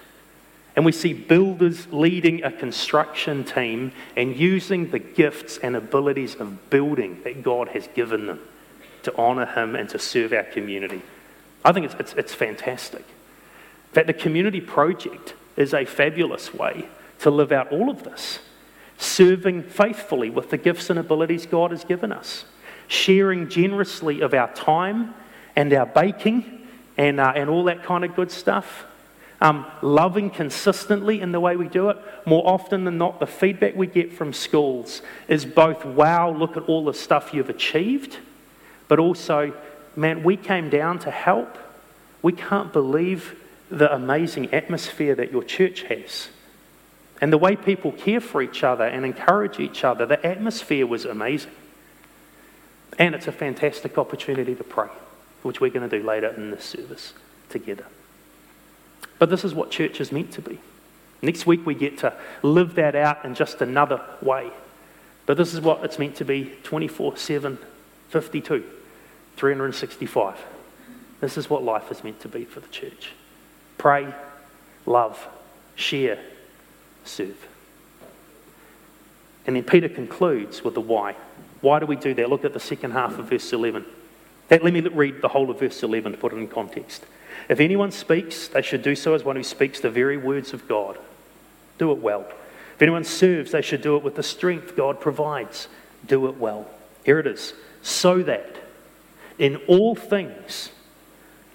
And 0.76 0.86
we 0.86 0.92
see 0.92 1.14
builders 1.14 1.88
leading 1.92 2.44
a 2.44 2.52
construction 2.52 3.44
team 3.46 3.94
and 4.16 4.36
using 4.36 4.92
the 4.92 5.00
gifts 5.00 5.58
and 5.58 5.76
abilities 5.76 6.36
of 6.36 6.70
building 6.70 7.22
that 7.24 7.44
God 7.44 7.70
has 7.70 7.88
given 7.96 8.28
them 8.28 8.42
to 9.04 9.16
honour 9.16 9.46
Him 9.46 9.76
and 9.76 9.90
to 9.90 10.00
serve 10.00 10.34
our 10.34 10.44
community. 10.44 11.02
I 11.64 11.72
think 11.72 11.86
it's, 11.86 11.96
it's, 11.96 12.14
it's 12.14 12.34
fantastic. 12.34 13.06
Fact, 13.96 14.08
the 14.08 14.14
community 14.14 14.60
project 14.60 15.36
is 15.56 15.74
a 15.74 15.86
fabulous 15.86 16.54
way 16.54 16.90
to 17.20 17.32
live 17.32 17.54
out 17.54 17.72
all 17.72 17.90
of 17.90 18.04
this, 18.04 18.40
serving 18.98 19.64
faithfully 19.64 20.30
with 20.30 20.50
the 20.50 20.58
gifts 20.58 20.90
and 20.90 21.00
abilities 21.00 21.46
God 21.46 21.72
has 21.72 21.86
given 21.86 22.12
us, 22.12 22.44
sharing 22.90 23.48
generously 23.48 24.20
of 24.20 24.34
our 24.34 24.54
time 24.54 25.16
and 25.56 25.72
our 25.72 25.86
baking 25.86 26.68
and, 26.98 27.22
uh, 27.22 27.32
and 27.38 27.50
all 27.50 27.64
that 27.64 27.84
kind 27.84 28.04
of 28.04 28.18
good 28.18 28.32
stuff 28.32 28.86
um, 29.40 29.66
loving 29.82 30.30
consistently 30.30 31.22
in 31.22 31.32
the 31.32 31.40
way 31.40 31.56
we 31.56 31.70
do 31.70 31.90
it, 31.90 31.98
more 32.26 32.46
often 32.46 32.84
than 32.84 32.98
not, 32.98 33.22
the 33.22 33.28
feedback 33.28 33.78
we 33.78 33.88
get 33.88 34.12
from 34.12 34.34
schools 34.34 35.02
is 35.30 35.46
both, 35.46 35.86
wow, 35.86 36.32
look 36.32 36.58
at 36.58 36.64
all 36.64 36.84
the 36.84 36.94
stuff 36.94 37.34
you've 37.34 37.50
achieved, 37.50 38.18
but 38.90 39.00
also, 39.00 39.54
man, 39.96 40.22
we 40.22 40.36
came 40.36 40.70
down 40.70 41.00
to 41.00 41.12
help. 41.12 41.58
We 42.22 42.34
can't 42.34 42.74
believe 42.74 43.36
the 43.70 43.94
amazing 43.94 44.54
atmosphere 44.54 45.16
that 45.16 45.32
your 45.32 45.44
church 45.44 45.84
has. 45.84 46.30
And 47.22 47.32
the 47.32 47.38
way 47.38 47.56
people 47.56 47.92
care 47.92 48.20
for 48.20 48.42
each 48.42 48.64
other 48.64 48.84
and 48.84 49.06
encourage 49.06 49.60
each 49.60 49.84
other, 49.84 50.06
the 50.06 50.24
atmosphere 50.26 50.86
was 50.86 51.06
amazing. 51.06 51.52
And 53.00 53.16
it's 53.16 53.28
a 53.28 53.32
fantastic 53.32 53.98
opportunity 53.98 54.56
to 54.56 54.64
pray, 54.64 54.90
which 55.44 55.60
we're 55.60 55.72
going 55.72 55.90
to 55.90 56.00
do 56.00 56.06
later 56.06 56.28
in 56.28 56.52
this 56.52 56.64
service 56.64 57.14
together. 57.50 57.86
But 59.18 59.30
this 59.30 59.44
is 59.44 59.54
what 59.54 59.72
church 59.72 60.02
is 60.02 60.12
meant 60.12 60.32
to 60.34 60.42
be. 60.42 60.60
Next 61.22 61.48
week, 61.48 61.66
we 61.66 61.74
get 61.74 61.98
to 62.00 62.14
live 62.44 62.76
that 62.76 62.96
out 62.96 63.24
in 63.24 63.34
just 63.34 63.62
another 63.62 64.02
way. 64.22 64.52
But 65.26 65.38
this 65.38 65.54
is 65.54 65.62
what 65.62 65.84
it's 65.84 65.98
meant 65.98 66.18
to 66.18 66.26
be 66.26 66.52
24 66.64 67.18
7, 67.18 67.58
52, 68.10 68.64
365. 69.38 70.38
This 71.22 71.38
is 71.38 71.50
what 71.50 71.64
life 71.64 71.92
is 71.92 72.04
meant 72.04 72.20
to 72.22 72.28
be 72.28 72.46
for 72.46 72.60
the 72.60 72.68
church 72.68 73.14
pray, 73.78 74.14
love, 74.86 75.28
share, 75.76 76.20
serve. 77.04 77.48
And 79.48 79.56
then 79.56 79.64
Peter 79.64 79.90
concludes 79.90 80.64
with 80.64 80.74
the 80.74 80.82
why. 80.82 81.16
Why 81.62 81.80
do 81.80 81.86
we 81.86 81.96
do 81.96 82.14
that? 82.16 82.30
Look 82.30 82.46
at 82.46 82.54
the 82.54 82.60
second 82.60 82.92
half 82.92 83.18
of 83.18 83.30
verse 83.30 83.54
11. 83.54 83.86
Let 84.50 84.64
me 84.64 84.82
read 84.82 85.22
the 85.22 85.28
whole 85.28 85.50
of 85.50 85.60
verse 85.60 85.82
11 85.82 86.14
to 86.14 86.18
put 86.18 86.34
it 86.34 86.38
in 86.38 86.48
context. 86.48 87.04
If 87.50 87.60
anyone 87.60 87.92
speaks, 87.92 88.48
they 88.48 88.62
should 88.62 88.82
do 88.82 88.96
so 88.96 89.14
as 89.14 89.24
one 89.24 89.36
who 89.36 89.44
speaks 89.44 89.80
the 89.80 89.90
very 89.90 90.18
words 90.18 90.54
of 90.54 90.68
God. 90.68 90.98
Do 91.78 91.92
it 91.92 92.00
well. 92.00 92.26
If 92.76 92.82
anyone 92.82 93.04
serves, 93.04 93.52
they 93.52 93.62
should 93.62 93.82
do 93.82 93.96
it 93.96 94.04
with 94.04 94.16
the 94.16 94.24
strength 94.24 94.76
God 94.76 95.00
provides. 95.00 95.68
Do 96.06 96.28
it 96.28 96.38
well. 96.38 96.68
Here 97.04 97.20
it 97.20 97.28
is. 97.28 97.54
So 97.82 98.22
that 98.24 98.56
in 99.38 99.58
all 99.68 99.96
things 99.96 100.70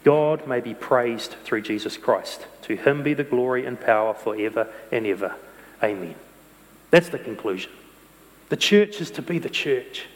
God 0.05 0.47
may 0.47 0.61
be 0.61 0.75
praised 0.75 1.37
through 1.45 1.63
Jesus 1.63 1.97
Christ. 1.97 2.47
To 2.63 2.77
him 2.77 3.03
be 3.03 3.15
the 3.15 3.25
glory 3.25 3.67
and 3.67 3.81
power 3.81 4.15
forever 4.15 4.69
and 4.91 5.07
ever. 5.07 5.35
Amen. 5.83 6.15
That's 6.91 7.09
the 7.09 7.19
conclusion. 7.19 7.71
The 8.49 8.57
church 8.57 9.01
is 9.01 9.11
to 9.13 9.23
be 9.23 9.39
the 9.39 9.51
church. 9.51 10.07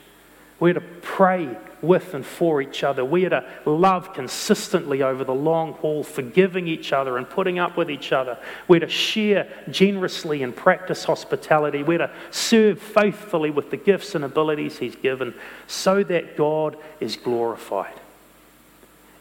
We're 0.61 0.75
to 0.75 0.81
pray 0.81 1.57
with 1.83 2.15
and 2.15 2.25
for 2.25 2.63
each 2.63 2.83
other. 2.83 3.05
We 3.05 3.27
are 3.27 3.31
to 3.31 3.45
love 3.67 4.15
consistently 4.15 5.03
over 5.03 5.25
the 5.25 5.35
long 5.35 5.75
haul, 5.75 6.03
forgiving 6.03 6.67
each 6.67 6.93
other 6.93 7.19
and 7.19 7.29
putting 7.29 7.59
up 7.59 7.77
with 7.77 7.91
each 7.91 8.13
other. 8.13 8.39
We're 8.67 8.81
to 8.81 8.89
share 8.89 9.49
generously 9.71 10.43
and 10.43 10.55
practice 10.55 11.05
hospitality. 11.05 11.83
We're 11.83 11.99
to 11.99 12.11
serve 12.31 12.81
faithfully 12.81 13.51
with 13.51 13.71
the 13.71 13.77
gifts 13.77 14.15
and 14.15 14.25
abilities 14.25 14.79
He's 14.79 14.97
given 14.97 15.35
so 15.67 16.03
that 16.05 16.37
God 16.37 16.77
is 17.01 17.17
glorified. 17.17 18.01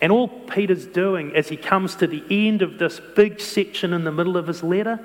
And 0.03 0.11
all 0.11 0.27
Peter's 0.27 0.85
doing 0.85 1.33
as 1.33 1.47
he 1.47 1.55
comes 1.55 1.95
to 1.95 2.07
the 2.07 2.23
end 2.29 2.61
of 2.61 2.77
this 2.77 2.99
big 3.15 3.39
section 3.39 3.93
in 3.93 4.03
the 4.03 4.11
middle 4.11 4.35
of 4.35 4.47
his 4.47 4.61
letter 4.61 4.99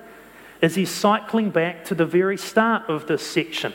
is 0.60 0.74
he's 0.74 0.90
cycling 0.90 1.50
back 1.50 1.84
to 1.84 1.94
the 1.94 2.04
very 2.04 2.36
start 2.36 2.90
of 2.90 3.06
this 3.06 3.24
section 3.24 3.72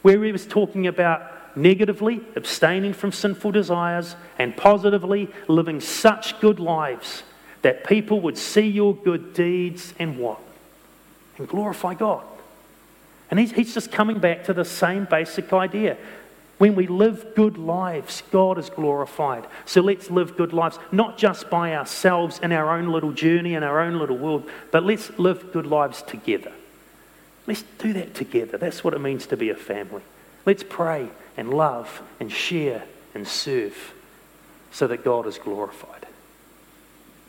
where 0.00 0.24
he 0.24 0.32
was 0.32 0.46
talking 0.46 0.86
about 0.86 1.54
negatively 1.54 2.22
abstaining 2.34 2.94
from 2.94 3.12
sinful 3.12 3.50
desires, 3.50 4.16
and 4.38 4.56
positively 4.56 5.28
living 5.48 5.80
such 5.80 6.40
good 6.40 6.60
lives 6.60 7.22
that 7.60 7.84
people 7.84 8.20
would 8.22 8.38
see 8.38 8.66
your 8.66 8.94
good 8.94 9.34
deeds 9.34 9.92
and 9.98 10.18
what? 10.18 10.38
And 11.36 11.46
glorify 11.46 11.92
God. 11.92 12.24
And 13.30 13.38
he's, 13.38 13.52
he's 13.52 13.74
just 13.74 13.92
coming 13.92 14.18
back 14.18 14.44
to 14.44 14.54
the 14.54 14.64
same 14.64 15.06
basic 15.10 15.52
idea. 15.52 15.98
When 16.58 16.74
we 16.74 16.86
live 16.86 17.34
good 17.34 17.58
lives, 17.58 18.22
God 18.30 18.56
is 18.58 18.70
glorified. 18.70 19.46
So 19.66 19.82
let's 19.82 20.10
live 20.10 20.36
good 20.36 20.54
lives, 20.54 20.78
not 20.90 21.18
just 21.18 21.50
by 21.50 21.74
ourselves 21.74 22.40
in 22.42 22.50
our 22.50 22.70
own 22.70 22.88
little 22.88 23.12
journey, 23.12 23.54
in 23.54 23.62
our 23.62 23.80
own 23.80 23.98
little 23.98 24.16
world, 24.16 24.48
but 24.70 24.82
let's 24.82 25.10
live 25.18 25.52
good 25.52 25.66
lives 25.66 26.02
together. 26.02 26.52
Let's 27.46 27.64
do 27.78 27.92
that 27.92 28.14
together. 28.14 28.56
That's 28.56 28.82
what 28.82 28.94
it 28.94 29.00
means 29.00 29.26
to 29.26 29.36
be 29.36 29.50
a 29.50 29.54
family. 29.54 30.02
Let's 30.46 30.62
pray 30.62 31.08
and 31.36 31.52
love 31.52 32.02
and 32.18 32.32
share 32.32 32.84
and 33.14 33.28
serve 33.28 33.94
so 34.70 34.86
that 34.86 35.04
God 35.04 35.26
is 35.26 35.38
glorified. 35.38 36.06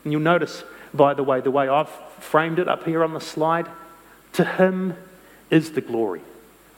And 0.04 0.14
you'll 0.14 0.22
notice, 0.22 0.64
by 0.94 1.14
the 1.14 1.24
way, 1.24 1.42
the 1.42 1.52
way 1.52 1.68
I've 1.68 1.90
framed 2.20 2.60
it 2.60 2.70
up 2.70 2.86
here 2.86 3.04
on 3.04 3.14
the 3.14 3.20
slide 3.20 3.68
to 4.34 4.46
Him 4.46 4.96
is 5.50 5.72
the 5.72 5.82
glory. 5.82 6.22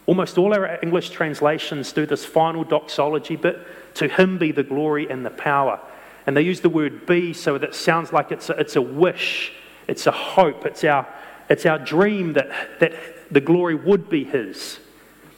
Almost 0.09 0.39
all 0.39 0.55
our 0.55 0.79
English 0.81 1.11
translations 1.11 1.93
do 1.93 2.07
this 2.07 2.25
final 2.25 2.63
doxology 2.63 3.35
bit 3.35 3.59
to 3.93 4.07
Him 4.07 4.39
be 4.39 4.51
the 4.51 4.63
glory 4.63 5.07
and 5.07 5.23
the 5.23 5.29
power. 5.29 5.79
And 6.25 6.35
they 6.35 6.41
use 6.41 6.61
the 6.61 6.69
word 6.69 7.05
be 7.05 7.31
so 7.31 7.59
that 7.59 7.75
sounds 7.75 8.11
like 8.11 8.31
it's 8.31 8.49
a, 8.49 8.53
it's 8.53 8.75
a 8.75 8.81
wish, 8.81 9.53
it's 9.87 10.07
a 10.07 10.11
hope, 10.11 10.65
it's 10.65 10.83
our, 10.83 11.07
it's 11.47 11.63
our 11.67 11.77
dream 11.77 12.33
that, 12.33 12.49
that 12.79 12.93
the 13.31 13.39
glory 13.39 13.75
would 13.75 14.09
be 14.09 14.23
His. 14.23 14.79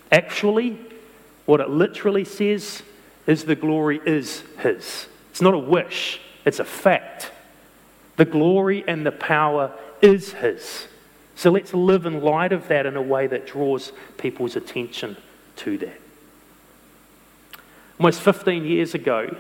Actually, 0.10 0.80
what 1.46 1.60
it 1.60 1.70
literally 1.70 2.24
says 2.24 2.82
is 3.28 3.44
the 3.44 3.58
glory 3.58 4.00
is 4.06 4.42
His. 4.60 5.08
It's 5.32 5.42
not 5.42 5.54
a 5.54 5.60
wish, 5.60 6.22
it's 6.46 6.60
a 6.60 6.66
fact. 6.66 7.34
The 8.16 8.24
glory 8.24 8.86
and 8.88 9.06
the 9.06 9.12
power 9.12 9.78
is 10.02 10.32
His. 10.32 10.88
So 11.36 11.52
let's 11.52 11.74
live 11.74 12.06
in 12.06 12.22
light 12.22 12.52
of 12.52 12.68
that 12.68 12.86
in 12.86 12.96
a 12.96 13.02
way 13.02 13.28
that 13.28 13.48
draws 13.48 13.92
people's 14.18 14.56
attention 14.56 15.18
to 15.58 15.78
that. 15.80 16.00
Almost 18.00 18.22
15 18.22 18.66
years 18.66 18.94
ago, 18.94 19.36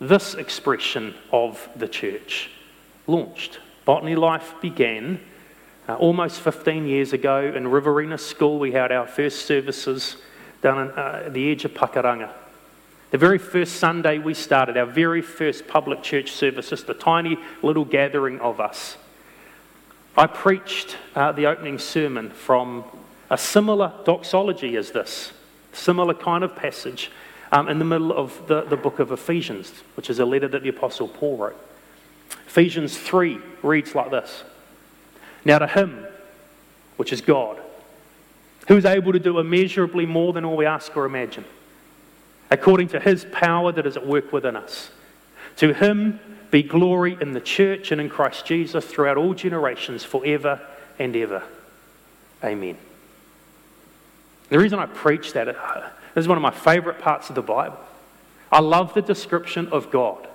this 0.00 0.34
expression 0.34 1.14
of 1.32 1.68
the 1.76 1.88
church 1.88 2.50
launched. 3.06 3.58
Botany 3.84 4.16
Life 4.16 4.54
began 4.60 5.20
Uh, 5.88 5.94
almost 5.94 6.42
15 6.42 6.86
years 6.86 7.14
ago 7.14 7.50
in 7.56 7.66
Riverina 7.66 8.18
School, 8.18 8.58
we 8.58 8.72
had 8.72 8.92
our 8.92 9.06
first 9.06 9.46
services 9.46 10.18
down 10.60 10.90
uh, 10.90 11.22
at 11.24 11.32
the 11.32 11.50
edge 11.50 11.64
of 11.64 11.72
Pakuranga. 11.72 12.30
The 13.10 13.16
very 13.16 13.38
first 13.38 13.76
Sunday 13.76 14.18
we 14.18 14.34
started, 14.34 14.76
our 14.76 14.84
very 14.84 15.22
first 15.22 15.66
public 15.66 16.02
church 16.02 16.30
service, 16.30 16.68
just 16.68 16.90
a 16.90 16.94
tiny 16.94 17.38
little 17.62 17.86
gathering 17.86 18.38
of 18.40 18.60
us. 18.60 18.98
I 20.18 20.26
preached 20.26 20.96
uh, 21.14 21.30
the 21.30 21.46
opening 21.46 21.78
sermon 21.78 22.30
from 22.30 22.82
a 23.30 23.38
similar 23.38 23.92
doxology 24.04 24.74
as 24.74 24.90
this, 24.90 25.32
similar 25.72 26.12
kind 26.12 26.42
of 26.42 26.56
passage 26.56 27.12
um, 27.52 27.68
in 27.68 27.78
the 27.78 27.84
middle 27.84 28.12
of 28.12 28.48
the, 28.48 28.62
the 28.62 28.76
book 28.76 28.98
of 28.98 29.12
Ephesians, 29.12 29.70
which 29.94 30.10
is 30.10 30.18
a 30.18 30.24
letter 30.24 30.48
that 30.48 30.64
the 30.64 30.70
Apostle 30.70 31.06
Paul 31.06 31.36
wrote. 31.36 31.56
Ephesians 32.48 32.98
3 32.98 33.38
reads 33.62 33.94
like 33.94 34.10
this 34.10 34.42
Now 35.44 35.60
to 35.60 35.68
him, 35.68 36.04
which 36.96 37.12
is 37.12 37.20
God, 37.20 37.60
who 38.66 38.76
is 38.76 38.84
able 38.84 39.12
to 39.12 39.20
do 39.20 39.38
immeasurably 39.38 40.04
more 40.04 40.32
than 40.32 40.44
all 40.44 40.56
we 40.56 40.66
ask 40.66 40.96
or 40.96 41.04
imagine, 41.04 41.44
according 42.50 42.88
to 42.88 42.98
his 42.98 43.24
power 43.30 43.70
that 43.70 43.86
is 43.86 43.96
at 43.96 44.04
work 44.04 44.32
within 44.32 44.56
us. 44.56 44.90
To 45.58 45.72
him 45.72 46.18
be 46.50 46.62
glory 46.62 47.16
in 47.20 47.32
the 47.32 47.40
church 47.40 47.92
and 47.92 48.00
in 48.00 48.08
Christ 48.08 48.46
Jesus 48.46 48.84
throughout 48.84 49.16
all 49.16 49.34
generations, 49.34 50.04
forever 50.04 50.60
and 50.98 51.14
ever. 51.14 51.42
Amen. 52.42 52.76
The 54.48 54.58
reason 54.58 54.78
I 54.78 54.86
preach 54.86 55.32
that, 55.34 55.48
uh, 55.48 55.90
is 56.16 56.26
one 56.26 56.38
of 56.38 56.42
my 56.42 56.50
favorite 56.50 56.98
parts 56.98 57.28
of 57.28 57.34
the 57.34 57.42
Bible. 57.42 57.78
I 58.50 58.60
love 58.60 58.94
the 58.94 59.02
description 59.02 59.68
of 59.68 59.90
God. 59.90 60.26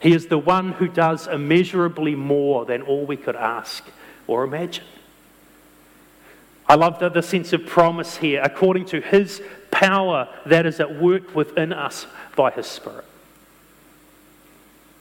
He 0.00 0.12
is 0.12 0.28
the 0.28 0.38
one 0.38 0.72
who 0.72 0.88
does 0.88 1.26
immeasurably 1.26 2.14
more 2.14 2.64
than 2.64 2.82
all 2.82 3.04
we 3.04 3.16
could 3.16 3.36
ask 3.36 3.84
or 4.26 4.44
imagine. 4.44 4.84
I 6.68 6.74
love 6.74 6.98
the, 6.98 7.08
the 7.08 7.22
sense 7.22 7.52
of 7.52 7.66
promise 7.66 8.16
here, 8.18 8.42
according 8.42 8.86
to 8.86 9.00
his 9.00 9.42
power 9.70 10.28
that 10.46 10.66
is 10.66 10.80
at 10.80 11.00
work 11.00 11.34
within 11.34 11.72
us 11.72 12.06
by 12.36 12.50
his 12.50 12.66
Spirit. 12.66 13.04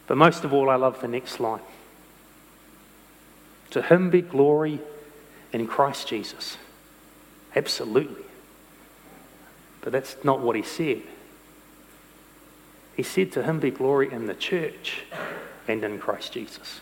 But 0.07 0.17
most 0.17 0.43
of 0.43 0.53
all, 0.53 0.69
I 0.69 0.75
love 0.75 1.01
the 1.01 1.07
next 1.07 1.39
line. 1.39 1.61
To 3.71 3.81
him 3.81 4.09
be 4.09 4.21
glory 4.21 4.79
in 5.51 5.67
Christ 5.67 6.07
Jesus. 6.07 6.57
Absolutely. 7.55 8.23
But 9.81 9.91
that's 9.91 10.15
not 10.23 10.39
what 10.39 10.55
he 10.55 10.63
said. 10.63 11.01
He 12.95 13.03
said, 13.03 13.31
To 13.33 13.43
him 13.43 13.59
be 13.59 13.69
glory 13.69 14.11
in 14.11 14.25
the 14.25 14.33
church 14.33 15.03
and 15.67 15.83
in 15.83 15.99
Christ 15.99 16.33
Jesus. 16.33 16.81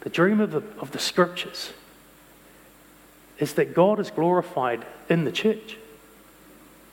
The 0.00 0.10
dream 0.10 0.40
of 0.40 0.52
the, 0.52 0.62
of 0.78 0.92
the 0.92 0.98
scriptures 0.98 1.72
is 3.38 3.54
that 3.54 3.74
God 3.74 3.98
is 3.98 4.10
glorified 4.10 4.84
in 5.08 5.24
the 5.24 5.32
church. 5.32 5.76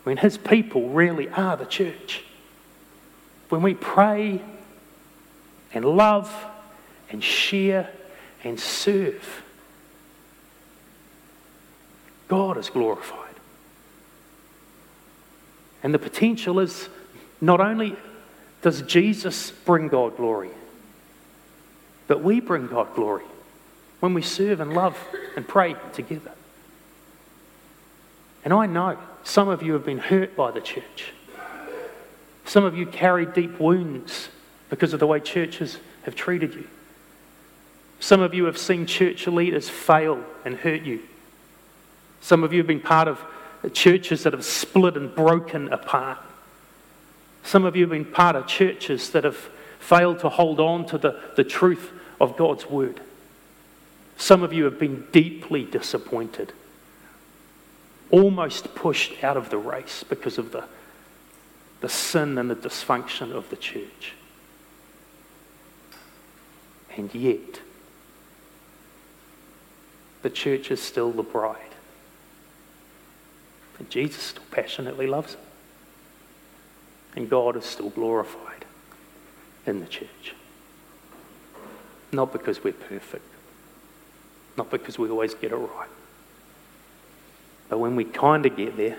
When 0.03 0.17
his 0.17 0.37
people 0.37 0.89
really 0.89 1.29
are 1.29 1.57
the 1.57 1.65
church. 1.65 2.23
When 3.49 3.61
we 3.61 3.73
pray 3.73 4.41
and 5.73 5.85
love 5.85 6.33
and 7.09 7.23
share 7.23 7.89
and 8.43 8.59
serve, 8.59 9.43
God 12.27 12.57
is 12.57 12.69
glorified. 12.69 13.35
And 15.83 15.93
the 15.93 15.99
potential 15.99 16.59
is 16.59 16.89
not 17.39 17.61
only 17.61 17.95
does 18.61 18.81
Jesus 18.81 19.51
bring 19.51 19.87
God 19.87 20.17
glory, 20.17 20.49
but 22.07 22.23
we 22.23 22.39
bring 22.39 22.67
God 22.67 22.93
glory 22.95 23.25
when 23.99 24.13
we 24.13 24.21
serve 24.21 24.59
and 24.59 24.73
love 24.73 24.97
and 25.35 25.47
pray 25.47 25.75
together. 25.93 26.31
And 28.43 28.53
I 28.53 28.65
know 28.65 28.97
some 29.23 29.49
of 29.49 29.61
you 29.61 29.73
have 29.73 29.85
been 29.85 29.97
hurt 29.97 30.35
by 30.35 30.51
the 30.51 30.61
church. 30.61 31.11
Some 32.47 32.63
of 32.63 32.77
you 32.77 32.85
carry 32.85 33.25
deep 33.25 33.59
wounds 33.59 34.29
because 34.69 34.93
of 34.93 35.01
the 35.01 35.07
way 35.07 35.19
churches 35.19 35.79
have 36.03 36.15
treated 36.15 36.53
you. 36.53 36.67
Some 37.99 38.21
of 38.21 38.33
you 38.33 38.45
have 38.45 38.57
seen 38.57 38.85
church 38.85 39.27
leaders 39.27 39.69
fail 39.69 40.23
and 40.45 40.55
hurt 40.55 40.83
you. 40.83 41.01
Some 42.21 42.45
of 42.45 42.53
you 42.53 42.59
have 42.59 42.67
been 42.67 42.79
part 42.79 43.09
of 43.09 43.23
churches 43.73 44.23
that 44.23 44.31
have 44.31 44.45
split 44.45 44.95
and 44.95 45.13
broken 45.13 45.67
apart. 45.73 46.19
Some 47.43 47.65
of 47.65 47.75
you 47.75 47.83
have 47.83 47.89
been 47.89 48.05
part 48.05 48.37
of 48.37 48.47
churches 48.47 49.09
that 49.09 49.25
have 49.25 49.49
failed 49.79 50.19
to 50.19 50.29
hold 50.29 50.61
on 50.61 50.85
to 50.85 50.97
the, 50.97 51.19
the 51.35 51.43
truth 51.43 51.91
of 52.21 52.37
God's 52.37 52.65
word. 52.65 53.01
Some 54.15 54.41
of 54.41 54.53
you 54.53 54.63
have 54.63 54.79
been 54.79 55.05
deeply 55.11 55.65
disappointed, 55.65 56.53
almost 58.09 58.73
pushed 58.73 59.21
out 59.21 59.35
of 59.35 59.49
the 59.49 59.57
race 59.57 60.05
because 60.07 60.37
of 60.37 60.53
the, 60.53 60.63
the 61.82 61.89
sin 61.89 62.38
and 62.38 62.49
the 62.49 62.55
dysfunction 62.55 63.32
of 63.32 63.49
the 63.49 63.55
church. 63.55 64.13
And 66.95 67.13
yet, 67.13 67.61
the 70.23 70.30
church 70.30 70.71
is 70.71 70.82
still 70.82 71.11
the 71.11 71.23
bride. 71.23 71.57
And 73.78 73.89
Jesus 73.89 74.23
still 74.23 74.43
passionately 74.49 75.05
loves 75.05 75.34
it. 75.34 75.39
And 77.15 77.30
God 77.30 77.55
is 77.55 77.65
still 77.65 77.89
glorified 77.89 78.65
in 79.65 79.80
the 79.80 79.86
church. 79.86 80.34
Not 82.11 82.32
because 82.32 82.63
we're 82.63 82.73
perfect, 82.73 83.25
not 84.57 84.71
because 84.71 84.97
we 84.97 85.09
always 85.09 85.34
get 85.34 85.51
it 85.51 85.55
right, 85.55 85.89
but 87.69 87.80
when 87.80 87.95
we 87.95 88.05
kind 88.05 88.45
of 88.45 88.55
get 88.55 88.78
there, 88.78 88.97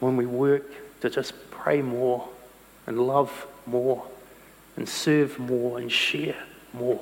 when 0.00 0.16
we 0.16 0.26
work 0.26 0.72
to 1.00 1.10
just 1.10 1.32
pray 1.50 1.82
more 1.82 2.28
and 2.86 3.06
love 3.06 3.46
more 3.66 4.06
and 4.76 4.88
serve 4.88 5.38
more 5.38 5.78
and 5.78 5.90
share 5.90 6.44
more, 6.72 7.00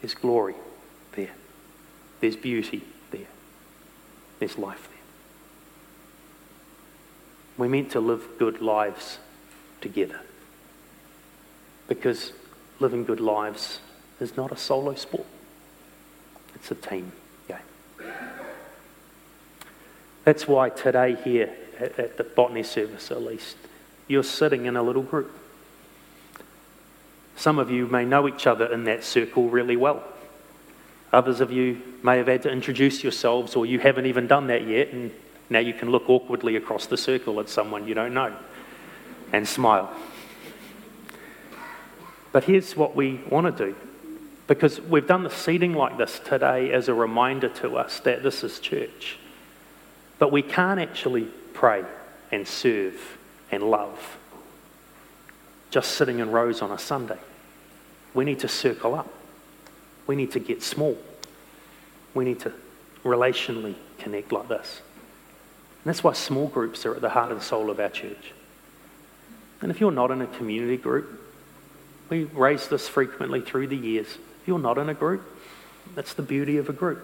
there's 0.00 0.14
glory 0.14 0.54
there, 1.12 1.30
there's 2.20 2.36
beauty 2.36 2.82
there, 3.10 3.26
there's 4.38 4.58
life 4.58 4.88
there. 4.88 5.00
We're 7.56 7.68
meant 7.68 7.90
to 7.92 8.00
live 8.00 8.26
good 8.38 8.60
lives 8.60 9.18
together. 9.80 10.20
Because 11.86 12.32
living 12.80 13.04
good 13.04 13.20
lives 13.20 13.80
is 14.18 14.36
not 14.36 14.50
a 14.50 14.56
solo 14.56 14.94
sport, 14.94 15.26
it's 16.54 16.70
a 16.70 16.74
team 16.74 17.12
game. 17.46 17.58
That's 20.24 20.48
why 20.48 20.70
today, 20.70 21.16
here 21.22 21.54
at, 21.80 21.98
at 21.98 22.16
the 22.16 22.24
botany 22.24 22.62
service 22.62 23.10
at 23.10 23.22
least, 23.22 23.56
you're 24.08 24.22
sitting 24.22 24.66
in 24.66 24.76
a 24.76 24.82
little 24.82 25.02
group. 25.02 25.32
Some 27.36 27.58
of 27.58 27.70
you 27.70 27.86
may 27.86 28.04
know 28.04 28.28
each 28.28 28.46
other 28.46 28.66
in 28.72 28.84
that 28.84 29.04
circle 29.04 29.48
really 29.48 29.76
well. 29.76 30.02
Others 31.12 31.40
of 31.40 31.52
you 31.52 31.80
may 32.02 32.18
have 32.18 32.26
had 32.26 32.42
to 32.42 32.50
introduce 32.50 33.02
yourselves, 33.02 33.56
or 33.56 33.66
you 33.66 33.78
haven't 33.78 34.06
even 34.06 34.26
done 34.26 34.48
that 34.48 34.66
yet, 34.66 34.88
and 34.88 35.12
now 35.50 35.58
you 35.58 35.72
can 35.72 35.90
look 35.90 36.08
awkwardly 36.08 36.56
across 36.56 36.86
the 36.86 36.96
circle 36.96 37.38
at 37.40 37.48
someone 37.48 37.86
you 37.86 37.94
don't 37.94 38.14
know 38.14 38.34
and 39.32 39.46
smile. 39.46 39.94
But 42.32 42.44
here's 42.44 42.76
what 42.76 42.96
we 42.96 43.20
want 43.28 43.56
to 43.56 43.66
do 43.66 43.76
because 44.46 44.80
we've 44.80 45.06
done 45.06 45.22
the 45.22 45.30
seating 45.30 45.72
like 45.74 45.96
this 45.96 46.18
today 46.18 46.72
as 46.72 46.88
a 46.88 46.94
reminder 46.94 47.48
to 47.48 47.76
us 47.76 48.00
that 48.00 48.22
this 48.22 48.44
is 48.44 48.58
church. 48.60 49.18
But 50.18 50.32
we 50.32 50.42
can't 50.42 50.80
actually 50.80 51.28
pray 51.64 51.82
and 52.30 52.46
serve 52.46 53.16
and 53.50 53.62
love 53.62 54.18
just 55.70 55.92
sitting 55.92 56.18
in 56.18 56.30
rows 56.30 56.60
on 56.60 56.70
a 56.70 56.78
Sunday. 56.78 57.16
We 58.12 58.26
need 58.26 58.40
to 58.40 58.48
circle 58.48 58.94
up. 58.94 59.10
We 60.06 60.14
need 60.14 60.32
to 60.32 60.40
get 60.40 60.62
small. 60.62 60.98
We 62.12 62.26
need 62.26 62.40
to 62.40 62.52
relationally 63.02 63.76
connect 63.96 64.30
like 64.30 64.48
this. 64.48 64.82
And 65.82 65.86
that's 65.86 66.04
why 66.04 66.12
small 66.12 66.48
groups 66.48 66.84
are 66.84 66.96
at 66.96 67.00
the 67.00 67.08
heart 67.08 67.32
and 67.32 67.42
soul 67.42 67.70
of 67.70 67.80
our 67.80 67.88
church. 67.88 68.32
And 69.62 69.70
if 69.70 69.80
you're 69.80 69.90
not 69.90 70.10
in 70.10 70.20
a 70.20 70.26
community 70.26 70.76
group, 70.76 71.18
we 72.10 72.24
raise 72.24 72.68
this 72.68 72.88
frequently 72.88 73.40
through 73.40 73.68
the 73.68 73.76
years. 73.76 74.18
If 74.42 74.48
you're 74.48 74.58
not 74.58 74.76
in 74.76 74.90
a 74.90 74.94
group, 74.94 75.22
that's 75.94 76.12
the 76.12 76.20
beauty 76.20 76.58
of 76.58 76.68
a 76.68 76.74
group. 76.74 77.02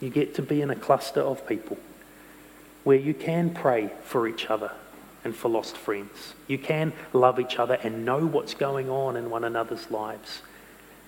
You 0.00 0.08
get 0.08 0.36
to 0.36 0.42
be 0.42 0.62
in 0.62 0.70
a 0.70 0.76
cluster 0.76 1.20
of 1.20 1.48
people 1.48 1.78
where 2.86 2.96
you 2.96 3.12
can 3.12 3.50
pray 3.50 3.90
for 4.04 4.28
each 4.28 4.46
other 4.46 4.70
and 5.24 5.34
for 5.34 5.48
lost 5.48 5.76
friends. 5.76 6.34
You 6.46 6.56
can 6.56 6.92
love 7.12 7.40
each 7.40 7.58
other 7.58 7.74
and 7.82 8.04
know 8.04 8.24
what's 8.24 8.54
going 8.54 8.88
on 8.88 9.16
in 9.16 9.28
one 9.28 9.42
another's 9.42 9.90
lives. 9.90 10.40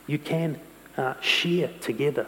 You 0.08 0.18
can 0.18 0.58
uh, 0.96 1.14
share 1.20 1.70
together, 1.80 2.26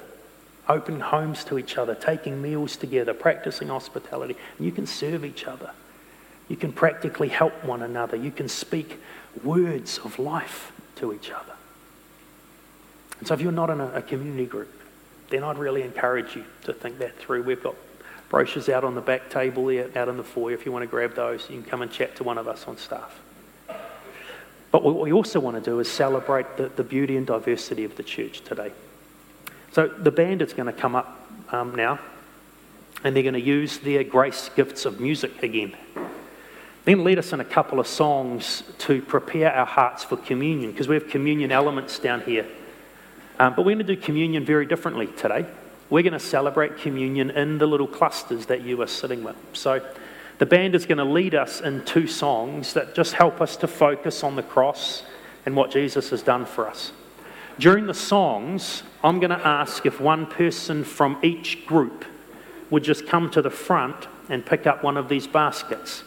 opening 0.69 1.01
homes 1.01 1.43
to 1.47 1.59
each 1.59 1.77
other, 1.79 1.97
taking 1.97 2.41
meals 2.41 2.77
together, 2.77 3.13
practicing 3.13 3.67
hospitality. 3.67 4.37
You 4.61 4.71
can 4.71 4.87
serve 4.87 5.25
each 5.25 5.47
other. 5.47 5.73
You 6.49 6.55
can 6.55 6.73
practically 6.73 7.27
help 7.29 7.65
one 7.65 7.83
another. 7.83 8.17
You 8.17 8.31
can 8.31 8.49
speak 8.49 9.01
words 9.43 9.99
of 9.99 10.21
life 10.21 10.71
to 10.95 11.13
each 11.13 11.33
other. 11.33 11.55
And 13.19 13.27
so 13.27 13.35
if 13.35 13.41
you're 13.41 13.51
not 13.51 13.71
in 13.71 13.81
a, 13.81 13.95
a 13.95 14.03
community 14.03 14.47
group, 14.47 14.73
then 15.29 15.43
I'd 15.43 15.59
really 15.59 15.83
encourage 15.83 16.37
you 16.37 16.45
to 16.67 16.73
think 16.73 16.99
that 16.99 17.19
through. 17.19 17.43
We've 17.43 17.61
got 17.61 17.75
brochures 18.31 18.71
out 18.71 18.85
on 18.85 18.95
the 18.95 19.01
back 19.03 19.29
table 19.29 19.67
there, 19.67 19.91
out 19.95 20.09
in 20.09 20.17
the 20.17 20.25
foyer. 20.25 20.55
If 20.55 20.65
you 20.65 20.73
want 20.73 20.85
to 20.85 20.87
grab 20.87 21.15
those, 21.15 21.51
you 21.51 21.61
can 21.61 21.69
come 21.69 21.83
and 21.83 21.93
chat 21.93 22.17
to 22.17 22.25
one 22.25 22.39
of 22.39 22.49
us 22.49 22.67
on 22.67 22.79
staff. 22.79 23.21
But 24.71 24.85
what 24.85 25.01
we 25.01 25.13
also 25.13 25.41
want 25.41 25.63
to 25.63 25.71
do 25.71 25.81
is 25.81 25.91
celebrate 25.91 26.57
the, 26.57 26.69
the 26.69 26.85
beauty 26.85 27.17
and 27.17 27.27
diversity 27.27 27.85
of 27.85 27.97
the 27.97 28.05
church 28.05 28.41
today. 28.43 28.73
So 29.73 29.89
the 29.89 30.13
band 30.13 30.43
is 30.43 30.53
going 30.53 30.73
to 30.73 30.73
come 30.73 30.95
up 30.95 31.29
um, 31.51 31.75
now, 31.75 31.99
and 33.03 33.15
they're 33.15 33.25
going 33.25 33.35
to 33.35 33.41
use 33.41 33.79
their 33.79 34.05
grace 34.05 34.49
gifts 34.55 34.85
of 34.85 35.01
music 35.01 35.43
again. 35.43 35.77
Then 36.85 37.03
lead 37.03 37.19
us 37.19 37.33
in 37.33 37.41
a 37.41 37.45
couple 37.45 37.81
of 37.81 37.87
songs 37.87 38.63
to 38.79 39.03
prepare 39.03 39.53
our 39.53 39.67
hearts 39.67 40.05
for 40.05 40.17
communion, 40.17 40.71
because 40.71 40.87
we 40.87 40.95
have 40.95 41.09
communion 41.09 41.51
elements 41.51 41.99
down 41.99 42.21
here. 42.21 42.47
Um, 43.41 43.55
but 43.55 43.65
we're 43.65 43.75
going 43.75 43.87
to 43.87 43.97
do 43.97 44.01
communion 44.01 44.45
very 44.45 44.67
differently 44.67 45.09
today. 45.09 45.47
We're 45.91 46.03
going 46.03 46.13
to 46.13 46.21
celebrate 46.21 46.79
communion 46.79 47.31
in 47.31 47.59
the 47.59 47.67
little 47.67 47.89
clusters 47.89 48.47
that 48.47 48.63
you 48.63 48.81
are 48.81 48.87
sitting 48.87 49.25
with. 49.25 49.37
So 49.53 49.85
the 50.39 50.47
band 50.47 50.75
is 50.75 50.87
going 50.87 50.99
to 50.99 51.05
lead 51.05 51.35
us 51.35 51.61
in 51.61 51.85
two 51.85 52.07
songs 52.07 52.73
that 52.75 52.95
just 52.95 53.13
help 53.13 53.41
us 53.41 53.57
to 53.57 53.67
focus 53.67 54.23
on 54.23 54.37
the 54.37 54.43
cross 54.43 55.03
and 55.45 55.57
what 55.57 55.71
Jesus 55.71 56.11
has 56.11 56.23
done 56.23 56.47
for 56.47 56.69
us. 56.69 56.93
During 57.59 57.87
the 57.87 57.95
songs, 57.95 58.85
I'm 59.03 59.21
going 59.21 59.31
to 59.31 59.47
ask 59.47 59.85
if 59.85 60.01
one 60.01 60.27
person 60.27 60.85
from 60.85 61.19
each 61.23 61.67
group 61.67 62.05
would 62.71 62.85
just 62.85 63.07
come 63.07 63.31
to 63.33 63.43
the 63.43 63.51
front 63.51 64.07
and 64.29 64.47
pick 64.47 64.67
up 64.67 64.85
one 64.85 64.97
of 64.97 65.09
these 65.09 65.27
baskets. 65.27 66.05